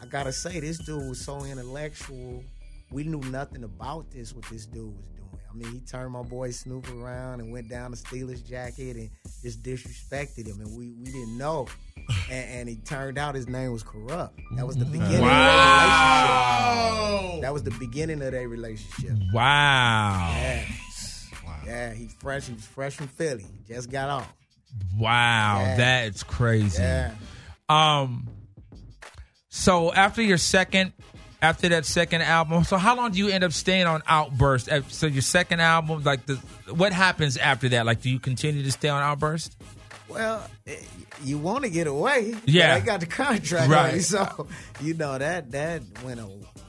I 0.00 0.06
gotta 0.06 0.32
say, 0.32 0.58
this 0.60 0.78
dude 0.78 1.06
was 1.06 1.22
so 1.22 1.44
intellectual. 1.44 2.42
We 2.90 3.04
knew 3.04 3.20
nothing 3.30 3.62
about 3.64 4.10
this. 4.10 4.34
What 4.34 4.46
this 4.46 4.66
dude 4.66 4.86
was. 4.86 5.11
I 5.52 5.56
mean, 5.56 5.72
he 5.72 5.80
turned 5.80 6.12
my 6.12 6.22
boy 6.22 6.50
Snoop 6.50 6.88
around 6.90 7.40
and 7.40 7.52
went 7.52 7.68
down 7.68 7.90
the 7.90 7.96
Steelers 7.96 8.42
jacket 8.48 8.96
and 8.96 9.10
just 9.42 9.62
disrespected 9.62 10.46
him, 10.46 10.60
and 10.60 10.76
we 10.76 10.92
we 10.92 11.04
didn't 11.04 11.36
know. 11.38 11.66
And, 12.30 12.50
and 12.50 12.68
he 12.68 12.76
turned 12.76 13.16
out 13.16 13.34
his 13.36 13.46
name 13.48 13.70
was 13.72 13.84
Kurupt. 13.84 14.30
That 14.56 14.66
was 14.66 14.76
the 14.76 14.84
beginning 14.86 15.20
Wow. 15.20 15.28
of 15.28 16.30
their 16.30 17.10
relationship. 17.12 17.42
That 17.42 17.52
was 17.52 17.62
the 17.62 17.70
beginning 17.72 18.22
of 18.22 18.32
their 18.32 18.48
relationship. 18.48 19.18
Wow. 19.32 20.32
Yeah. 20.34 20.64
Yeah, 21.64 21.94
he 21.94 22.08
fresh. 22.18 22.46
He 22.48 22.54
was 22.54 22.66
fresh 22.66 22.96
from 22.96 23.06
Philly. 23.08 23.46
Just 23.68 23.88
got 23.90 24.08
off. 24.10 24.32
Wow. 24.98 25.60
Yeah. 25.60 25.76
That's 25.76 26.22
crazy. 26.24 26.82
Yeah. 26.82 27.12
Um 27.68 28.28
so 29.48 29.92
after 29.92 30.22
your 30.22 30.38
second 30.38 30.92
after 31.42 31.68
that 31.70 31.84
second 31.84 32.22
album, 32.22 32.64
so 32.64 32.76
how 32.78 32.96
long 32.96 33.10
do 33.10 33.18
you 33.18 33.28
end 33.28 33.44
up 33.44 33.52
staying 33.52 33.86
on 33.86 34.00
Outburst? 34.06 34.68
So 34.88 35.06
your 35.06 35.22
second 35.22 35.60
album, 35.60 36.02
like 36.04 36.24
the 36.24 36.36
what 36.72 36.92
happens 36.92 37.36
after 37.36 37.68
that? 37.70 37.84
Like 37.84 38.00
do 38.00 38.08
you 38.08 38.18
continue 38.20 38.62
to 38.62 38.72
stay 38.72 38.88
on 38.88 39.02
Outburst? 39.02 39.54
Well, 40.08 40.46
eh, 40.66 40.76
you 41.24 41.38
want 41.38 41.64
to 41.64 41.70
get 41.70 41.86
away. 41.86 42.34
Yeah. 42.44 42.74
I 42.74 42.80
got 42.80 43.00
the 43.00 43.06
contract 43.06 43.70
Right. 43.70 43.92
right. 43.94 44.02
So, 44.02 44.46
you 44.80 44.94
know, 44.94 45.18
that 45.18 45.50
that 45.52 45.82
went 46.04 46.20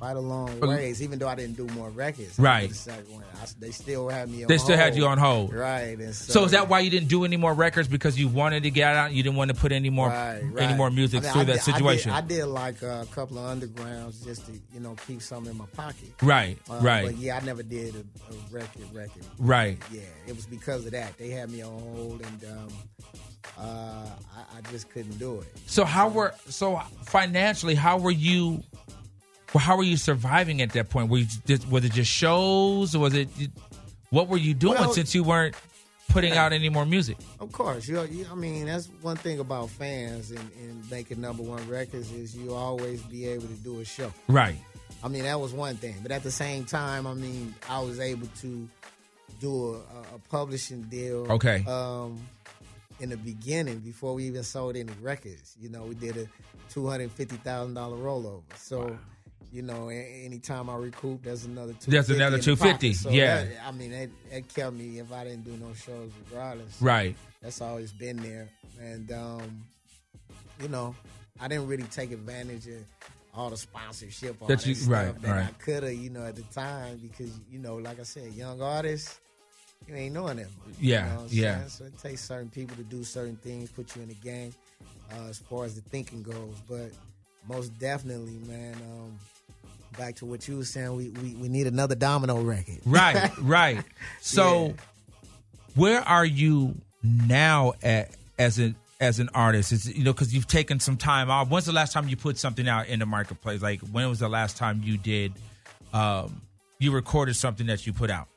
quite 0.04 0.18
a 0.18 0.20
long 0.20 0.60
ways, 0.60 1.02
even 1.02 1.18
though 1.18 1.30
I 1.30 1.36
didn't 1.36 1.56
do 1.56 1.66
more 1.74 1.90
records. 1.90 2.38
Right. 2.38 2.68
The 2.68 2.76
second 2.76 3.10
one, 3.14 3.24
I- 3.42 3.48
they 3.58 3.72
still 3.72 4.10
had 4.10 4.30
me 4.30 4.44
on 4.44 4.50
They 4.50 4.58
still 4.58 4.76
had 4.76 4.98
you 4.98 5.06
on 5.06 5.18
hold. 5.18 5.54
Right. 5.54 5.98
And 5.98 6.14
so, 6.14 6.34
So 6.34 6.44
is 6.44 6.52
that 6.52 6.68
why 6.68 6.80
you 6.82 6.90
didn't 6.90 7.08
do 7.08 7.24
any 7.24 7.38
more 7.38 7.54
records 7.54 7.88
because 7.88 8.20
you 8.20 8.28
wanted 8.28 8.64
to 8.64 8.70
get 8.70 8.94
out? 8.98 9.08
And 9.08 9.16
you 9.16 9.24
didn't 9.24 9.38
want 9.38 9.52
to 9.52 9.56
put 9.56 9.72
any 9.72 9.90
more 9.90 10.10
Right, 10.10 10.44
any 10.58 10.74
more 10.74 10.90
music 10.92 11.20
I 11.20 11.24
mean, 11.24 11.32
through 11.32 11.42
I 11.42 11.46
that 11.46 11.52
did- 11.54 11.62
I 11.62 11.66
did- 11.66 11.74
situation? 11.76 12.12
I 12.12 12.22
did, 12.22 12.46
like 12.48 12.82
a 12.82 13.08
couple 13.12 13.38
of 13.38 13.58
undergrounds 13.58 14.26
just 14.26 14.46
to, 14.48 14.52
you 14.74 14.82
know, 14.82 14.96
keep 15.08 15.22
some 15.22 15.48
in 15.48 15.58
my 15.58 15.68
pocket. 15.68 16.10
Right, 16.22 16.58
Uh, 16.70 16.80
right. 16.82 17.06
But 17.06 17.18
yeah, 17.18 17.38
I 17.42 17.46
never 17.46 17.64
did 17.64 17.96
a, 17.96 18.00
a 18.00 18.38
record 18.52 18.94
record. 18.94 19.24
Right. 19.40 19.78
Yeah, 19.90 20.02
it 20.28 20.36
was 20.36 20.46
because 20.46 20.86
of 20.86 20.92
that. 20.92 21.18
They 21.18 21.30
had 21.30 21.50
me 21.50 21.62
on 21.62 21.72
hold 21.80 22.22
and 22.26 22.44
um, 22.52 22.68
uh, 23.58 23.62
I, 24.36 24.58
I 24.58 24.62
just 24.70 24.90
couldn't 24.90 25.18
do 25.18 25.40
it. 25.40 25.48
So 25.66 25.86
how 25.86 26.10
were 26.10 26.34
so 26.50 26.82
financially? 27.06 27.76
How 27.76 27.98
were 27.98 28.12
you? 28.12 28.64
Well, 29.54 29.64
how 29.64 29.78
were 29.78 29.84
you 29.84 29.98
surviving 29.98 30.62
at 30.62 30.72
that 30.72 30.90
point? 30.90 31.10
Were 31.10 31.20
you 31.20 31.28
just, 31.46 31.70
was 31.70 31.86
it 31.86 31.92
just 31.94 32.12
shows? 32.12 32.96
Or 32.96 33.00
was 33.00 33.14
it 33.14 33.30
what 34.10 34.28
were 34.28 34.38
you 34.38 34.54
doing 34.54 34.80
Well- 34.80 34.94
since 34.94 35.14
you 35.16 35.24
weren't 35.24 35.56
putting 36.10 36.34
out 36.34 36.54
any 36.54 36.70
more 36.70 36.86
music? 36.86 37.18
Of 37.40 37.52
course, 37.52 37.88
you, 37.88 38.02
you. 38.04 38.26
I 38.32 38.36
mean, 38.36 38.66
that's 38.66 38.88
one 39.02 39.16
thing 39.18 39.40
about 39.40 39.70
fans 39.70 40.32
and, 40.32 40.52
and 40.62 40.92
making 40.92 41.22
number 41.22 41.44
one 41.44 41.68
records 41.68 42.12
is 42.12 42.36
you 42.36 42.54
always 42.54 43.02
be 43.04 43.26
able 43.28 43.48
to 43.48 43.54
do 43.56 43.80
a 43.80 43.86
show. 43.86 44.12
Right. 44.28 44.56
I 45.04 45.08
mean, 45.08 45.24
that 45.24 45.40
was 45.40 45.52
one 45.54 45.76
thing, 45.76 45.96
but 46.02 46.12
at 46.12 46.24
the 46.24 46.32
same 46.32 46.66
time, 46.66 47.06
I 47.08 47.14
mean, 47.14 47.54
I 47.70 47.80
was 47.82 48.00
able 48.00 48.28
to 48.42 48.70
do 49.42 49.74
a, 49.74 50.16
a- 50.16 50.20
publishing 50.30 50.84
deal. 50.84 51.32
Okay. 51.32 51.64
Um, 51.68 52.20
in 53.00 53.10
the 53.10 53.18
beginning, 53.18 53.80
before 53.80 54.14
we 54.14 54.26
even 54.26 54.44
sold 54.44 54.76
any 54.78 54.92
records, 55.02 55.56
you 55.60 55.70
know, 55.70 55.84
we 55.84 55.96
did 55.96 56.16
a 56.18 56.28
two 56.70 56.88
hundred 56.88 57.12
fifty 57.12 57.36
thousand 57.38 57.74
dollar 57.74 57.98
rollover. 57.98 58.44
So, 58.56 58.98
You 59.54 59.62
know, 59.62 59.90
anytime 59.90 60.68
I 60.68 60.76
recoup, 60.76 61.22
that's 61.22 61.46
another 61.46 61.74
two. 61.74 61.92
There's 61.92 62.10
another 62.10 62.40
250, 62.40 62.94
So 62.94 63.12
yeah. 63.12 63.44
that- 63.44 63.52
I 63.68 63.72
mean, 63.72 63.92
it, 63.94 64.10
it 64.32 64.52
kept 64.52 64.74
me 64.74 64.98
if 64.98 65.12
I 65.14 65.26
didn't 65.26 65.44
do 65.44 65.52
no 65.64 65.72
shows, 65.76 66.12
regardless. 66.28 66.82
Right. 66.82 67.16
That's 67.40 67.62
always 67.62 67.92
been 67.92 68.18
there, 68.18 68.50
and 68.82 69.12
um, 69.12 69.64
you 70.60 70.70
know, 70.70 70.96
I 71.40 71.48
didn't 71.48 71.68
really 71.68 71.84
take 71.84 72.12
advantage 72.12 72.66
of 72.68 72.84
all 73.36 73.52
the 73.52 73.58
sponsorship 73.58 74.38
all 74.42 74.48
That 74.48 74.60
that, 74.62 74.68
you- 74.68 74.74
stuff 74.74 74.92
right, 74.92 75.22
that 75.22 75.32
I 75.32 75.40
right. 75.42 75.60
could 75.60 75.84
have, 75.84 75.94
you 75.94 76.10
know, 76.10 76.26
at 76.26 76.36
the 76.36 76.42
time 76.44 76.98
because 76.98 77.32
you 77.52 77.60
know, 77.60 77.76
like 77.76 78.00
I 78.00 78.04
said, 78.04 78.34
young 78.34 78.60
artists. 78.62 79.20
You 79.88 79.96
ain't 79.96 80.14
knowing 80.14 80.38
that 80.38 80.46
much. 80.66 80.76
Yeah, 80.80 81.06
you 81.12 81.14
know 81.20 81.26
yeah. 81.30 81.58
saying? 81.58 81.70
So 81.70 81.84
it 81.86 82.00
takes 82.00 82.22
certain 82.24 82.50
people 82.50 82.76
to 82.78 82.84
do 82.84 83.04
certain 83.04 83.36
things, 83.36 83.70
put 83.70 83.94
you 83.98 84.02
in 84.02 84.08
the 84.08 84.14
game, 84.16 84.54
uh, 85.12 85.28
as 85.28 85.40
far 85.40 85.66
as 85.66 85.76
the 85.76 85.82
thinking 85.82 86.24
goes. 86.24 86.56
But 86.70 86.92
most 87.50 87.78
definitely, 87.80 88.40
man. 88.48 88.76
Um, 88.76 89.20
back 89.94 90.16
to 90.18 90.26
what 90.26 90.48
you 90.48 90.58
were 90.58 90.66
saying, 90.66 90.96
we, 90.96 91.10
we, 91.10 91.36
we 91.36 91.48
need 91.50 91.68
another 91.68 91.96
domino 91.96 92.42
record. 92.42 92.80
Right, 92.86 93.32
right. 93.40 93.84
So, 94.22 94.68
Yeah. 94.68 94.74
where 95.76 96.02
are 96.02 96.26
you 96.26 96.76
now 97.04 97.74
at 97.82 98.12
as 98.38 98.60
an 98.60 98.76
as 99.00 99.20
an 99.20 99.30
artist? 99.34 99.72
Is 99.72 99.96
you 99.98 100.04
know 100.04 100.14
because 100.14 100.34
you've 100.34 100.48
taken 100.48 100.80
some 100.80 100.98
time 100.98 101.30
off. 101.30 101.50
When's 101.50 101.66
the 101.66 101.74
last 101.74 101.94
time 101.94 102.08
you 102.08 102.16
put 102.18 102.38
something 102.38 102.68
out 102.68 102.88
in 102.88 103.00
the 103.00 103.06
marketplace? 103.06 103.62
Like 103.62 103.82
when 103.92 104.08
was 104.10 104.20
the 104.20 104.30
last 104.30 104.58
time 104.58 104.82
you 104.84 104.98
did? 104.98 105.34
Um, 105.94 106.42
you 106.80 106.92
recorded 106.92 107.36
something 107.36 107.68
that 107.68 107.86
you 107.86 107.94
put 107.94 108.10
out. 108.10 108.28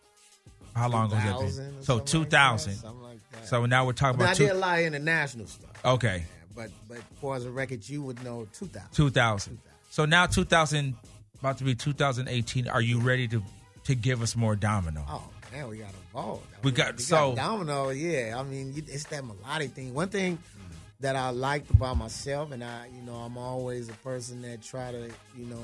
How 0.75 0.89
long 0.89 1.11
ago 1.13 1.43
was 1.43 1.57
that? 1.57 1.73
So 1.83 1.99
two 2.01 2.25
thousand. 2.25 2.25
like 2.25 2.31
thousand. 2.31 2.73
that, 2.73 2.79
something 2.81 3.03
like. 3.03 3.19
So 3.47 3.67
now 3.67 3.85
we're 3.87 3.93
I, 3.93 3.95
talking 3.95 4.21
I 4.21 4.25
about 4.25 4.37
did 4.37 4.49
two. 4.51 4.55
a 4.55 4.59
lot 4.59 4.79
of 4.81 4.85
international 4.87 5.47
stuff. 5.47 5.71
Okay, 5.85 6.25
But 6.55 6.71
but 6.89 6.97
as 6.99 7.03
far 7.21 7.37
as 7.37 7.45
a 7.45 7.51
record, 7.51 7.89
you 7.89 8.03
would 8.03 8.23
know 8.25 8.47
2000. 8.53 8.91
two 8.93 9.11
thousand. 9.11 9.59
So 9.91 10.05
now 10.05 10.27
two 10.27 10.45
thousand, 10.45 10.97
about 11.41 11.59
to 11.59 11.65
be 11.65 11.75
two 11.75 11.93
thousand 11.93 12.29
eighteen. 12.29 12.69
Are 12.69 12.81
you 12.83 13.01
ready 13.01 13.29
to 13.29 13.43
to 13.85 13.95
give 13.95 14.23
us 14.23 14.35
more 14.37 14.57
Domino? 14.57 15.05
Oh 15.09 15.23
man, 15.53 15.69
we 15.69 15.79
got 15.79 15.91
involved. 16.07 16.47
We 16.63 16.73
got- 16.73 17.01
so- 17.01 17.35
domino. 17.35 17.91
Yeah, 17.91 18.37
I 18.39 18.43
mean 18.43 18.75
it's 18.89 19.05
that 19.05 19.25
melodic 19.25 19.73
thing. 19.73 19.95
One 19.95 20.09
thing 20.09 20.39
that 21.01 21.15
I 21.15 21.29
liked 21.31 21.71
about 21.71 21.99
myself, 21.99 22.53
and 22.53 22.65
I, 22.65 22.87
you 22.95 23.03
know, 23.03 23.15
I'm 23.17 23.37
always 23.37 23.89
a 23.91 23.93
person 23.95 24.41
that 24.43 24.63
try 24.63 24.91
to, 24.93 25.11
you 25.37 25.45
know, 25.45 25.63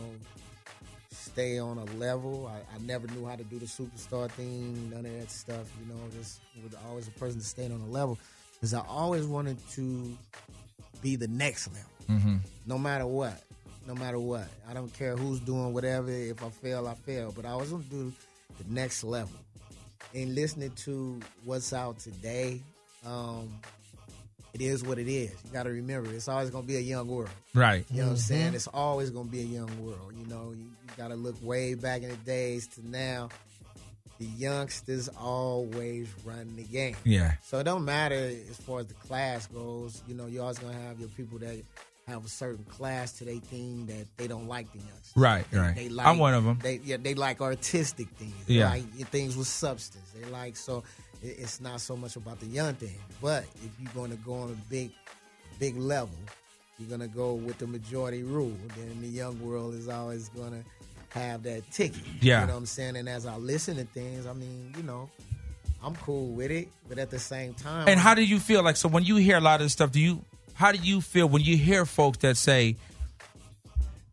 stay 1.11 1.59
on 1.59 1.79
a 1.79 1.85
level. 1.97 2.47
I, 2.53 2.59
I 2.75 2.79
never 2.81 3.07
knew 3.09 3.25
how 3.27 3.37
to 3.37 3.45
do 3.45 3.59
the 3.59 3.64
superstar 3.66 4.31
thing, 4.31 4.91
none 4.91 5.07
of 5.07 5.12
that 5.20 5.31
stuff. 5.31 5.66
You 5.81 5.93
know, 5.95 6.01
just 6.18 6.41
was 6.62 6.75
always 6.87 7.09
a 7.09 7.12
person 7.12 7.41
to 7.41 7.47
stay 7.47 7.64
on 7.64 7.73
a 7.81 7.87
level 7.87 8.18
because 8.55 8.75
I 8.75 8.83
always 8.87 9.25
wanted 9.27 9.57
to 9.70 10.16
be 11.01 11.16
the 11.16 11.29
next 11.29 11.68
level 11.68 11.89
Mm-hmm. 12.11 12.37
no 12.66 12.77
matter 12.79 13.07
what. 13.07 13.43
No 13.87 13.95
matter 13.95 14.18
what. 14.18 14.49
I 14.68 14.74
don't 14.74 14.93
care 14.93 15.16
who's 15.16 15.41
doing 15.41 15.72
whatever. 15.72 16.11
If 16.11 16.43
I 16.43 16.51
fail, 16.51 16.87
I 16.87 16.95
fail. 16.95 17.33
But 17.35 17.45
I 17.45 17.51
always 17.51 17.70
want 17.72 17.85
to 17.85 17.91
do 17.91 18.12
the 18.59 18.72
next 18.72 19.03
level. 19.05 19.35
And 20.14 20.35
listening 20.35 20.70
to 20.70 21.18
what's 21.45 21.72
out 21.72 21.99
today, 21.99 22.61
um, 23.07 23.61
it 24.55 24.61
is 24.61 24.85
what 24.85 24.99
it 24.99 25.09
is. 25.09 25.33
You 25.45 25.51
got 25.53 25.62
to 25.64 25.70
remember, 25.70 26.12
it's 26.12 26.28
always 26.28 26.51
going 26.51 26.64
to 26.64 26.68
be 26.68 26.76
a 26.76 26.80
young 26.80 27.09
world. 27.09 27.30
Right. 27.55 27.85
You 27.91 27.99
know 27.99 28.05
what 28.05 28.11
I'm 28.12 28.16
saying? 28.18 28.55
It's 28.55 28.66
always 28.68 29.11
going 29.11 29.26
to 29.26 29.33
be 29.33 29.41
a 29.41 29.45
young 29.45 29.85
world. 29.85 30.12
You 30.16 30.26
know, 30.26 30.53
you, 30.55 30.64
you 30.64 30.91
got 30.97 31.09
to 31.09 31.14
look 31.14 31.37
way 31.43 31.74
back 31.74 32.03
in 32.03 32.11
the 32.11 32.16
days 32.16 32.66
to 32.68 32.87
now. 32.87 33.30
The 34.18 34.26
youngsters 34.26 35.09
always 35.20 36.09
run 36.24 36.55
the 36.55 36.62
game. 36.62 36.95
Yeah. 37.03 37.33
So 37.43 37.59
it 37.59 37.64
don't 37.64 37.85
matter 37.85 38.14
as 38.14 38.57
far 38.59 38.80
as 38.80 38.87
the 38.87 38.95
class 38.95 39.47
goes. 39.49 40.01
You 40.07 40.14
know, 40.14 40.26
you're 40.26 40.43
always 40.43 40.61
gonna 40.61 40.78
have 40.78 41.01
your 41.01 41.09
people 41.09 41.39
that 41.41 41.61
have 42.09 42.25
a 42.25 42.29
certain 42.29 42.65
class 42.65 43.13
to 43.19 43.25
their 43.25 43.37
thing 43.37 43.87
that 43.87 44.07
they 44.17 44.27
don't 44.27 44.49
like 44.49 44.71
the 44.73 44.79
youngsters. 44.79 45.13
Right, 45.15 45.49
They- 45.51 45.59
right. 45.59 45.75
They 45.75 45.89
like, 45.89 46.07
I'm 46.07 46.19
one 46.19 46.35
of 46.35 46.47
'em. 46.47 46.59
They 46.63 46.81
yeah, 46.85 46.97
they 47.01 47.15
like 47.15 47.41
artistic 47.41 48.09
things. 48.19 48.35
Yeah. 48.47 48.71
like 48.71 48.85
things 49.11 49.37
with 49.37 49.47
substance. 49.47 50.11
They 50.19 50.29
like 50.31 50.57
so 50.57 50.83
it- 51.23 51.37
it's 51.39 51.61
not 51.61 51.81
so 51.81 51.97
much 51.97 52.17
about 52.17 52.41
the 52.41 52.47
young 52.47 52.75
thing. 52.75 52.99
But 53.21 53.45
if 53.65 53.71
you're 53.81 53.93
gonna 53.95 54.17
go 54.17 54.35
on 54.35 54.51
a 54.51 54.71
big 54.71 54.91
big 55.61 55.77
level, 55.77 56.17
you're 56.79 56.89
gonna 56.91 57.07
go 57.09 57.35
with 57.35 57.59
the 57.59 57.67
majority 57.69 58.25
rule. 58.25 58.57
Then 58.77 59.01
the 59.01 59.09
young 59.09 59.41
world 59.41 59.75
is 59.75 59.89
always 59.89 60.29
gonna 60.31 60.65
have 61.11 61.45
that 61.45 61.71
ticket. 61.71 62.01
Yeah. 62.21 62.41
You 62.41 62.47
know 62.49 62.53
what 62.55 62.59
I'm 62.61 62.67
saying? 62.67 62.97
And 62.97 63.09
as 63.09 63.27
I 63.27 63.37
listen 63.37 63.77
to 63.77 63.85
things, 63.85 64.27
I 64.27 64.33
mean, 64.33 64.75
you 64.77 64.83
know, 64.83 65.09
I'm 65.85 65.95
cool 65.97 66.29
with 66.29 66.51
it, 66.51 66.69
but 66.89 66.99
at 66.99 67.11
the 67.11 67.19
same 67.19 67.55
time, 67.55 67.87
And 67.89 68.01
how 68.01 68.15
do 68.15 68.23
you 68.25 68.41
feel 68.41 68.63
like 68.63 68.77
so 68.77 68.89
when 68.89 69.05
you 69.05 69.17
hear 69.17 69.37
a 69.37 69.41
lot 69.41 69.61
of 69.61 69.67
this 69.67 69.73
stuff? 69.73 69.93
Do 69.93 70.01
you 70.01 70.25
how 70.55 70.73
do 70.73 70.79
you 70.79 71.01
feel 71.01 71.29
when 71.29 71.43
you 71.43 71.57
hear 71.57 71.85
folks 71.85 72.19
that 72.19 72.37
say, 72.37 72.77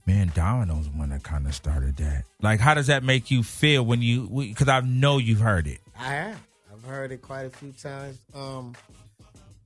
"Man, 0.06 0.32
Domino's 0.36 0.90
one 0.90 1.10
that 1.10 1.24
kind 1.24 1.46
of 1.48 1.56
started 1.56 1.98
that"? 1.98 2.26
Like, 2.42 2.60
how 2.60 2.74
does 2.74 2.88
that 2.88 3.04
make 3.04 3.32
you 3.32 3.44
feel 3.44 3.86
when 3.86 4.02
you? 4.02 4.28
Because 4.28 4.68
I 4.68 4.82
know 4.82 5.18
you've 5.18 5.40
heard 5.42 5.68
it. 5.68 5.80
I 5.98 6.14
have. 6.14 6.42
I've 6.72 6.84
heard 6.84 7.12
it 7.12 7.22
quite 7.22 7.46
a 7.46 7.50
few 7.50 7.72
times. 7.74 8.18
Um, 8.34 8.76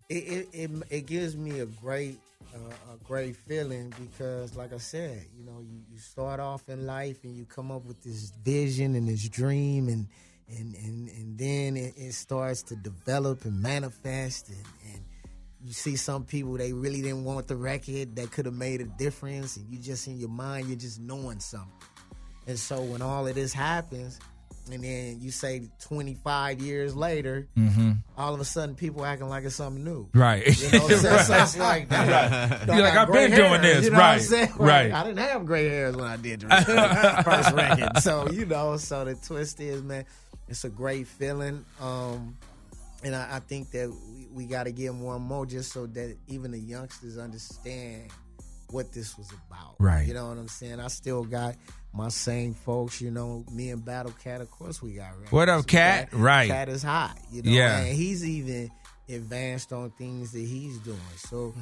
it 0.10 0.14
it 0.16 0.48
it, 0.54 0.72
it 0.90 1.06
gives 1.06 1.36
me 1.36 1.60
a 1.60 1.66
great 1.66 2.20
uh, 2.56 2.94
a 2.94 3.04
great 3.04 3.36
feeling 3.36 3.94
because, 4.00 4.56
like 4.56 4.74
I 4.74 4.78
said, 4.78 5.26
you 5.38 5.46
know, 5.46 5.60
you, 5.60 5.80
you 5.92 5.98
start 6.00 6.40
off 6.40 6.70
in 6.70 6.86
life 6.86 7.24
and 7.24 7.36
you 7.36 7.46
come 7.46 7.72
up 7.72 7.86
with 7.86 8.02
this 8.04 8.32
vision 8.44 8.96
and 8.96 9.08
this 9.08 9.28
dream 9.28 9.88
and 9.88 10.08
and 10.50 10.76
and, 10.76 11.10
and 11.10 11.38
then 11.38 11.78
it, 11.78 11.94
it 11.98 12.14
starts 12.14 12.64
to 12.64 12.76
develop 12.76 13.46
and 13.46 13.62
manifest 13.62 14.50
and, 14.50 14.66
and 14.94 15.04
you 15.66 15.72
see 15.74 15.96
some 15.96 16.24
people 16.26 16.54
they 16.54 16.74
really 16.74 17.02
didn't 17.02 17.24
want 17.24 17.48
the 17.48 17.56
record 17.56 18.16
that 18.16 18.32
could 18.32 18.46
have 18.46 18.56
made 18.56 18.82
a 18.82 18.86
difference 18.86 19.56
and 19.58 19.70
you 19.70 19.78
just 19.80 20.08
in 20.08 20.18
your 20.18 20.30
mind 20.30 20.68
you're 20.68 20.78
just 20.78 21.00
knowing 21.00 21.40
something 21.40 21.72
and 22.48 22.60
so 22.60 22.82
when 22.82 23.02
all 23.02 23.26
of 23.28 23.34
this 23.36 23.54
happens 23.54 24.20
and 24.72 24.84
then 24.84 25.20
you 25.20 25.30
say 25.32 25.70
25 25.82 26.60
years 26.62 26.96
later 26.96 27.48
all 28.18 28.34
of 28.34 28.40
a 28.40 28.46
sudden 28.46 28.76
people 28.76 29.04
acting 29.06 29.28
like 29.30 29.44
it's 29.44 29.56
something 29.56 29.84
new 29.84 30.08
Right. 30.14 30.46
you 30.46 30.72
know, 30.80 30.88
so, 30.90 31.18
so 31.18 31.34
it's 31.36 31.58
like 31.58 31.90
that. 31.90 32.68
You're 32.68 32.82
like, 32.82 32.96
I've 32.96 33.12
been 33.12 33.32
doing 33.32 33.62
this. 33.62 33.86
You 33.86 33.92
know 33.92 33.98
Right. 33.98 34.08
what 34.08 34.14
I'm 34.16 34.20
saying? 34.22 34.54
Right. 34.58 34.92
I 34.94 35.04
didn't 35.04 35.20
have 35.20 35.46
gray 35.46 35.68
hairs 35.70 35.96
when 35.96 36.06
I 36.06 36.16
did 36.18 36.42
the 36.42 37.22
first 37.26 37.52
record. 37.54 37.98
So, 38.02 38.30
you 38.32 38.46
know, 38.46 38.78
so 38.78 39.04
the 39.06 39.16
twist 39.16 39.60
is, 39.60 39.82
man, 39.82 40.06
it's 40.48 40.64
a 40.64 40.70
great 40.70 41.08
feeling. 41.08 41.66
Um, 41.82 42.38
and 43.04 43.16
I, 43.16 43.36
I 43.36 43.40
think 43.40 43.72
that 43.72 43.90
we, 43.90 44.23
we 44.34 44.46
got 44.46 44.64
to 44.64 44.72
give 44.72 44.96
more 44.96 45.16
and 45.16 45.24
more 45.26 45.46
just 45.46 45.72
so 45.72 45.86
that 45.88 46.18
even 46.28 46.52
the 46.52 46.60
youngsters 46.60 47.18
understand 47.18 48.10
what 48.70 48.92
this 48.92 49.18
was 49.18 49.32
about. 49.48 49.76
Right. 49.80 50.08
You 50.08 50.14
know 50.16 50.28
what 50.30 50.38
I'm 50.38 50.48
saying? 50.48 50.80
I 50.80 50.88
still 50.88 51.24
got 51.24 51.56
my 51.94 52.10
same 52.10 52.56
folks, 52.56 53.00
you 53.00 53.12
know, 53.12 53.46
me 53.52 53.70
and 53.70 53.86
Battle 53.86 54.14
Cat, 54.24 54.42
of 54.42 54.50
course 54.50 54.82
we 54.82 54.94
got 54.94 55.12
records. 55.12 55.32
What 55.32 55.48
up, 55.50 55.68
Cat? 55.68 56.10
Cat- 56.10 56.20
Right. 56.20 56.50
Cat 56.50 56.70
is 56.70 56.82
hot. 56.82 57.16
You 57.32 57.44
know, 57.44 57.52
Yeah. 57.52 57.82
and 57.82 57.96
he's 57.96 58.26
even 58.28 58.72
advanced 59.10 59.72
on 59.74 59.92
things 59.92 60.32
that 60.32 60.40
he's 60.40 60.80
doing. 60.80 60.98
So 61.18 61.54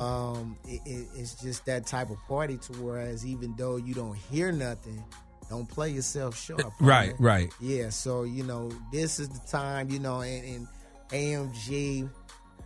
um, 0.00 0.56
it, 0.66 0.80
it, 0.86 1.06
it's 1.16 1.34
just 1.34 1.66
that 1.66 1.86
type 1.86 2.08
of 2.10 2.16
party 2.26 2.56
to 2.56 2.72
whereas 2.74 3.26
even 3.26 3.54
though 3.58 3.76
you 3.76 3.92
don't 3.92 4.16
hear 4.16 4.50
nothing, 4.52 5.04
don't 5.50 5.68
play 5.68 5.90
yourself 5.90 6.34
short. 6.40 6.64
Right, 6.80 7.12
right. 7.18 7.52
Yeah, 7.60 7.90
so 7.90 8.22
you 8.22 8.42
know, 8.44 8.70
this 8.90 9.20
is 9.20 9.28
the 9.28 9.46
time, 9.46 9.90
you 9.90 9.98
know, 9.98 10.22
and, 10.22 10.44
and 10.46 10.68
AMG 11.10 12.08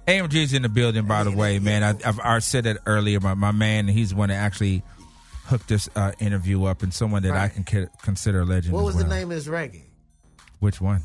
AMG's 0.09 0.55
in 0.55 0.63
the 0.63 0.71
building, 0.71 1.07
by 1.07 1.23
the 1.23 1.31
way, 1.31 1.59
man. 1.59 1.85
I, 1.85 1.91
I've 2.09 2.19
I 2.21 2.39
said 2.39 2.65
that 2.65 2.79
earlier. 2.87 3.21
My, 3.21 3.35
my 3.35 3.53
man, 3.53 3.87
he's 3.89 4.11
the 4.11 4.17
one 4.17 4.31
that 4.31 4.37
actually 4.37 4.83
hooked 5.45 5.69
this 5.69 5.89
uh, 5.95 6.13
interview 6.19 6.65
up, 6.65 6.83
and 6.83 6.95
someone 6.95 7.23
that 7.25 7.37
I 7.37 7.49
can 7.49 7.91
consider 8.03 8.41
a 8.41 8.45
legend. 8.47 8.73
What 8.73 8.81
as 8.81 8.87
was 8.87 8.95
well. 8.97 9.05
the 9.05 9.11
name 9.11 9.31
of 9.31 9.37
this 9.37 9.47
record? 9.47 9.83
Which 10.61 10.81
one? 10.81 11.03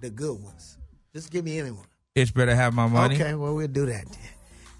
The 0.00 0.10
good 0.10 0.40
ones. 0.40 0.78
Just 1.12 1.32
give 1.32 1.44
me 1.44 1.58
anyone. 1.58 1.84
It's 2.14 2.30
better 2.30 2.54
have 2.54 2.74
my 2.74 2.86
money. 2.86 3.16
Okay, 3.16 3.34
well 3.34 3.56
we'll 3.56 3.66
do 3.66 3.86
that. 3.86 4.04
Then. 4.08 4.18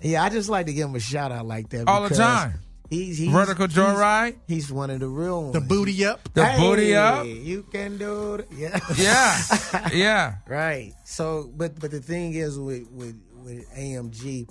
Yeah, 0.02 0.22
I 0.22 0.28
just 0.28 0.48
like 0.48 0.66
to 0.66 0.72
give 0.72 0.88
him 0.88 0.94
a 0.94 1.00
shout 1.00 1.32
out 1.32 1.44
like 1.44 1.68
that 1.70 1.88
All 1.88 2.08
the 2.08 2.14
time. 2.14 2.60
He's, 2.88 3.18
he's 3.18 3.30
Vertical 3.30 3.66
he's- 3.68 3.78
joyride. 3.78 4.36
He's, 4.46 4.72
one 4.72 4.88
of 4.90 5.00
the 5.00 5.08
real 5.08 5.42
ones. 5.42 5.54
The 5.54 5.60
booty 5.60 6.04
up. 6.06 6.22
The 6.32 6.54
booty 6.58 6.94
up. 6.96 7.26
You 7.26 7.62
can 7.70 7.98
do 7.98 8.34
it. 8.36 8.48
Yeah. 8.56 8.80
Yeah, 8.96 9.88
yeah. 9.92 10.34
Right. 10.46 10.94
So, 11.04 11.50
but 11.54 11.78
but 11.78 11.90
the 11.90 12.00
thing 12.00 12.34
is 12.34 12.58
with 12.58 12.90
with 12.90 13.20
with 13.44 13.68
AMG, 13.76 14.48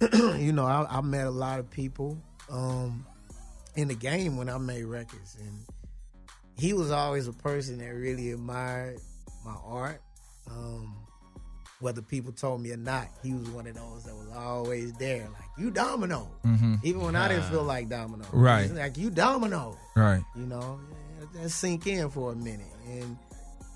you 0.40 0.52
know, 0.52 0.66
I, 0.66 0.86
I 0.98 1.00
met 1.00 1.26
a 1.26 1.30
lot 1.30 1.58
of 1.58 1.70
people 1.70 2.18
um, 2.50 3.06
in 3.76 3.88
the 3.88 3.94
game 3.94 4.36
when 4.36 4.48
I 4.50 4.58
made 4.58 4.84
records, 4.84 5.36
and 5.40 5.58
he 6.58 6.72
was 6.74 6.90
always 6.90 7.28
a 7.28 7.32
person 7.32 7.78
that 7.78 7.88
really 7.94 8.30
admired 8.32 8.98
my 9.44 9.56
art. 9.64 10.02
Um, 10.50 10.96
whether 11.80 12.02
people 12.02 12.32
told 12.32 12.60
me 12.60 12.72
or 12.72 12.76
not, 12.76 13.08
he 13.22 13.32
was 13.32 13.48
one 13.50 13.66
of 13.66 13.74
those 13.74 14.04
that 14.04 14.14
was 14.14 14.28
always 14.36 14.92
there, 14.94 15.28
like 15.32 15.48
you 15.58 15.70
Domino. 15.70 16.30
Even 16.82 17.00
when 17.02 17.16
I 17.16 17.28
didn't 17.28 17.44
feel 17.44 17.64
like 17.64 17.88
Domino, 17.88 18.24
Mm-hmm. 18.24 18.38
Right. 18.40 18.70
Like 18.70 18.96
you 18.98 19.10
Domino. 19.10 19.76
Right. 19.96 20.22
You 20.36 20.46
know, 20.46 20.80
that 21.34 21.48
sink 21.50 21.86
in 21.86 22.10
for 22.10 22.32
a 22.32 22.36
minute. 22.36 22.66
And 22.86 23.16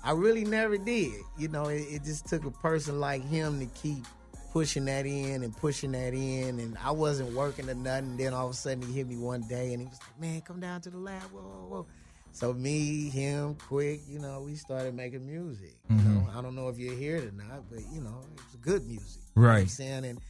I 0.03 0.11
really 0.11 0.45
never 0.45 0.77
did. 0.77 1.13
You 1.37 1.47
know, 1.47 1.65
it, 1.65 1.81
it 1.89 2.03
just 2.03 2.27
took 2.27 2.45
a 2.45 2.51
person 2.51 2.99
like 2.99 3.23
him 3.27 3.59
to 3.59 3.65
keep 3.67 4.05
pushing 4.53 4.85
that 4.85 5.05
in 5.05 5.43
and 5.43 5.55
pushing 5.57 5.91
that 5.91 6.13
in, 6.13 6.59
and 6.59 6.77
I 6.81 6.91
wasn't 6.91 7.33
working 7.33 7.69
or 7.69 7.73
nothing. 7.73 8.15
Then 8.17 8.33
all 8.33 8.45
of 8.45 8.51
a 8.53 8.55
sudden 8.55 8.83
he 8.83 8.93
hit 8.93 9.07
me 9.07 9.17
one 9.17 9.41
day, 9.49 9.73
and 9.73 9.81
he 9.81 9.87
was 9.87 9.99
like, 9.99 10.21
"Man, 10.21 10.41
come 10.41 10.59
down 10.61 10.79
to 10.81 10.89
the 10.89 10.97
lab." 10.97 11.23
Whoa, 11.23 11.41
whoa, 11.41 11.67
whoa. 11.69 11.87
So 12.35 12.51
me, 12.51 13.09
him, 13.09 13.55
Quik, 13.55 14.01
you 14.09 14.19
know, 14.19 14.41
we 14.41 14.55
started 14.55 14.93
making 14.93 15.25
music. 15.25 15.77
You 15.89 15.95
Mm-hmm. 15.95 16.15
know, 16.15 16.29
I 16.37 16.41
don't 16.41 16.53
know 16.53 16.67
if 16.67 16.77
you're 16.77 16.93
here 16.93 17.29
or 17.29 17.31
not, 17.31 17.69
but 17.69 17.79
you 17.89 18.01
know, 18.01 18.25
it 18.29 18.43
was 18.43 18.55
good 18.59 18.85
music. 18.85 19.21
You 19.37 19.41
know 19.41 19.47
what 19.47 19.53
I'm 19.53 19.59
Right. 19.61 19.69
saying? 19.69 20.03
And 20.05 20.21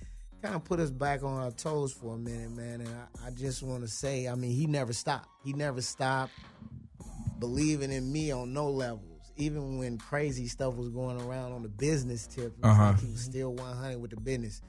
kind 0.43 0.53
of 0.53 0.63
put 0.65 0.79
us 0.79 0.91
back 0.91 1.23
on 1.23 1.33
our 1.39 1.49
toes 1.49 1.93
for 1.93 2.13
a 2.13 2.17
minute, 2.19 2.51
man. 2.51 2.81
And 2.81 2.89
I, 2.93 3.27
I 3.27 3.29
just 3.31 3.63
want 3.63 3.81
to 3.81 3.87
say, 3.87 4.27
I 4.27 4.35
mean, 4.35 4.51
he 4.51 4.67
never 4.67 4.93
stopped. 4.93 5.29
He 5.43 5.53
never 5.53 5.81
stopped 5.81 6.33
believing 7.39 7.91
in 7.91 8.11
me 8.11 8.29
on 8.31 8.53
no 8.53 8.69
levels. 8.69 9.31
Even 9.37 9.79
when 9.79 9.97
crazy 9.97 10.47
stuff 10.47 10.75
was 10.75 10.89
going 10.89 11.19
around 11.19 11.53
on 11.53 11.63
the 11.63 11.69
business 11.69 12.27
tip, 12.27 12.53
Uh-huh. 12.61 12.83
like 12.91 12.99
he 12.99 13.07
was 13.07 13.21
still 13.21 13.51
100 13.51 13.99
with 13.99 14.11
the 14.11 14.17
business. 14.17 14.61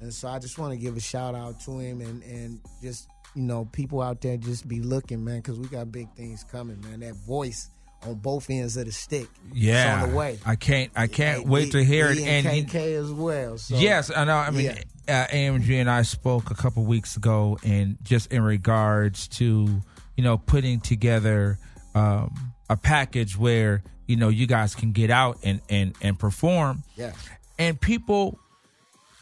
And 0.00 0.14
so 0.14 0.28
I 0.28 0.38
just 0.38 0.58
want 0.58 0.72
to 0.72 0.78
give 0.78 0.96
a 0.96 1.00
shout 1.00 1.34
out 1.34 1.58
to 1.60 1.78
him 1.80 2.00
and, 2.00 2.22
and 2.22 2.60
just, 2.80 3.08
you 3.34 3.42
know, 3.42 3.64
people 3.72 4.00
out 4.00 4.20
there 4.20 4.36
just 4.36 4.66
be 4.68 4.80
looking, 4.80 5.24
man, 5.24 5.38
because 5.38 5.58
we 5.58 5.66
got 5.68 5.90
big 5.90 6.08
things 6.14 6.44
coming, 6.44 6.80
man. 6.82 7.00
That 7.00 7.14
voice 7.16 7.68
on 8.06 8.14
both 8.14 8.48
ends 8.50 8.76
of 8.76 8.86
the 8.86 8.92
stick. 8.92 9.28
Yeah, 9.52 9.94
It's 9.96 10.02
on 10.04 10.10
the 10.10 10.16
way. 10.16 10.38
I 10.44 10.56
can't. 10.56 10.90
I 10.94 11.06
can't 11.06 11.46
wait 11.46 11.72
to 11.72 11.82
hear 11.84 12.08
it. 12.10 12.18
And 12.18 12.46
and 12.46 12.56
he- 12.56 12.62
KK 12.64 12.94
as 13.02 13.10
well. 13.12 13.58
So, 13.58 13.76
yes, 13.76 14.10
I 14.14 14.24
know. 14.24 14.36
I 14.36 14.50
mean, 14.50 14.70
uh, 15.08 15.26
AMG 15.32 15.80
and 15.80 15.90
I 15.90 16.02
spoke 16.02 16.50
a 16.50 16.54
couple 16.54 16.84
weeks 16.84 17.16
ago, 17.16 17.58
and 17.64 17.96
just 18.02 18.32
in 18.32 18.42
regards 18.42 19.28
to 19.28 19.80
you 20.16 20.22
know 20.24 20.38
putting 20.38 20.80
together 20.80 21.58
um, 21.94 22.34
a 22.70 22.76
package 22.76 23.36
where 23.38 23.82
you 24.06 24.16
know 24.16 24.28
you 24.28 24.46
guys 24.46 24.74
can 24.74 24.92
get 24.92 25.10
out 25.10 25.38
and 25.42 25.60
and 25.68 25.94
and 26.02 26.18
perform, 26.18 26.82
Yeah. 26.96 27.12
and 27.58 27.80
people 27.80 28.38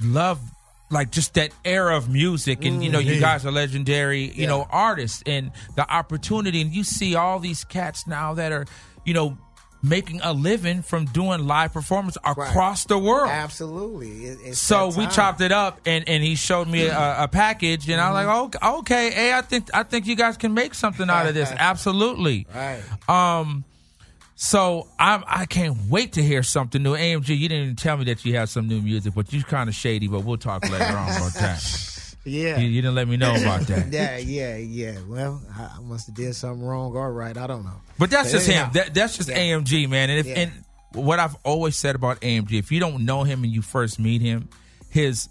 love 0.01 0.41
like 0.93 1.11
just 1.11 1.35
that 1.35 1.51
era 1.65 1.97
of 1.97 2.09
music 2.09 2.65
and 2.65 2.85
you 2.85 2.91
know 2.91 2.99
you 3.01 3.17
Mhm. 3.17 3.21
guys 3.21 3.45
are 3.47 3.51
legendary 3.53 4.25
you 4.27 4.43
Yeah. 4.43 4.49
know 4.49 4.67
artists 4.71 5.23
and 5.27 5.51
the 5.75 5.91
opportunity 5.93 6.61
and 6.61 6.73
you 6.73 6.85
see 6.85 7.15
all 7.17 7.39
these 7.41 7.65
cats 7.65 8.07
now 8.07 8.35
that 8.35 8.53
are 8.53 8.67
you 9.05 9.15
know 9.15 9.37
making 9.85 10.21
a 10.23 10.33
living 10.33 10.81
from 10.83 11.07
doing 11.07 11.45
live 11.47 11.73
performance 11.73 12.17
across 12.25 12.85
the 12.85 12.97
world 12.97 13.29
Absolutely. 13.29 14.27
It- 14.27 14.57
so 14.57 14.91
we 14.97 15.07
chopped 15.09 15.41
it 15.41 15.51
up 15.51 15.81
and 15.87 16.09
and 16.09 16.23
he 16.23 16.37
showed 16.37 16.69
me 16.69 16.87
a, 16.87 17.25
a 17.25 17.29
package 17.29 17.89
and 17.89 18.01
i 18.01 18.11
was 18.11 18.25
like 18.27 18.61
oh, 18.63 18.79
okay 18.79 19.11
hey 19.11 19.33
i 19.33 19.41
think 19.41 19.69
i 19.75 19.83
think 19.83 20.07
you 20.07 20.15
guys 20.15 20.37
can 20.37 20.55
make 20.55 20.75
something 20.75 21.09
out 21.11 21.27
of 21.27 21.35
this 21.35 21.51
absolutely 21.59 22.47
Right. 22.55 22.83
um, 23.09 23.65
so 24.43 24.89
I'm 24.99 25.23
I 25.29 25.47
can't 25.47 25.77
wait 25.89 26.15
to 26.15 26.23
hear 26.23 26.43
something 26.43 26.83
new. 26.83 26.97
AMG, 26.97 27.29
you 27.39 27.49
didn't 27.49 27.63
even 27.65 27.77
tell 27.77 27.97
me 27.97 28.05
that 28.07 28.25
you 28.25 28.35
had 28.37 28.49
some 28.49 28.67
new 28.67 28.83
music, 28.83 29.15
but 29.15 29.33
you're 29.33 29.45
kind 29.45 29.69
of 29.69 29.75
shady. 29.77 30.09
But 30.09 30.25
we'll 30.25 30.37
talk 30.37 30.69
later 30.69 30.85
on 30.85 31.17
about 31.17 31.33
that. 31.35 31.89
Yeah. 32.25 32.57
You, 32.59 32.69
you 32.69 32.83
didn't 32.83 32.95
let 32.95 33.09
me 33.09 33.17
know 33.17 33.35
about 33.35 33.63
that. 33.63 33.89
Yeah, 33.93 34.17
yeah, 34.17 34.57
yeah. 34.57 34.95
Well, 35.09 35.43
I, 35.59 35.81
must 35.83 36.07
have 36.07 36.15
did 36.15 36.37
something 36.37 36.65
wrong 36.65 36.95
or 36.95 37.13
right. 37.13 37.37
I 37.37 37.49
don't 37.49 37.65
know. 37.65 37.81
But 37.99 38.11
that's 38.13 38.31
But 38.31 38.39
just 38.39 38.49
anyhow. 38.49 38.67
him. 38.67 38.73
That, 38.75 38.95
that's 38.95 39.17
just 39.17 39.29
Yeah. 39.29 39.39
AMG, 39.39 39.89
man. 39.89 40.09
And 40.09 40.21
if 40.21 40.27
Yeah. 40.27 40.39
and 40.39 40.53
what 40.93 41.19
I've 41.19 41.35
always 41.43 41.75
said 41.75 41.97
about 41.97 42.21
AMG, 42.21 42.61
if 42.61 42.71
you 42.71 42.79
don't 42.79 43.05
know 43.05 43.25
him 43.25 43.43
and 43.43 43.53
you 43.53 43.61
first 43.61 43.99
meet 43.99 44.23
him, 44.23 44.49
his 44.89 45.29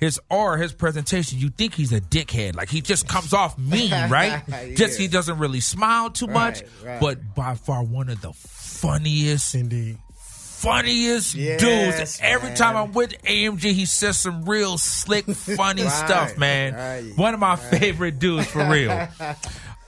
his 0.00 0.18
aura, 0.30 0.58
his 0.58 0.72
presentation, 0.72 1.38
you 1.38 1.50
think 1.50 1.74
he's 1.74 1.92
a 1.92 2.00
dickhead. 2.00 2.56
Like 2.56 2.70
he 2.70 2.80
just 2.80 3.06
comes 3.06 3.32
off 3.32 3.56
mean, 3.58 3.92
right? 4.10 4.42
Just 4.74 4.98
he 4.98 5.06
doesn't 5.06 5.38
really 5.38 5.60
smile 5.60 6.10
too 6.10 6.26
much. 6.26 6.62
Right, 6.62 6.70
right. 6.84 7.00
But 7.00 7.34
by 7.34 7.54
far 7.54 7.82
one 7.84 8.08
of 8.08 8.20
the 8.22 8.32
funniest 8.32 9.54
Indeed. 9.54 9.98
funniest 10.14 11.34
Yes, 11.34 11.60
dudes. 11.60 12.18
Every 12.22 12.48
man. 12.48 12.56
time 12.56 12.76
I'm 12.76 12.92
with 12.92 13.12
AMG, 13.24 13.60
he 13.72 13.84
says 13.86 14.18
some 14.18 14.44
real 14.44 14.78
slick, 14.78 15.26
funny 15.26 15.82
Right, 15.84 15.92
stuff, 16.06 16.38
man. 16.38 16.74
right, 16.74 17.16
One 17.16 17.34
of 17.34 17.40
my 17.40 17.56
favorite 17.56 18.18
dudes 18.18 18.46
for 18.46 18.64
real. 18.68 19.08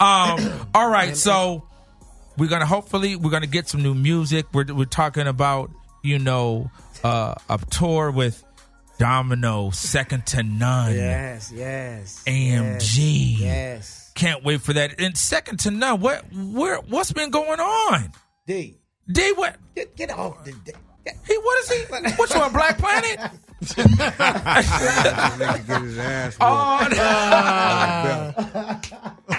Um, 0.01 0.67
all 0.75 0.89
right, 0.91 1.17
so 1.17 1.63
we're 2.37 2.49
gonna 2.49 2.67
hopefully 2.67 3.15
we're 3.15 3.31
gonna 3.31 3.47
get 3.47 3.69
some 3.69 3.85
new 3.85 3.95
music. 3.95 4.47
We're 4.53 4.65
we're 4.75 4.85
talking 4.85 5.29
about 5.29 5.71
you 6.03 6.19
know 6.19 6.73
uh, 7.05 7.37
a 7.49 7.59
tour 7.71 8.11
with 8.11 8.43
Domino, 9.03 9.71
second 9.71 10.27
to 10.27 10.45
none. 10.45 10.95
Yes, 10.95 11.51
yes. 11.53 12.23
AMG. 12.25 13.33
Yes. 13.33 13.41
yes. 13.41 14.13
Can't 14.15 14.45
wait 14.45 14.61
for 14.61 14.73
that. 14.75 15.01
And 15.01 15.19
second 15.19 15.59
to 15.61 15.73
none, 15.73 16.01
what 16.01 16.25
where 16.33 16.77
what's 16.83 17.11
been 17.11 17.31
going 17.31 17.59
on? 17.59 18.13
D, 18.47 18.79
D, 19.11 19.33
what? 19.33 19.57
get, 19.75 19.97
get 19.97 20.11
off 20.13 20.45
the. 20.45 20.53
D. 20.53 20.71
He 21.27 21.37
what 21.37 21.59
is 21.65 21.73
he? 21.73 21.81
Which 22.17 22.31
one? 22.33 22.53
Black 22.53 22.79
Planet? 22.79 23.19
Nigga 23.65 25.67
get 25.67 25.83
his 25.83 25.99
ass 25.99 26.35
whooped. 26.39 26.95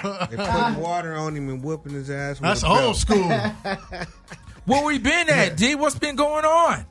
Oh, 0.04 0.26
They 0.30 0.36
putting 0.36 0.76
water 0.82 1.14
on 1.14 1.34
him 1.34 1.48
and 1.48 1.64
whooping 1.64 1.94
his 1.94 2.10
ass. 2.10 2.38
With 2.38 2.50
That's 2.50 2.64
old 2.64 2.96
school. 2.96 3.30
Where 4.66 4.84
we 4.84 4.98
been 4.98 5.30
at, 5.30 5.56
D? 5.56 5.74
What's 5.74 5.98
been 5.98 6.16
going 6.16 6.44
on? 6.44 6.84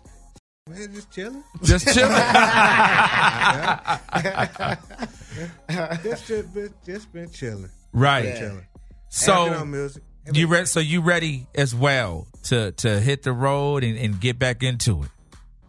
Man, 0.70 0.94
just 0.94 1.12
chilling. 1.12 1.44
Just 1.62 1.94
chilling. 1.94 2.14
Just, 6.04 6.28
just, 6.28 6.54
been, 6.54 6.74
just 6.86 7.12
been 7.12 7.30
chilling. 7.32 7.70
right. 7.92 8.24
Yeah. 8.26 8.40
Chilling. 8.40 8.66
So 9.10 9.66
music. 9.66 10.04
you 10.32 10.48
ready? 10.48 10.66
So 10.68 10.80
you 10.80 11.02
ready 11.02 11.48
as 11.56 11.74
well 11.76 12.28
to 12.44 12.72
to 12.74 13.00
hit 13.00 13.24
the 13.24 13.34
road 13.34 13.84
and, 13.84 13.98
and 13.98 14.22
get 14.22 14.38
back 14.40 14.62
into 14.64 15.02
it? 15.04 15.10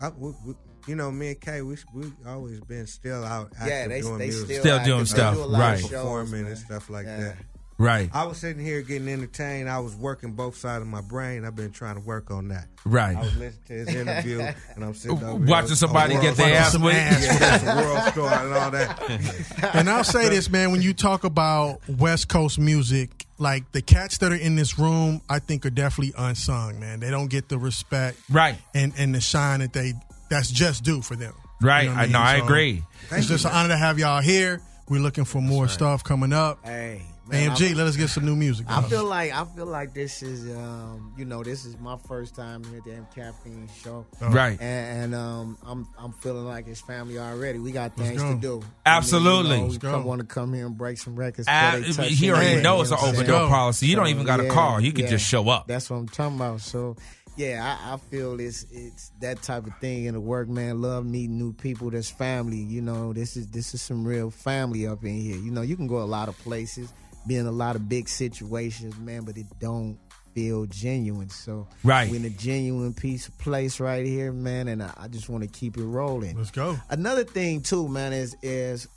I, 0.01 0.11
we, 0.11 0.33
we, 0.47 0.55
you 0.87 0.95
know, 0.97 1.11
me 1.11 1.29
and 1.29 1.41
Kay, 1.41 1.63
we 1.63 1.77
we 1.95 2.13
always 2.27 2.61
been 2.61 2.87
still 2.87 3.25
out 3.25 3.53
active 3.57 3.69
Yeah, 3.69 3.89
they, 3.89 4.01
doing 4.03 4.19
they 4.19 4.27
music, 4.27 4.45
still, 4.47 4.61
Still 4.61 4.85
doing 4.85 5.05
stuff, 5.07 5.35
do 5.35 5.41
a 5.41 5.45
lot 5.47 5.55
of 5.55 5.61
right. 5.61 5.81
shows, 5.81 5.91
performing 5.91 6.43
man. 6.43 6.47
and 6.53 6.59
stuff 6.59 6.91
like 6.91 7.07
Yeah. 7.07 7.19
that. 7.19 7.37
Right. 7.77 8.09
I 8.15 8.25
was 8.25 8.39
sitting 8.39 8.65
here 8.65 8.83
getting 8.83 9.09
entertained. 9.09 9.69
I 9.69 9.81
was 9.81 9.97
working 9.97 10.33
both 10.33 10.57
sides 10.57 10.83
of 10.83 10.87
my 10.89 11.01
brain. 11.01 11.45
I've 11.45 11.57
been 11.57 11.73
trying 11.73 11.97
to 11.97 12.01
work 12.01 12.31
on 12.31 12.49
that. 12.49 12.69
Right. 12.85 13.17
I 13.17 13.21
was 13.21 13.37
listening 13.37 13.65
to 13.67 13.73
his 13.75 13.89
interview, 13.95 14.41
and 14.77 14.85
I'm 14.85 14.95
sitting 14.95 15.19
over 15.25 15.45
Watching 15.45 15.69
here, 15.69 15.77
somebody 15.77 16.15
get 16.21 16.37
their 16.37 16.55
ass 16.55 16.73
some 16.73 16.83
whipped. 16.83 16.97
Yeah, 16.97 17.83
world 17.83 18.13
star 18.13 18.45
and 18.45 18.55
all 18.55 18.71
that. 18.71 19.71
And 19.75 19.91
I'll 19.91 20.05
say 20.05 20.29
this, 20.29 20.49
man, 20.51 20.71
when 20.71 20.83
you 20.83 20.95
talk 20.95 21.25
about 21.25 21.81
West 21.89 22.29
Coast 22.29 22.59
music, 22.61 23.27
like 23.39 23.71
the 23.73 23.83
cats 23.83 24.19
that 24.19 24.31
are 24.31 24.37
in 24.37 24.55
this 24.55 24.79
room, 24.79 25.21
I 25.29 25.41
think 25.41 25.67
are 25.67 25.71
definitely 25.71 26.15
unsung, 26.17 26.79
man. 26.79 27.01
They 27.01 27.11
don't 27.11 27.29
get 27.29 27.49
the 27.49 27.59
respect 27.59 28.19
Right. 28.31 28.57
and, 28.75 28.93
and 28.97 29.15
the 29.15 29.21
shine 29.21 29.61
that 29.61 29.73
they 29.73 29.95
that's 30.31 30.51
just 30.51 30.85
due 30.85 31.03
for 31.03 31.17
them. 31.17 31.35
Right. 31.61 31.85
You 31.85 31.91
know 31.91 31.97
I 31.97 32.07
know. 32.07 32.19
I 32.21 32.39
So, 32.39 32.45
agree. 32.45 32.83
It's 33.11 33.27
just 33.27 33.45
an 33.47 33.51
honor 33.53 33.71
to 33.71 33.77
have 33.77 33.99
y'all 33.99 34.21
here. 34.23 34.61
We're 34.89 35.01
looking 35.01 35.25
for 35.25 35.41
more 35.41 35.67
stuff 35.69 36.05
coming 36.05 36.33
up. 36.33 36.61
Hey, 36.65 37.03
man, 37.27 37.51
AMG, 37.51 37.69
I'm- 37.69 37.77
let 37.77 37.87
us 37.87 37.97
get 37.97 38.11
some 38.11 38.25
new 38.25 38.37
music. 38.37 38.67
I 38.69 38.83
feel 38.83 39.05
like 39.05 39.33
I 39.33 39.45
feel 39.45 39.67
like 39.67 39.95
this 39.95 40.23
is 40.23 40.45
um, 40.57 41.13
you 41.17 41.25
know 41.25 41.43
this 41.43 41.65
is 41.65 41.79
my 41.79 41.97
first 42.09 42.35
time 42.35 42.65
here 42.65 42.79
at 42.79 42.85
the 42.85 42.93
M 42.93 43.07
Caffeine 43.15 43.69
show, 43.83 44.07
Right. 44.21 44.59
and, 44.61 45.05
and 45.05 45.15
um, 45.15 45.59
I'm 45.65 45.87
I'm 45.99 46.13
feeling 46.13 46.47
like 46.47 46.67
it's 46.69 46.81
family 46.81 47.19
already. 47.19 47.59
We 47.59 47.73
got 47.73 47.97
things 47.97 48.23
to 48.23 48.35
do. 48.35 48.63
Absolutely. 48.87 49.57
I 49.57 49.61
mean, 49.63 49.71
you 49.73 49.79
know, 49.83 49.99
we 49.99 50.05
want 50.05 50.21
to 50.21 50.27
come 50.27 50.53
here 50.55 50.67
and 50.67 50.77
break 50.77 50.99
some 50.99 51.17
records. 51.17 51.47
Touch 51.47 51.85
he 52.09 52.31
already 52.31 52.63
knows 52.63 52.91
know 52.91 52.97
what 52.97 53.15
open 53.15 53.27
door 53.27 53.49
policy. 53.49 53.87
You 53.87 53.97
don't 53.97 54.09
even 54.09 54.25
got 54.25 54.43
yeah, 54.43 54.51
call. 54.51 54.81
You 54.81 54.93
can 54.93 55.05
yeah. 55.05 55.11
just 55.11 55.27
show 55.27 55.49
up. 55.49 55.67
That's 55.67 55.91
what 55.91 55.97
I'm 55.97 56.09
talking 56.09 56.37
about. 56.37 56.61
So, 56.61 56.97
yeah, 57.37 57.77
I, 57.85 57.95
I 57.95 57.97
feel 57.97 58.39
it's 58.39 58.67
it's 58.71 59.11
that 59.21 59.43
type 59.43 59.67
of 59.67 59.77
thing 59.79 60.05
in 60.05 60.15
the 60.15 60.21
work, 60.21 60.49
man. 60.49 60.81
Love 60.81 61.05
meeting 61.05 61.39
new 61.39 61.53
people. 61.53 61.91
That's 61.91 62.11
family. 62.11 62.59
You 62.59 62.83
know, 62.83 63.13
this 63.13 63.37
is 63.37 63.49
this 63.49 63.75
is 63.75 63.83
some 63.83 64.05
real 64.07 64.31
family 64.31 64.87
up 64.87 65.05
in 65.05 65.15
here. 65.21 65.37
You 65.37 65.51
know, 65.51 65.63
you 65.63 65.77
can 65.77 65.87
go 65.87 65.99
a 65.99 66.05
lot 66.05 66.29
of 66.29 66.39
places, 66.39 66.93
be 67.27 67.37
in 67.37 67.47
a 67.47 67.51
lot 67.53 67.77
of 67.77 67.89
big 67.89 68.09
situations, 68.09 68.97
man, 68.99 69.23
but 69.25 69.37
it 69.37 69.47
don't 69.61 69.99
feel 70.35 70.67
genuine. 70.67 71.29
So, 71.31 71.69
Right. 71.85 72.11
we're 72.11 72.17
in 72.17 72.25
a 72.25 72.31
genuine 72.31 72.93
piece 72.93 73.29
of 73.29 73.39
place 73.39 73.79
right 73.81 74.05
here, 74.05 74.33
man, 74.33 74.69
and 74.69 74.83
I, 74.83 74.93
I 74.97 75.09
just 75.09 75.29
want 75.29 75.45
to 75.45 75.49
keep 75.49 75.77
it 75.77 75.85
rolling. 75.85 76.37
Let's 76.37 76.51
go. 76.51 76.77
Another 76.91 77.25
thing 77.25 77.61
too, 77.63 77.89
man, 77.89 78.13
is 78.13 78.37
is 78.43 78.89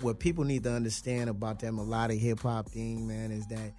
what 0.00 0.18
people 0.18 0.44
need 0.44 0.64
to 0.64 0.72
understand 0.72 1.30
about 1.30 1.60
that 1.60 1.72
melodic 1.72 2.18
hip 2.18 2.40
hop 2.40 2.68
thing, 2.68 3.06
man, 3.06 3.30
is 3.30 3.46
that 3.46 3.72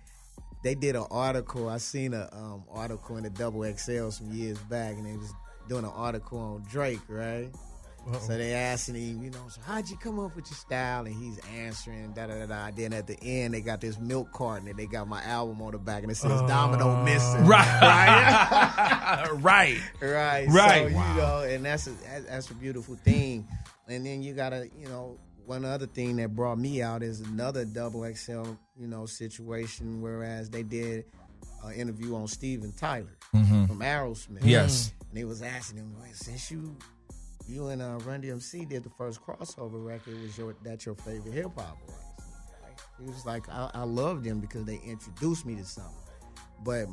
they 0.63 0.73
did 0.75 0.95
an 0.95 1.05
article. 1.11 1.69
I 1.69 1.77
seen 1.77 2.13
a 2.13 2.27
um, 2.31 2.63
article 2.71 3.17
in 3.17 3.23
the 3.23 3.29
Double 3.29 3.63
XL 3.63 4.09
some 4.09 4.31
years 4.31 4.57
back, 4.57 4.95
and 4.95 5.05
they 5.05 5.15
was 5.15 5.31
doing 5.69 5.83
an 5.83 5.91
article 5.93 6.39
on 6.39 6.63
Drake, 6.69 7.01
right? 7.07 7.49
So 8.21 8.37
they 8.37 8.53
asking 8.53 8.95
him, 8.95 9.21
you 9.23 9.29
know, 9.31 9.47
so 9.49 9.59
how'd 9.65 9.89
you 9.89 9.97
come 9.97 10.19
up 10.19 10.35
with 10.35 10.49
your 10.49 10.57
style? 10.57 11.05
And 11.05 11.13
he's 11.15 11.39
answering, 11.57 12.13
da 12.13 12.27
da 12.27 12.39
da 12.39 12.45
da. 12.45 12.71
Then 12.75 12.93
at 12.93 13.05
the 13.07 13.19
end, 13.21 13.53
they 13.53 13.61
got 13.61 13.81
this 13.81 13.99
milk 13.99 14.31
carton, 14.31 14.67
and 14.67 14.77
they 14.79 14.85
got 14.85 15.07
my 15.07 15.21
album 15.23 15.61
on 15.61 15.71
the 15.73 15.77
back, 15.77 16.03
and 16.03 16.11
it 16.11 16.15
says 16.15 16.41
Domino 16.43 17.03
Missing. 17.03 17.45
Right. 17.45 19.27
right. 19.41 19.79
Right. 20.01 20.47
Right. 20.49 20.89
So, 20.91 20.95
Wow. 20.95 21.11
you 21.13 21.17
know, 21.21 21.55
and 21.55 21.65
that's 21.65 21.87
a 21.87 21.91
that's- 21.91 22.49
a 22.49 22.53
beautiful 22.53 22.95
thing. 22.95 23.47
And 23.87 24.05
then 24.05 24.21
you 24.21 24.33
gotta, 24.33 24.69
you 24.77 24.87
know, 24.87 25.17
one 25.45 25.63
other 25.65 25.85
thing 25.87 26.17
that 26.17 26.35
brought 26.35 26.57
me 26.59 26.81
out 26.81 27.03
is 27.03 27.21
another 27.21 27.63
double 27.65 28.03
XL, 28.13 28.43
you 28.77 28.87
know, 28.87 29.05
situation. 29.05 30.01
Whereas 30.01 30.49
they 30.49 30.63
did 30.63 31.05
an 31.63 31.73
interview 31.73 32.15
on 32.15 32.27
Steven 32.27 32.73
Tyler 32.73 33.15
from 33.31 33.79
Aerosmith. 33.79 34.39
Mm-hmm. 34.39 34.47
Yes. 34.47 34.91
And 35.09 35.17
they 35.17 35.23
was 35.23 35.41
asking 35.41 35.77
him, 35.79 35.93
"Well, 35.97 36.07
since 36.13 36.51
you 36.51 36.75
you 37.47 37.67
and 37.67 37.81
uh, 37.81 37.97
Run 38.05 38.21
DMC 38.21 38.67
did 38.67 38.83
the 38.83 38.89
first 38.89 39.21
crossover 39.21 39.83
record. 39.85 40.21
Was 40.21 40.37
your 40.37 40.55
that 40.63 40.85
your 40.85 40.95
favorite 40.95 41.33
hip 41.33 41.51
hop 41.55 41.77
was? 41.87 41.95
He 42.99 43.05
was 43.05 43.25
like, 43.25 43.47
I, 43.49 43.69
I 43.73 43.83
loved 43.83 44.23
them 44.23 44.39
because 44.39 44.65
they 44.65 44.79
introduced 44.85 45.45
me 45.45 45.55
to 45.55 45.65
something. 45.65 45.93
But 46.63 46.87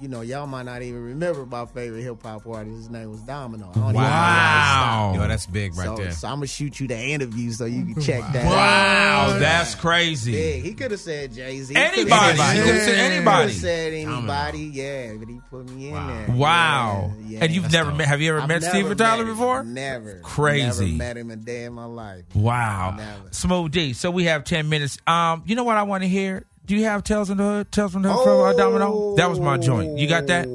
you 0.00 0.08
know, 0.08 0.20
y'all 0.20 0.46
might 0.46 0.64
not 0.64 0.82
even 0.82 1.02
remember 1.02 1.46
my 1.46 1.64
favorite 1.66 2.02
hip 2.02 2.22
hop 2.22 2.46
artist. 2.46 2.76
His 2.76 2.90
name 2.90 3.10
was 3.10 3.20
Domino. 3.22 3.70
I 3.70 3.72
don't 3.72 3.82
even 3.84 3.92
know 3.94 3.98
where 4.00 4.08
I 4.08 4.70
stopped. 4.70 5.16
Yo, 5.16 5.28
that's 5.28 5.46
big 5.46 5.76
right 5.76 5.86
so, 5.86 5.96
there. 5.96 6.10
So 6.12 6.28
I'm 6.28 6.36
gonna 6.36 6.46
shoot 6.46 6.78
you 6.78 6.86
the 6.88 6.98
interview 6.98 7.50
so 7.52 7.64
you 7.64 7.84
can 7.94 8.02
check 8.02 8.20
that. 8.32 8.44
Out. 8.44 8.50
Wow, 8.50 9.34
out. 9.34 9.40
that's 9.40 9.74
crazy. 9.74 10.32
Big. 10.32 10.64
He 10.64 10.74
could 10.74 10.90
have 10.90 11.00
said 11.00 11.32
Jay 11.32 11.60
Z. 11.62 11.74
Anybody. 11.74 12.38
He 12.38 12.62
could've 12.62 12.82
said 12.82 12.98
anybody. 13.12 13.52
said 13.52 13.92
anybody. 13.94 14.58
Yeah, 14.58 15.14
but 15.18 15.28
he 15.28 15.40
put 15.50 15.70
me 15.70 15.88
in 15.88 16.06
there. 16.06 16.36
Wow. 16.36 17.12
Yeah, 17.24 17.44
And 17.44 17.52
you've 17.52 17.72
never 17.72 17.92
met- 17.92 18.06
have 18.08 18.20
you 18.20 18.30
ever 18.32 18.42
I've 18.42 18.48
met 18.48 18.62
never 18.62 18.74
Steven 18.74 18.96
Tyler 18.98 19.22
him. 19.22 19.28
before? 19.28 19.64
Never. 19.64 20.20
Crazy. 20.20 20.92
Never 20.92 20.96
met 20.96 21.16
him 21.16 21.30
a 21.30 21.36
day 21.36 21.64
in 21.64 21.72
my 21.72 21.86
life. 21.86 22.24
Wow. 22.34 22.94
Never. 22.96 23.28
Smooth 23.30 23.72
D. 23.72 23.92
So 23.94 24.10
we 24.10 24.24
have 24.24 24.44
10 24.44 24.68
minutes. 24.68 24.98
Um, 25.06 25.42
you 25.46 25.56
know 25.56 25.64
what 25.64 25.76
I 25.76 25.84
want 25.84 26.02
to 26.02 26.08
hear? 26.08 26.44
Do 26.66 26.74
you 26.74 26.84
have 26.84 27.04
Tales 27.04 27.28
from 27.28 27.38
the 27.38 27.44
Hood? 27.44 27.70
Tales 27.70 27.92
from 27.92 28.02
the 28.02 28.12
Hood 28.12 28.24
from 28.24 28.40
uh, 28.40 28.52
Domino? 28.54 29.14
That 29.14 29.30
was 29.30 29.38
my 29.38 29.56
joint. 29.56 29.98
You 29.98 30.08
got 30.08 30.26
that? 30.26 30.48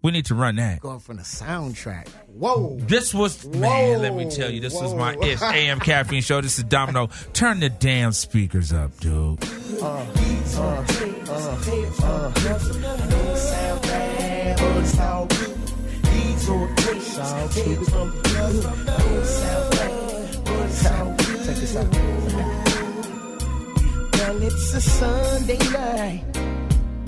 We 0.00 0.12
need 0.12 0.26
to 0.26 0.36
run 0.36 0.54
that. 0.56 0.78
Going 0.78 1.00
from 1.00 1.16
the 1.16 1.24
soundtrack. 1.24 2.06
Whoa. 2.28 2.76
This 2.78 3.12
was 3.12 3.44
man. 3.46 4.00
Let 4.00 4.14
me 4.14 4.30
tell 4.30 4.48
you, 4.48 4.60
this 4.60 4.74
was 4.74 4.94
my 4.94 5.16
if 5.20 5.42
AM 5.42 5.80
caffeine 5.80 6.22
show. 6.22 6.40
This 6.40 6.58
is 6.58 6.64
Domino. 6.64 7.08
Turn 7.32 7.58
the 7.58 7.68
damn 7.68 8.12
speakers 8.12 8.72
up, 8.72 8.96
dude. 9.00 9.40
This 9.40 9.82
out. 21.76 22.77
Well, 24.28 24.42
it's 24.42 24.74
a 24.74 24.80
Sunday 24.82 25.56
night 25.72 26.22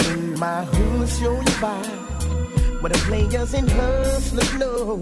in 0.06 0.38
my 0.38 0.64
hood, 0.64 1.06
show 1.06 1.38
you 1.38 1.60
by. 1.60 1.84
Where 2.80 2.88
the 2.88 2.98
players 3.04 3.52
and 3.52 3.70
hustlers 3.70 4.54
know 4.54 4.94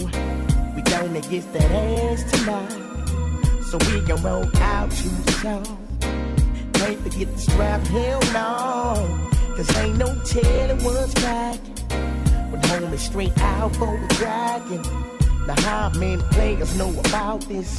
we 0.74 0.82
gonna 0.82 1.20
get 1.20 1.52
that 1.52 1.70
ass 1.70 2.24
tonight. 2.32 2.72
So 3.66 3.78
we 3.78 4.00
can 4.04 4.20
roll 4.20 4.50
out 4.56 4.90
to 4.90 5.08
the 5.08 5.32
song. 5.42 5.78
Can't 6.72 6.98
forget 7.02 7.32
the 7.32 7.38
strap, 7.38 7.86
hell 7.86 8.20
no. 8.34 9.28
Cause 9.54 9.76
ain't 9.76 9.98
no 9.98 10.12
telling 10.24 10.82
what's 10.82 11.14
back. 11.22 11.60
Home 12.66 12.92
is 12.94 13.00
straight 13.00 13.38
out 13.38 13.76
for 13.76 13.96
the 13.96 14.08
dragon. 14.16 14.82
Now 15.46 15.60
how 15.62 15.90
many 15.96 16.20
players 16.32 16.76
know 16.76 16.90
about 16.98 17.42
this? 17.42 17.78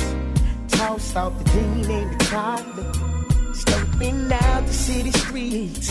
Toss 0.70 1.14
out 1.18 1.38
the 1.40 1.44
gin 1.52 1.92
and 1.92 2.18
the 2.18 2.24
chocolate. 2.24 3.19
Scoping 3.60 4.32
out 4.32 4.66
the 4.66 4.74
city 4.74 5.12
streets 5.12 5.90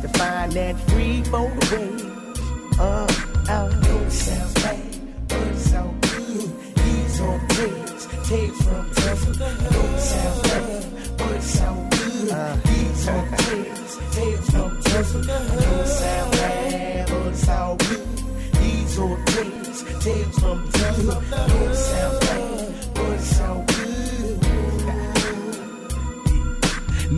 to 0.00 0.08
find 0.18 0.52
that 0.52 0.78
free 0.90 1.22
for 1.24 1.50
the 1.50 1.64
way. 1.72 1.90
Uh, 2.78 3.06
uh, 3.48 4.08
sounds 4.08 4.54
bad, 4.54 5.28
but 5.28 5.46
it's 5.48 5.70
so 5.70 5.94
good. 6.00 6.74
These 6.74 7.20
are 7.20 7.38
from 8.62 8.90
Tesla. 8.94 9.48
It 9.60 10.00
sounds 10.00 10.42
bad, 10.48 11.18
but 11.18 11.30
it's 11.32 11.50
so 11.58 11.88
good. 11.90 12.64
These 12.64 13.08
are 13.08 13.26
tapes, 13.36 14.16
tapes 14.16 14.50
from 14.50 14.82
Tesla. 14.82 15.20
It 15.20 15.86
sounds 15.86 16.36
bad, 16.38 17.08
but 17.08 17.26
it's 17.26 17.44
so 17.44 17.76
good. 17.78 18.06
These 18.58 18.98
are 18.98 19.24
tapes, 19.26 20.04
tapes 20.04 20.38
from 20.38 20.72
Tesla. 20.72 21.16
It 21.20 21.74
sounds 21.74 22.21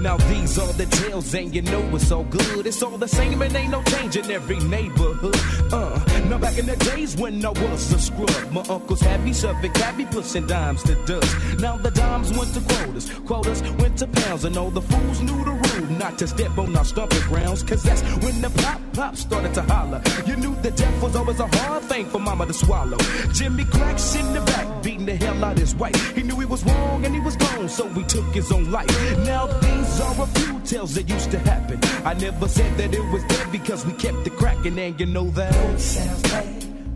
Now 0.04 0.18
these 0.18 0.58
are 0.58 0.70
the 0.74 0.84
tales, 0.84 1.34
and 1.34 1.54
you 1.54 1.62
know 1.62 1.80
it's 1.96 2.12
all 2.12 2.24
good. 2.24 2.66
It's 2.66 2.82
all 2.82 2.98
the 2.98 3.08
same, 3.08 3.40
and 3.40 3.56
ain't 3.56 3.70
no 3.70 3.82
change 3.84 4.16
in 4.18 4.30
every 4.30 4.58
neighborhood. 4.58 5.34
Uh, 5.72 5.98
now 6.28 6.36
back 6.36 6.58
in 6.58 6.66
the 6.66 6.76
days 6.76 7.16
when 7.16 7.42
I 7.42 7.48
was 7.48 7.90
a 7.90 7.98
scrub, 7.98 8.52
my 8.52 8.60
uncles 8.68 9.00
had 9.00 9.24
me 9.24 9.32
serving 9.32 9.72
cabbie, 9.72 10.04
pushing 10.04 10.46
dimes 10.46 10.82
to 10.82 10.94
dust. 11.06 11.34
Now 11.58 11.78
the 11.78 11.90
dimes 11.90 12.36
went 12.36 12.52
to 12.52 12.60
quotas, 12.60 13.10
quotas 13.24 13.62
went 13.80 13.96
to 14.00 14.06
pounds, 14.06 14.44
and 14.44 14.58
all 14.58 14.70
the 14.70 14.82
fools 14.82 15.22
knew 15.22 15.42
the 15.42 15.52
rule 15.52 15.90
not 15.98 16.18
to 16.18 16.26
step 16.26 16.58
on 16.58 16.76
our 16.76 16.84
stomping 16.84 17.22
grounds. 17.22 17.62
Cause 17.62 17.82
that's 17.82 18.02
when 18.22 18.42
the 18.42 18.50
pop 18.62 18.82
pop 18.92 19.16
started 19.16 19.54
to 19.54 19.62
holler. 19.62 20.02
You 20.26 20.36
knew 20.36 20.54
the 20.56 20.70
death 20.70 21.02
was 21.02 21.16
always 21.16 21.40
a 21.40 21.46
hard 21.46 21.82
thing 21.84 22.04
for 22.04 22.18
mama 22.18 22.44
to 22.44 22.52
swallow. 22.52 22.98
Jimmy 23.32 23.64
cracks 23.64 24.16
in 24.16 24.34
the 24.34 24.42
back, 24.42 24.66
beating 24.84 25.06
the 25.06 25.16
hell 25.16 25.42
out 25.42 25.58
his 25.58 25.74
wife. 25.74 26.14
He 26.14 26.22
knew 26.22 26.38
he 26.38 26.44
was 26.44 26.62
wrong 26.64 27.04
and 27.06 27.14
he 27.14 27.20
was 27.20 27.36
gone, 27.36 27.68
so 27.68 27.88
he 27.88 28.04
took 28.04 28.26
his 28.34 28.52
own 28.52 28.70
life. 28.70 28.88
Now 29.24 29.46
these 29.46 30.00
are 30.00 30.22
a 30.22 30.26
few 30.26 30.60
tales 30.60 30.94
that 30.94 31.08
used 31.08 31.30
to 31.30 31.38
happen. 31.38 31.80
I 32.04 32.12
never 32.14 32.46
said 32.46 32.76
that 32.76 32.94
it 32.94 33.04
was 33.10 33.24
dead 33.24 33.50
because 33.50 33.86
we 33.86 33.94
kept 33.94 34.26
it 34.26 34.36
cracking, 34.36 34.78
and 34.78 35.00
you 35.00 35.06
know 35.06 35.30
that. 35.30 35.54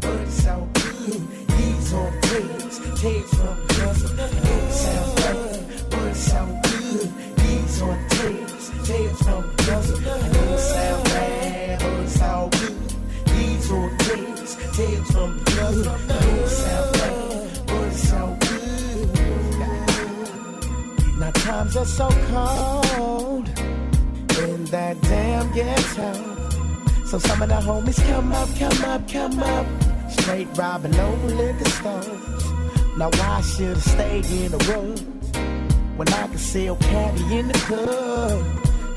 Good. 0.00 0.28
These 1.56 1.94
are 1.94 2.12
tapes, 2.20 2.78
tapes 3.00 3.34
from 3.34 3.56
Justin. 3.68 4.18
It 4.18 4.72
sounds 4.72 5.14
bad, 5.14 5.90
but 5.90 6.06
it's 6.08 6.20
so 6.20 6.60
good. 6.64 7.08
These 7.38 7.82
are 7.82 7.98
tapes, 8.10 8.64
tapes 8.86 9.22
from 9.22 9.42
good. 9.64 9.84
These 13.32 13.70
are 13.72 13.90
tapes, 13.98 14.52
tapes 14.76 15.10
from 15.10 15.30
sounds 16.48 16.97
times 21.48 21.76
are 21.78 21.86
so 21.86 22.08
cold 22.30 23.48
in 24.46 24.64
that 24.66 25.00
damn 25.00 25.50
ghetto. 25.54 26.12
So 27.06 27.18
some 27.18 27.40
of 27.40 27.48
the 27.48 27.60
homies 27.68 28.00
come 28.06 28.32
up, 28.40 28.50
come 28.62 28.80
up, 28.92 29.02
come 29.08 29.38
up. 29.54 29.66
Straight 30.10 30.48
robbing 30.58 30.94
over 30.94 31.28
liquor 31.40 31.70
stores. 31.70 32.44
Now 32.98 33.08
why 33.18 33.40
should 33.40 33.76
have 33.76 33.82
stayed 33.82 34.26
in 34.26 34.50
the 34.56 34.62
woods 34.68 35.02
when 35.96 36.08
I 36.22 36.26
can 36.26 36.38
sell 36.38 36.76
caddy 36.76 37.38
in 37.38 37.48
the 37.48 37.58
club? 37.68 38.38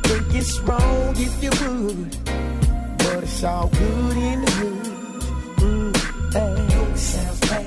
Think 0.07 0.35
it's 0.35 0.59
wrong 0.67 1.13
if 1.27 1.33
you 1.43 1.51
would, 1.61 2.11
but 3.03 3.23
it's 3.23 3.43
all 3.45 3.67
good 3.69 4.17
in 4.29 4.41
the 4.45 4.51
hood. 4.59 4.85
Mm, 5.63 5.93
hey. 6.33 6.71
Sounds 6.95 7.39
bad, 7.49 7.60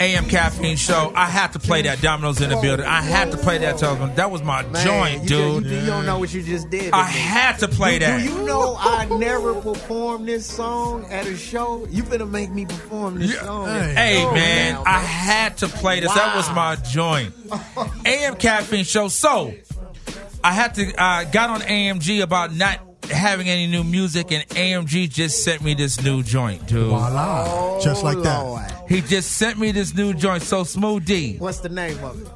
AM 0.00 0.28
caffeine 0.28 0.76
show. 0.76 1.12
I 1.14 1.26
have 1.26 1.52
to 1.52 1.58
play 1.60 1.82
that. 1.82 2.00
Domino's 2.00 2.40
in 2.40 2.50
the 2.50 2.56
building. 2.56 2.84
I 2.84 3.00
had 3.00 3.30
to 3.30 3.36
play 3.36 3.58
that. 3.58 3.78
Telephone. 3.78 4.14
That 4.16 4.30
was 4.30 4.42
my 4.42 4.62
Man, 4.64 4.84
joint, 4.84 5.22
you, 5.22 5.28
dude. 5.28 5.64
You, 5.66 5.78
you 5.78 5.86
don't 5.86 6.04
know 6.04 6.18
what 6.18 6.34
you 6.34 6.42
just 6.42 6.70
did. 6.70 6.92
I 6.92 7.04
had 7.04 7.58
to 7.60 7.68
play 7.68 7.98
that. 7.98 8.18
Do 8.18 8.24
you 8.24 8.42
know 8.44 8.76
I 8.78 9.04
never 9.06 9.54
performed 9.54 10.26
this 10.26 10.44
song 10.44 11.04
at 11.06 11.26
a 11.26 11.36
show? 11.36 11.86
You 11.88 12.02
better 12.02 12.26
make 12.26 12.50
me 12.50 12.66
perform 12.66 13.20
this 13.20 13.38
song. 13.38 13.66
Hey 13.68 14.24
Oh, 14.24 14.34
man, 14.34 14.74
now, 14.74 14.82
I 14.86 14.98
had 14.98 15.58
to 15.58 15.68
play 15.68 16.00
this. 16.00 16.12
That 16.12 16.36
was 16.36 16.50
my 16.50 16.76
joint. 16.76 17.32
AM 18.04 18.34
caffeine 18.36 18.84
show. 18.84 19.08
So 19.08 19.54
I 20.42 20.52
had 20.52 20.74
to 20.74 20.92
uh, 21.02 21.24
got 21.24 21.50
on 21.50 21.60
AMG 21.60 22.22
about 22.22 22.52
not 22.54 22.80
having 23.12 23.48
any 23.48 23.66
new 23.66 23.84
music, 23.84 24.32
and 24.32 24.46
AMG 24.50 25.08
just 25.10 25.44
sent 25.44 25.62
me 25.62 25.74
this 25.74 26.02
new 26.02 26.22
joint, 26.22 26.66
dude. 26.66 26.88
Voila. 26.88 27.80
Just 27.80 28.02
like 28.04 28.18
that. 28.22 28.40
Oh, 28.42 28.60
he 28.88 29.00
just 29.00 29.32
sent 29.32 29.58
me 29.58 29.72
this 29.72 29.94
new 29.94 30.12
joint. 30.14 30.42
So 30.42 30.64
smooth 30.64 31.04
D, 31.04 31.36
What's 31.38 31.58
the 31.60 31.68
name 31.68 32.02
of 32.04 32.20
it? 32.20 32.28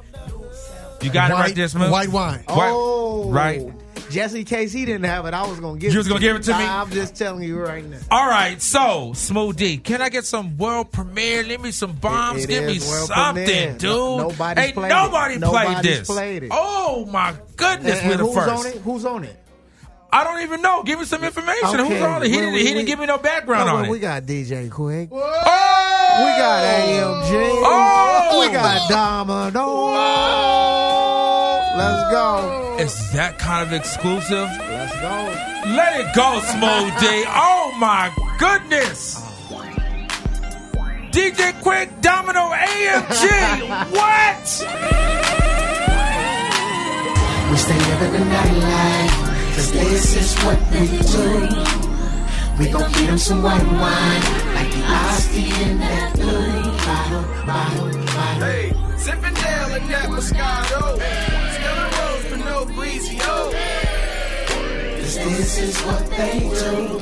you 1.03 1.11
got 1.11 1.29
it 1.29 1.33
right 1.33 1.43
White- 1.45 1.55
there, 1.55 1.67
smooth. 1.67 1.91
white 1.91 2.09
wine. 2.09 2.43
White- 2.47 2.71
Oh, 2.73 3.29
right. 3.31 3.61
Just 4.09 4.35
in 4.35 4.45
case 4.45 4.71
he 4.71 4.85
didn't 4.85 5.03
have 5.03 5.25
it, 5.25 5.33
I 5.33 5.45
was 5.45 5.59
gonna 5.59 5.77
give. 5.77 5.91
You 5.91 5.97
it 5.97 5.99
was 5.99 6.07
gonna 6.07 6.19
to 6.21 6.25
give 6.25 6.35
it 6.37 6.43
to 6.43 6.57
me? 6.57 6.63
I'm 6.63 6.89
just 6.91 7.15
telling 7.17 7.43
you 7.43 7.59
right 7.59 7.83
now. 7.83 7.97
All 8.09 8.25
right, 8.29 8.61
so 8.61 9.11
Smooth 9.13 9.57
D, 9.57 9.77
can 9.79 10.01
I 10.01 10.07
get 10.07 10.23
some 10.23 10.57
world 10.57 10.93
premiere? 10.93 11.43
Give 11.43 11.59
me 11.59 11.71
some 11.71 11.91
bombs. 11.91 12.45
It 12.45 12.47
Give 12.47 12.63
me 12.63 12.79
something, 12.79 13.43
premiere. 13.45 13.73
dude. 13.73 13.81
No- 13.83 14.17
nobody's 14.29 14.63
Ain't 14.65 14.73
played 14.75 14.89
nobody 14.89 15.33
it. 15.35 15.41
played 15.41 15.67
Nobody's 15.67 15.97
this. 15.99 16.07
played 16.07 16.43
it. 16.43 16.49
Oh 16.53 17.05
my 17.11 17.33
goodness, 17.57 17.99
And- 17.99 18.09
we're 18.09 18.17
the 18.17 18.25
who's 18.25 18.35
first. 18.35 18.49
on 18.49 18.65
it? 18.67 18.75
Who's 18.81 19.05
on 19.05 19.23
it? 19.25 19.37
I 20.11 20.23
don't 20.23 20.41
even 20.41 20.61
know. 20.61 20.83
Give 20.83 20.99
me 20.99 21.05
some 21.05 21.23
information. 21.23 21.79
Who's 21.79 22.01
on 22.01 22.23
it? 22.23 22.27
He 22.29 22.35
well, 22.37 22.41
didn't. 22.41 22.53
we- 22.53 22.59
he 22.65 22.73
didn't 22.73 22.85
give 22.85 22.99
me 22.99 23.05
no 23.05 23.17
background 23.17 23.69
Oh, 23.69 23.73
on 23.75 23.81
well, 23.81 23.85
it. 23.85 23.89
We 23.91 23.99
got 23.99 24.23
DJ 24.23 24.69
Quik. 24.69 25.09
oh, 25.11 25.15
We 26.23 26.31
got 26.41 26.63
AMG. 26.63 27.31
Oh! 27.63 28.39
We 28.39 28.53
got 28.53 28.89
Domino. 28.89 29.87
Let's 31.77 32.11
go. 32.11 32.77
Is 32.79 33.11
that 33.13 33.37
kind 33.37 33.67
of 33.67 33.73
exclusive? 33.73 34.49
Let's 34.69 34.93
go. 34.95 35.71
Let 35.75 35.99
it 35.99 36.15
go, 36.15 36.39
Smooth 36.39 36.99
D. 37.01 37.23
Oh 37.27 37.75
my 37.77 38.11
goodness. 38.39 39.21
DJ 41.11 41.51
Quik, 41.61 42.01
Domino, 42.01 42.49
AMG. 42.51 43.91
what? 43.91 44.45
We 47.51 47.57
stay 47.57 47.77
living 47.77 48.11
the 48.11 48.25
nightlife. 48.35 49.26
Cause 49.57 49.71
this 49.71 50.15
is 50.15 50.35
what 50.43 50.59
we 50.69 50.85
do. 50.85 51.49
We 52.59 52.69
gon' 52.69 52.91
feed 52.93 53.09
them 53.09 53.17
some 53.17 53.41
white 53.41 53.65
wine, 53.65 54.21
like 54.53 54.69
the 54.69 54.81
tea 55.33 55.49
in 55.63 55.79
that 55.79 56.13
blue 56.13 56.61
bottle, 56.85 57.25
bottle, 57.43 58.05
bottle. 58.05 58.45
Hey, 58.45 58.71
sipping 58.97 59.33
down 59.33 59.81
in 59.81 59.87
that 59.87 60.09
Moscato. 60.09 61.01
Still 61.55 61.75
a 61.75 61.89
rose, 61.97 62.25
but 62.29 62.39
no 62.45 62.65
breezy, 62.75 63.17
oh. 63.23 63.51
Cause 64.99 65.15
this 65.15 65.57
is 65.57 65.81
what 65.81 66.05
they 66.11 66.39
do. 66.39 66.99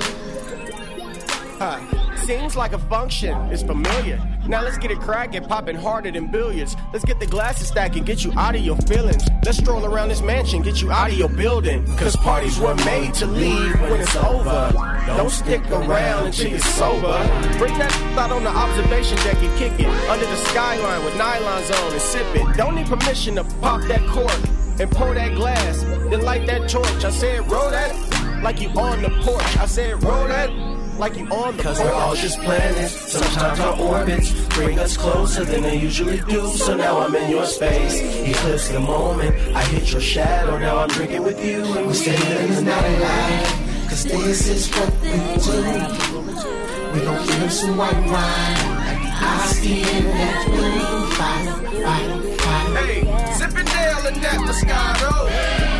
Huh. 1.60 1.95
Seems 2.26 2.56
like 2.56 2.74
a 2.74 2.80
function. 2.80 3.38
It's 3.52 3.62
familiar. 3.62 4.20
Now 4.48 4.64
let's 4.64 4.80
get 4.80 4.90
it 4.90 5.00
cracking, 5.00 5.44
popping 5.44 5.76
harder 5.76 6.10
than 6.10 6.26
billiards. 6.26 6.76
Let's 6.92 7.06
get 7.06 7.20
the 7.20 7.28
glasses 7.28 7.68
stacked 7.68 7.96
and 7.98 8.04
get 8.04 8.24
you 8.24 8.34
out 8.36 8.56
of 8.56 8.62
your 8.62 8.78
feelings. 8.78 9.24
Let's 9.44 9.60
stroll 9.60 9.86
around 9.86 10.10
this 10.10 10.24
mansion, 10.24 10.64
get 10.64 10.82
you 10.82 10.92
out 10.92 11.12
of 11.12 11.18
your 11.20 11.30
building. 11.30 11.86
Cause 11.98 12.16
parties 12.16 12.60
were 12.60 12.74
made 12.78 13.14
to 13.16 13.28
leave 13.28 13.80
when 13.80 14.02
it's 14.02 14.16
over. 14.16 14.72
Don't 15.06 15.30
stick 15.30 15.62
around 15.70 16.26
until 16.26 16.50
you're 16.50 16.60
sober. 16.60 17.16
Bring 17.60 17.78
that 17.78 17.94
out 18.18 18.32
on 18.32 18.44
the 18.44 18.50
observation 18.50 19.18
deck 19.18 19.38
and 19.44 19.58
kick 19.60 19.80
it. 19.80 20.10
Under 20.10 20.26
the 20.26 20.38
skyline 20.50 21.06
with 21.06 21.14
nylons 21.14 21.72
on 21.86 21.92
and 21.92 22.02
sip 22.02 22.26
it. 22.36 22.58
Don't 22.58 22.74
need 22.74 22.88
permission 22.88 23.36
to 23.36 23.44
pop 23.62 23.82
that 23.84 24.02
cork 24.10 24.34
and 24.80 24.90
pour 24.90 25.14
that 25.14 25.36
glass. 25.36 25.84
Then 25.84 26.22
light 26.22 26.48
that 26.48 26.70
torch. 26.70 27.06
I 27.06 27.12
said, 27.12 27.52
roll 27.52 27.70
that 27.70 27.94
like 28.42 28.60
you 28.62 28.70
on 28.70 29.04
the 29.04 29.12
porch. 29.22 29.58
I 29.58 29.68
said, 29.68 30.04
roll 30.04 30.28
that 30.28 30.75
like 30.98 31.18
you 31.18 31.26
on 31.28 31.58
the 31.58 31.64
Cause 31.64 31.80
we're 31.80 31.92
all 31.92 32.16
just 32.16 32.40
planets. 32.42 32.94
Sometimes 33.12 33.60
our 33.60 33.80
orbits 33.80 34.32
bring 34.50 34.80
us 34.80 34.98
closer 34.98 35.44
than 35.44 35.64
they 35.64 35.78
usually 35.78 36.20
do. 36.22 36.48
So 36.50 36.76
now 36.76 37.00
I'm 37.00 37.16
in 37.16 37.30
your 37.30 37.46
space. 37.46 38.02
Eclipse 38.02 38.70
the 38.70 38.80
moment. 38.80 39.36
I 39.56 39.64
hit 39.66 39.92
your 39.92 40.02
shadow. 40.02 40.58
Now 40.58 40.78
I'm 40.78 40.90
drinking 40.90 41.24
with 41.24 41.44
you. 41.44 41.64
And 41.64 41.88
we're 41.88 41.94
stay 41.94 42.46
in 42.46 42.56
the 42.56 42.62
night. 42.62 43.88
Cause 43.90 44.04
this 44.04 44.48
is 44.48 44.70
what 44.76 44.92
we 45.02 45.12
do. 45.44 46.56
We 46.94 47.02
gon' 47.02 47.28
give 47.28 47.52
some 47.52 47.78
white 47.78 47.94
wine. 47.94 48.76
Iced 49.18 49.64
tea 49.64 49.82
in 49.82 50.04
that 50.06 50.46
blue 50.48 50.96
bottle, 51.18 51.62
bottle, 51.84 52.38
bottle. 52.38 52.76
Hey, 52.76 53.34
sipping 53.38 53.66
down 53.66 54.08
in 54.08 54.22
that 54.22 54.40
Moscato. 54.46 55.14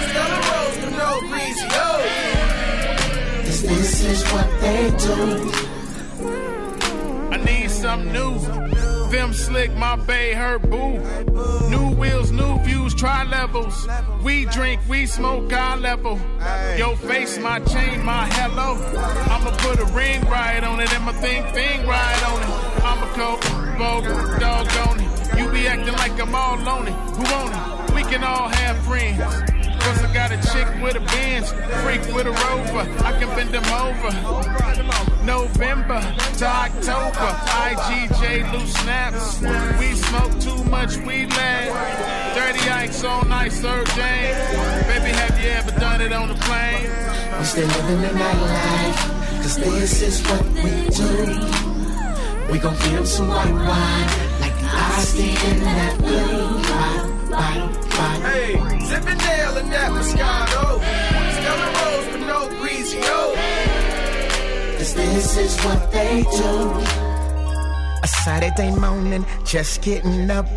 Still 0.10 0.32
a 0.32 0.40
rose, 0.50 0.78
but 0.82 0.92
no 0.98 1.30
breezy, 1.30 1.68
oh. 1.72 2.25
This 3.68 4.04
is 4.04 4.24
what 4.32 4.48
they 4.62 4.92
do. 4.92 5.52
I 7.32 7.38
need 7.38 7.72
something 7.72 8.14
new. 8.14 8.40
Them 9.10 9.34
slick, 9.34 9.74
my 9.76 9.96
bay, 9.96 10.34
her 10.34 10.60
boo. 10.60 11.00
New 11.70 11.96
wheels, 11.96 12.32
new 12.32 12.60
views, 12.60 12.94
try 12.94 13.24
levels. 13.24 13.88
We 14.24 14.46
drink, 14.46 14.82
we 14.88 15.08
smoke, 15.08 15.52
our 15.52 15.78
level. 15.78 16.20
Your 16.78 16.96
face, 16.96 17.40
my 17.40 17.60
chain, 17.60 18.04
my 18.06 18.28
hello. 18.34 18.76
I'ma 19.34 19.52
put 19.58 19.80
a 19.80 19.86
ring 19.94 20.22
right 20.30 20.64
on 20.64 20.80
it 20.80 20.94
and 20.94 21.04
my 21.04 21.14
thing, 21.14 21.44
thing 21.54 21.88
right 21.88 22.24
on 22.30 22.42
it. 22.44 22.50
I'm 22.86 23.02
a 23.02 23.08
cold, 23.18 23.42
bold, 23.80 24.04
dog 24.40 24.68
on 24.88 25.00
it. 25.00 25.40
You 25.40 25.50
be 25.50 25.68
acting 25.68 25.96
like 25.96 26.20
I'm 26.22 26.36
all 26.36 26.58
lonely. 26.58 26.92
Who 26.92 27.26
on 27.34 27.52
it? 27.52 27.96
We 27.96 28.04
can 28.04 28.24
all 28.24 28.48
have 28.48 28.78
friends. 28.86 29.65
Cause 29.86 30.04
I 30.04 30.12
got 30.12 30.32
a 30.32 30.38
chick 30.52 30.68
with 30.82 30.96
a 30.96 31.00
Benz, 31.00 31.52
freak 31.84 32.02
with 32.16 32.26
a 32.26 32.32
rover. 32.32 32.90
I 33.06 33.12
can 33.20 33.30
bend 33.36 33.52
them 33.54 33.66
over. 33.86 34.10
November 35.24 36.02
to 36.40 36.46
October, 36.46 37.30
IGJ 37.70 38.52
loose 38.52 38.74
snaps. 38.74 39.42
We 39.80 39.94
smoke 39.94 40.40
too 40.40 40.64
much 40.72 40.98
weed 40.98 41.30
land. 41.38 41.70
Dirty 42.36 42.68
Ike's 42.68 43.04
on 43.04 43.32
ice, 43.32 43.62
Sir 43.62 43.84
James. 43.94 44.88
Baby, 44.88 45.12
have 45.22 45.40
you 45.40 45.50
ever 45.50 45.72
done 45.80 46.02
it 46.02 46.12
on 46.12 46.30
the 46.30 46.36
plane? 46.46 46.90
We 47.38 47.46
still 47.46 47.68
living 47.68 48.02
the 48.02 48.08
nightlife. 48.08 49.16
Cause 49.44 49.58
this 49.58 50.02
is 50.02 50.22
what 50.28 50.46
we 50.64 50.72
do. 50.90 52.52
We 52.52 52.58
gon' 52.58 52.76
them 52.76 53.06
some 53.06 53.28
white 53.28 53.54
wine. 53.54 54.10
Like 54.42 54.58
the 54.60 55.12
tea 55.14 55.52
in 55.52 55.60
that 55.64 55.98
blue 56.00 57.15
Hey, 57.36 58.56
sipping 58.86 59.18
down 59.18 59.58
in 59.58 59.70
that 59.70 59.92
Moscato. 59.92 60.80
Still 61.36 61.60
a 61.66 61.70
rose, 61.78 62.08
but 62.12 62.22
no 62.28 62.40
breezy. 62.60 63.00
Cause 64.78 64.94
this 64.94 65.38
is 65.38 65.60
what 65.66 65.92
they 65.92 66.24
do. 66.24 66.54
A 68.04 68.08
Saturday 68.08 68.72
morning, 68.76 69.26
just 69.46 69.82
getting 69.82 70.30
up. 70.32 70.48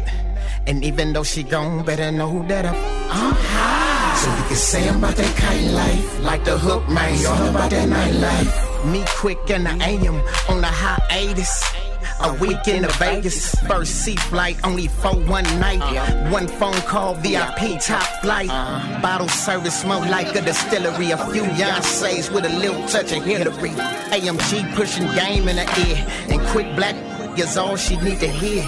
And 0.67 0.85
even 0.85 1.13
though 1.15 1.25
she 1.25 1.43
gone, 1.43 1.85
better 1.85 2.13
know 2.13 2.47
that 2.49 2.67
I'm, 2.67 2.75
I'm 3.11 3.35
high. 3.35 4.17
So 4.17 4.31
we 4.31 4.49
can 4.49 4.57
say 4.57 4.89
I'm 4.89 4.99
about 4.99 5.17
that 5.17 5.37
kite 5.37 5.71
life. 5.73 6.21
Like 6.23 6.45
the 6.45 6.59
hook, 6.59 6.89
man. 6.89 7.15
It's 7.15 7.25
all 7.25 7.49
about 7.49 7.71
that 7.71 7.89
nightlife. 7.89 8.93
Me 8.93 9.01
Quik 9.19 9.51
and 9.51 9.67
I 9.67 9.91
am 9.91 10.17
on 10.49 10.61
the 10.61 10.67
hiatus. 10.67 11.88
A 12.21 12.33
week 12.35 12.67
in 12.67 12.83
the 12.83 12.89
Vegas, 12.99 13.55
first 13.67 14.03
seat 14.03 14.19
flight, 14.19 14.59
only 14.65 14.89
for 14.89 15.15
one 15.15 15.45
night. 15.61 15.81
One 16.33 16.49
phone 16.49 16.81
call, 16.83 17.15
VIP 17.15 17.81
top 17.81 18.03
flight. 18.23 18.49
Bottle 19.01 19.29
service, 19.29 19.81
smoke 19.81 20.05
like 20.09 20.35
a 20.35 20.43
distillery. 20.43 21.13
A 21.13 21.19
few 21.31 21.43
Beyonce's 21.43 22.31
with 22.31 22.45
a 22.45 22.49
little 22.59 22.87
touch 22.89 23.13
of 23.13 23.25
Hillary. 23.25 23.71
AMG 24.11 24.75
pushing 24.75 25.07
game 25.15 25.49
in 25.49 25.57
the 25.57 25.69
air, 25.87 26.07
and 26.29 26.41
quick 26.49 26.75
black 26.75 26.97
is 27.39 27.57
all 27.57 27.77
she 27.77 27.97
need 27.97 28.19
to 28.19 28.27
hear. 28.29 28.65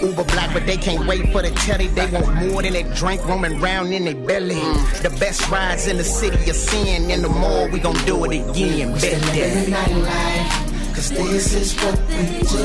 Uber 0.00 0.24
black, 0.24 0.54
but 0.54 0.64
they 0.64 0.78
can't 0.78 1.06
wait 1.06 1.30
for 1.32 1.42
the 1.42 1.50
telly. 1.50 1.88
They 1.88 2.06
want 2.10 2.34
more 2.34 2.62
than 2.62 2.72
that 2.72 2.94
drink 2.96 3.22
roaming 3.26 3.60
round 3.60 3.92
in 3.92 4.04
their 4.04 4.14
belly. 4.14 4.54
The 5.02 5.14
best 5.20 5.48
rides 5.50 5.86
in 5.86 5.98
the 5.98 6.04
city 6.04 6.48
of 6.48 6.56
sin. 6.56 7.10
In 7.10 7.20
the 7.20 7.28
mall, 7.28 7.68
we 7.68 7.78
gon' 7.78 8.02
do 8.06 8.24
it 8.24 8.32
again. 8.32 8.92
Bet 8.92 9.20
that. 9.20 10.65
Cause 10.96 11.10
this 11.10 11.52
is 11.52 11.74
what 11.74 12.00
we 12.08 12.40
do. 12.40 12.62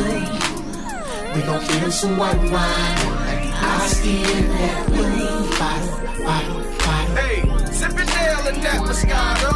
We 1.35 1.41
gon' 1.41 1.65
them 1.67 1.91
some 1.91 2.17
white 2.17 2.37
wine. 2.37 2.95
Like 3.27 3.43
the 3.43 3.51
iced 3.59 4.05
in 4.05 4.47
that 4.47 4.87
blue 4.87 5.49
bottle, 5.59 6.23
bottle, 6.23 6.63
bottle. 6.79 7.15
Hey, 7.17 7.41
sipping 7.73 8.05
down 8.05 8.47
in 8.47 8.61
that 8.61 8.79
Moscato. 8.87 9.53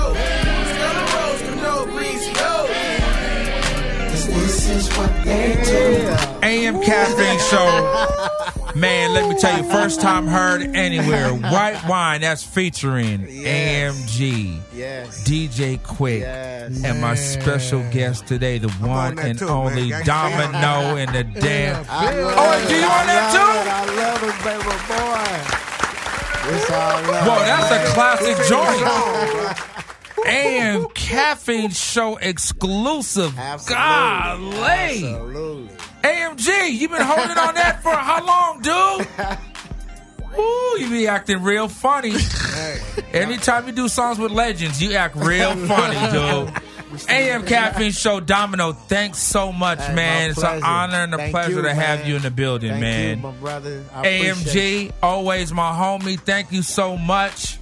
Still 0.73 0.97
a 0.99 1.05
rose, 1.15 1.41
no 1.63 1.85
breezy, 1.85 2.33
oh. 2.35 2.84
Cause 4.25 4.33
this 4.43 4.69
is 4.69 4.97
what 4.97 5.11
they 5.23 5.53
do. 5.63 6.15
AM 6.45 6.81
Caffeine 6.81 7.39
Show. 7.49 8.73
Man, 8.79 9.13
let 9.13 9.29
me 9.29 9.35
tell 9.39 9.55
you, 9.57 9.63
first 9.71 10.01
time 10.01 10.27
heard 10.27 10.61
anywhere. 10.75 11.29
White 11.33 11.81
Wine, 11.87 12.21
that's 12.21 12.43
featuring 12.43 13.19
AMG, 13.21 14.59
Yes. 14.73 15.23
DJ 15.23 15.77
Quik, 15.79 16.19
Yes. 16.21 16.83
and 16.83 16.99
my 17.01 17.15
special 17.15 17.81
guest 17.91 18.27
today, 18.27 18.57
the 18.57 18.69
one 18.85 19.15
that 19.15 19.25
and 19.25 19.39
too, 19.39 19.47
only 19.47 19.91
Gangsta. 19.91 20.05
Domino 20.05 20.95
in 21.01 21.11
the 21.13 21.23
damn. 21.39 21.85
I 21.89 22.13
love 22.19 22.33
Oh, 22.37 22.51
it. 22.51 22.67
do 22.67 22.75
you 22.75 22.81
want 22.81 23.07
that 23.07 23.31
too? 23.31 23.51
I 23.71 23.85
love 23.95 24.23
it, 24.23 24.37
baby 24.43 24.75
boy. 24.89 26.55
It's 26.57 26.69
all 26.69 27.01
love. 27.11 27.27
Whoa, 27.27 27.39
that's 27.45 27.71
a 27.71 27.93
classic 27.93 28.37
joint. 28.49 29.71
AM 30.25 30.87
Caffeine 30.89 31.71
Show 31.71 32.17
exclusive. 32.17 33.37
Absolutely. 33.37 33.75
Golly. 33.75 35.05
Absolutely. 35.13 35.77
AMG, 36.03 36.71
you've 36.79 36.91
been 36.91 37.01
holding 37.01 37.37
on 37.37 37.55
that 37.55 37.81
for 37.81 37.91
how 37.91 38.25
long, 38.25 38.61
dude? 38.61 39.07
Ooh, 40.39 40.77
you 40.79 40.89
be 40.89 41.07
acting 41.07 41.41
real 41.43 41.67
funny. 41.67 42.13
Anytime 43.13 43.67
you 43.67 43.73
do 43.73 43.87
songs 43.87 44.19
with 44.19 44.31
legends, 44.31 44.81
you 44.81 44.93
act 44.93 45.15
real 45.15 45.55
funny, 45.67 46.11
dude. 46.11 46.53
AM 47.09 47.45
Caffeine 47.45 47.91
Show, 47.91 48.19
Domino, 48.19 48.71
thanks 48.73 49.17
so 49.19 49.51
much, 49.51 49.79
Hey, 49.81 49.95
man. 49.95 50.29
It's 50.29 50.43
an 50.43 50.63
honor 50.63 50.97
and 51.03 51.13
a 51.13 51.17
Thank 51.17 51.31
pleasure 51.31 51.51
you, 51.57 51.61
to 51.63 51.73
have 51.73 51.99
man. 52.01 52.09
you 52.09 52.15
in 52.17 52.21
the 52.21 52.31
building, 52.31 52.69
Thank 52.71 52.81
man. 52.81 53.17
you, 53.17 53.23
my 53.23 53.31
brother. 53.31 53.83
I 53.93 54.05
AMG, 54.05 54.91
always 55.01 55.51
my 55.51 55.71
homie. 55.71 56.19
Thank 56.19 56.51
you 56.51 56.61
so 56.61 56.95
much. 56.97 57.57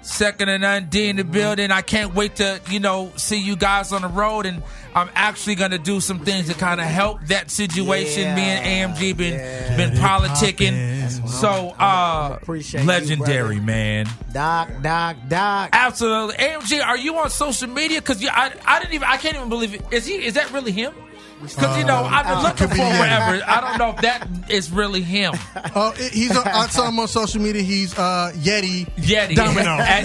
Mm-hmm. 0.00 0.06
Second 0.06 0.48
and 0.48 0.94
in 0.94 1.16
the 1.16 1.24
building. 1.24 1.70
I 1.70 1.82
can't 1.82 2.14
wait 2.14 2.36
to, 2.36 2.60
you 2.70 2.80
know, 2.80 3.12
see 3.16 3.38
you 3.38 3.54
guys 3.54 3.92
on 3.92 4.00
the 4.02 4.08
road 4.08 4.46
and 4.46 4.62
I'm 4.94 5.10
actually 5.14 5.56
gonna 5.56 5.78
do 5.78 6.00
some 6.00 6.20
things 6.20 6.48
to 6.48 6.54
kind 6.54 6.80
of 6.80 6.86
help 6.86 7.22
that 7.26 7.50
situation. 7.50 8.34
Me 8.34 8.42
and 8.42 8.96
AMG 8.96 9.16
been 9.16 9.76
been 9.76 9.90
politicking. 9.98 11.28
So 11.28 11.74
uh 11.78 12.38
Appreciate 12.40 12.82
you, 12.82 12.86
legendary, 12.88 13.56
brother. 13.56 13.66
man. 13.66 14.06
Doc, 14.32 14.70
Doc, 14.82 15.16
Doc. 15.28 15.70
Absolutely. 15.72 16.36
AMG, 16.36 16.84
are 16.84 16.96
you 16.96 17.16
on 17.18 17.30
social 17.30 17.68
media? 17.68 18.00
Cause 18.00 18.22
you 18.22 18.28
I 18.30 18.52
I 18.64 18.80
didn't 18.80 18.94
even 18.94 19.06
I 19.08 19.16
can't 19.16 19.36
even 19.36 19.48
believe 19.48 19.74
it. 19.74 19.82
Is 19.90 20.06
he 20.06 20.24
is 20.24 20.34
that 20.34 20.50
really 20.52 20.72
him? 20.72 20.94
Because 21.40 21.78
you 21.78 21.84
know 21.84 22.04
I've 22.04 22.26
been 22.26 22.42
looking 22.42 22.68
for 22.68 22.74
him 22.74 22.96
forever. 22.96 23.42
I 23.46 23.60
don't 23.60 23.78
know 23.78 23.90
if 23.90 23.96
that 24.02 24.28
is 24.50 24.70
really 24.70 25.02
him. 25.02 25.32
Oh, 25.74 25.94
it- 25.96 26.12
he's 26.12 26.36
on, 26.36 26.46
I 26.46 26.66
saw 26.68 26.88
him 26.88 26.98
on 26.98 27.08
social 27.08 27.40
media. 27.40 27.62
He's 27.62 27.96
uh, 27.98 28.32
Yeti. 28.34 28.86
Yeti 28.96 29.34
Domino. 29.34 29.70
at, 29.78 30.04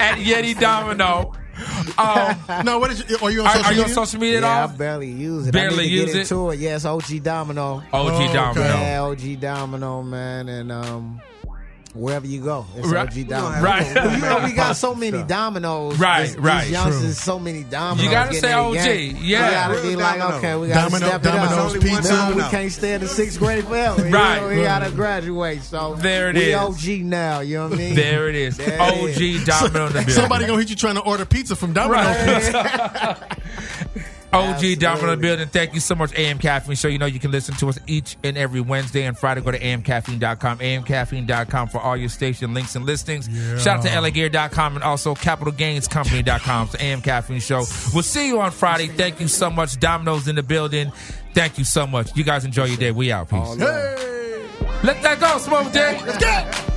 at 0.00 0.18
Yeti 0.18 0.58
Domino. 0.58 1.32
Um, 1.96 2.64
no, 2.64 2.78
what 2.80 2.90
is? 2.90 3.02
Are 3.22 3.30
you 3.30 3.42
on 3.42 3.46
Are- 3.46 3.52
social 3.54 3.66
are 3.66 3.72
you 3.74 3.78
on 3.82 3.84
media? 3.88 3.94
social 3.94 4.20
media 4.20 4.36
at 4.38 4.42
yeah, 4.42 4.62
all? 4.62 4.68
I 4.68 4.76
barely 4.76 5.10
use 5.10 5.46
it. 5.46 5.52
Barely 5.52 5.74
I 5.74 5.82
need 5.82 5.88
to 5.88 5.94
use 5.94 6.06
get 6.06 6.16
it? 6.16 6.20
into 6.22 6.50
it. 6.50 6.58
Yes, 6.58 6.84
OG 6.84 7.22
Domino. 7.22 7.76
OG 7.76 7.84
Oh, 7.92 8.08
okay. 8.08 8.32
Domino. 8.32 8.64
Yeah, 8.66 9.02
OG 9.02 9.40
Domino, 9.40 10.02
man, 10.02 10.48
and 10.48 10.72
um, 10.72 11.20
wherever 11.94 12.26
you 12.26 12.40
go. 12.40 12.66
It's 12.76 12.88
Right. 12.88 13.06
OG 13.08 13.14
We 13.16 13.24
Domino. 13.24 13.42
gonna 13.42 13.54
have- 13.54 13.64
Right. 13.64 14.14
You 14.16 14.20
know, 14.20 14.40
we 14.44 14.52
got 14.52 14.76
so 14.76 14.94
many 14.94 15.22
dominoes. 15.22 15.96
Right, 15.98 16.26
These- 16.26 16.36
right. 16.38 16.62
These 16.62 16.70
youngsters, 16.72 17.02
True. 17.02 17.12
so 17.12 17.38
many 17.38 17.62
dominoes. 17.62 18.04
You 18.04 18.10
gotta 18.10 18.34
say 18.34 18.52
OG, 18.52 18.74
game. 18.74 19.18
yeah. 19.22 19.46
We 19.68 19.74
gotta 19.76 19.82
be 19.88 19.96
like, 19.96 20.18
domino. 20.18 20.38
okay, 20.38 20.54
we 20.56 20.68
gotta 20.68 20.90
Domino- 20.90 21.06
step 21.08 21.22
Domino's 21.22 21.74
it 21.74 21.78
up. 21.78 21.82
pizza. 21.88 22.12
Now 22.12 22.32
we 22.32 22.42
can't 22.42 22.72
stay 22.72 22.94
in 22.94 23.00
the 23.00 23.08
sixth 23.08 23.38
grade 23.38 23.64
forever. 23.64 24.06
You 24.08 24.12
Right. 24.14 24.40
know, 24.42 24.48
we 24.48 24.62
gotta 24.62 24.90
graduate. 24.90 25.62
So 25.62 25.96
There 26.00 26.30
it 26.30 26.36
we 26.36 26.42
is. 26.52 26.54
OG 26.56 27.02
now. 27.04 27.40
You 27.40 27.58
know 27.58 27.64
what 27.68 27.74
I 27.74 27.76
mean? 27.76 27.94
There 27.94 28.28
it 28.28 28.34
is. 28.34 28.56
There 28.56 28.80
OG 28.82 29.36
is. 29.36 29.44
Domino 29.44 29.86
in 29.86 29.92
the 29.92 29.98
building. 30.00 30.08
Somebody 30.14 30.46
gonna 30.46 30.58
hit 30.58 30.70
you 30.70 30.76
trying 30.76 30.96
to 30.96 31.00
order 31.02 31.24
pizza 31.24 31.54
from 31.54 31.72
Domino's 31.72 32.16
Pizza. 32.44 33.26
OG 34.34 34.78
Domino 34.78 35.12
in 35.12 35.18
the 35.18 35.22
building. 35.22 35.48
Thank 35.48 35.74
you 35.74 35.80
so 35.80 35.94
much, 35.94 36.12
AM 36.14 36.38
Caffeine 36.38 36.76
Show. 36.76 36.88
You 36.88 36.98
know 36.98 37.06
you 37.06 37.20
can 37.20 37.30
listen 37.30 37.54
to 37.56 37.68
us 37.68 37.78
each 37.86 38.16
and 38.24 38.36
every 38.36 38.60
Wednesday 38.60 39.04
and 39.04 39.16
Friday. 39.16 39.40
Go 39.40 39.50
to 39.50 39.58
amcaffeine.com, 39.58 40.58
amcaffeine.com 40.58 41.68
for 41.68 41.80
all 41.80 41.96
your 41.96 42.08
station 42.08 42.54
links 42.54 42.74
and 42.76 42.84
listings. 42.84 43.28
Shout 43.62 43.78
out 43.78 43.82
to 43.84 43.88
lagear.com 43.88 44.74
and 44.76 44.84
also 44.84 45.14
capitalgainscompany.com. 45.14 46.68
So 46.68 46.78
AM 46.80 47.00
Caffeine 47.00 47.40
Show. 47.40 47.64
We'll 47.92 48.02
see 48.02 48.28
you 48.28 48.40
on 48.40 48.50
Friday. 48.50 48.88
Thank 48.88 49.20
you 49.20 49.28
so 49.28 49.50
much. 49.50 49.78
Domino's 49.78 50.28
in 50.28 50.36
the 50.36 50.42
building. 50.42 50.92
Thank 51.34 51.58
you 51.58 51.64
so 51.64 51.86
much. 51.86 52.16
You 52.16 52.24
guys 52.24 52.44
enjoy 52.44 52.64
your 52.66 52.76
day. 52.76 52.90
We 52.92 53.10
out. 53.12 53.28
Peace. 53.28 53.56
Let 53.56 55.02
that 55.02 55.18
go, 55.18 55.38
Smoke 55.38 55.72
Day. 55.72 56.00
Let's 56.04 56.18
go. 56.18 56.74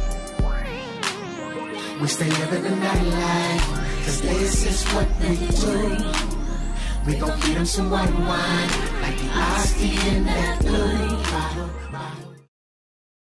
We 2.01 2.07
stay 2.07 2.29
living 2.29 2.63
the 2.63 2.69
nightlife, 2.69 4.05
cause 4.05 4.21
this 4.21 4.65
is 4.67 4.83
what 4.93 5.07
we 5.19 5.35
do. 6.31 6.36
We 7.07 7.15
gon' 7.15 7.39
feed 7.39 7.55
them 7.55 7.65
some 7.65 7.89
white 7.89 8.13
wine, 8.13 8.69
like 9.01 9.17
the 9.17 9.73
tea 9.79 10.09
in 10.09 10.25
that 10.25 10.59
blue 10.59 11.23
bottle. 11.31 11.86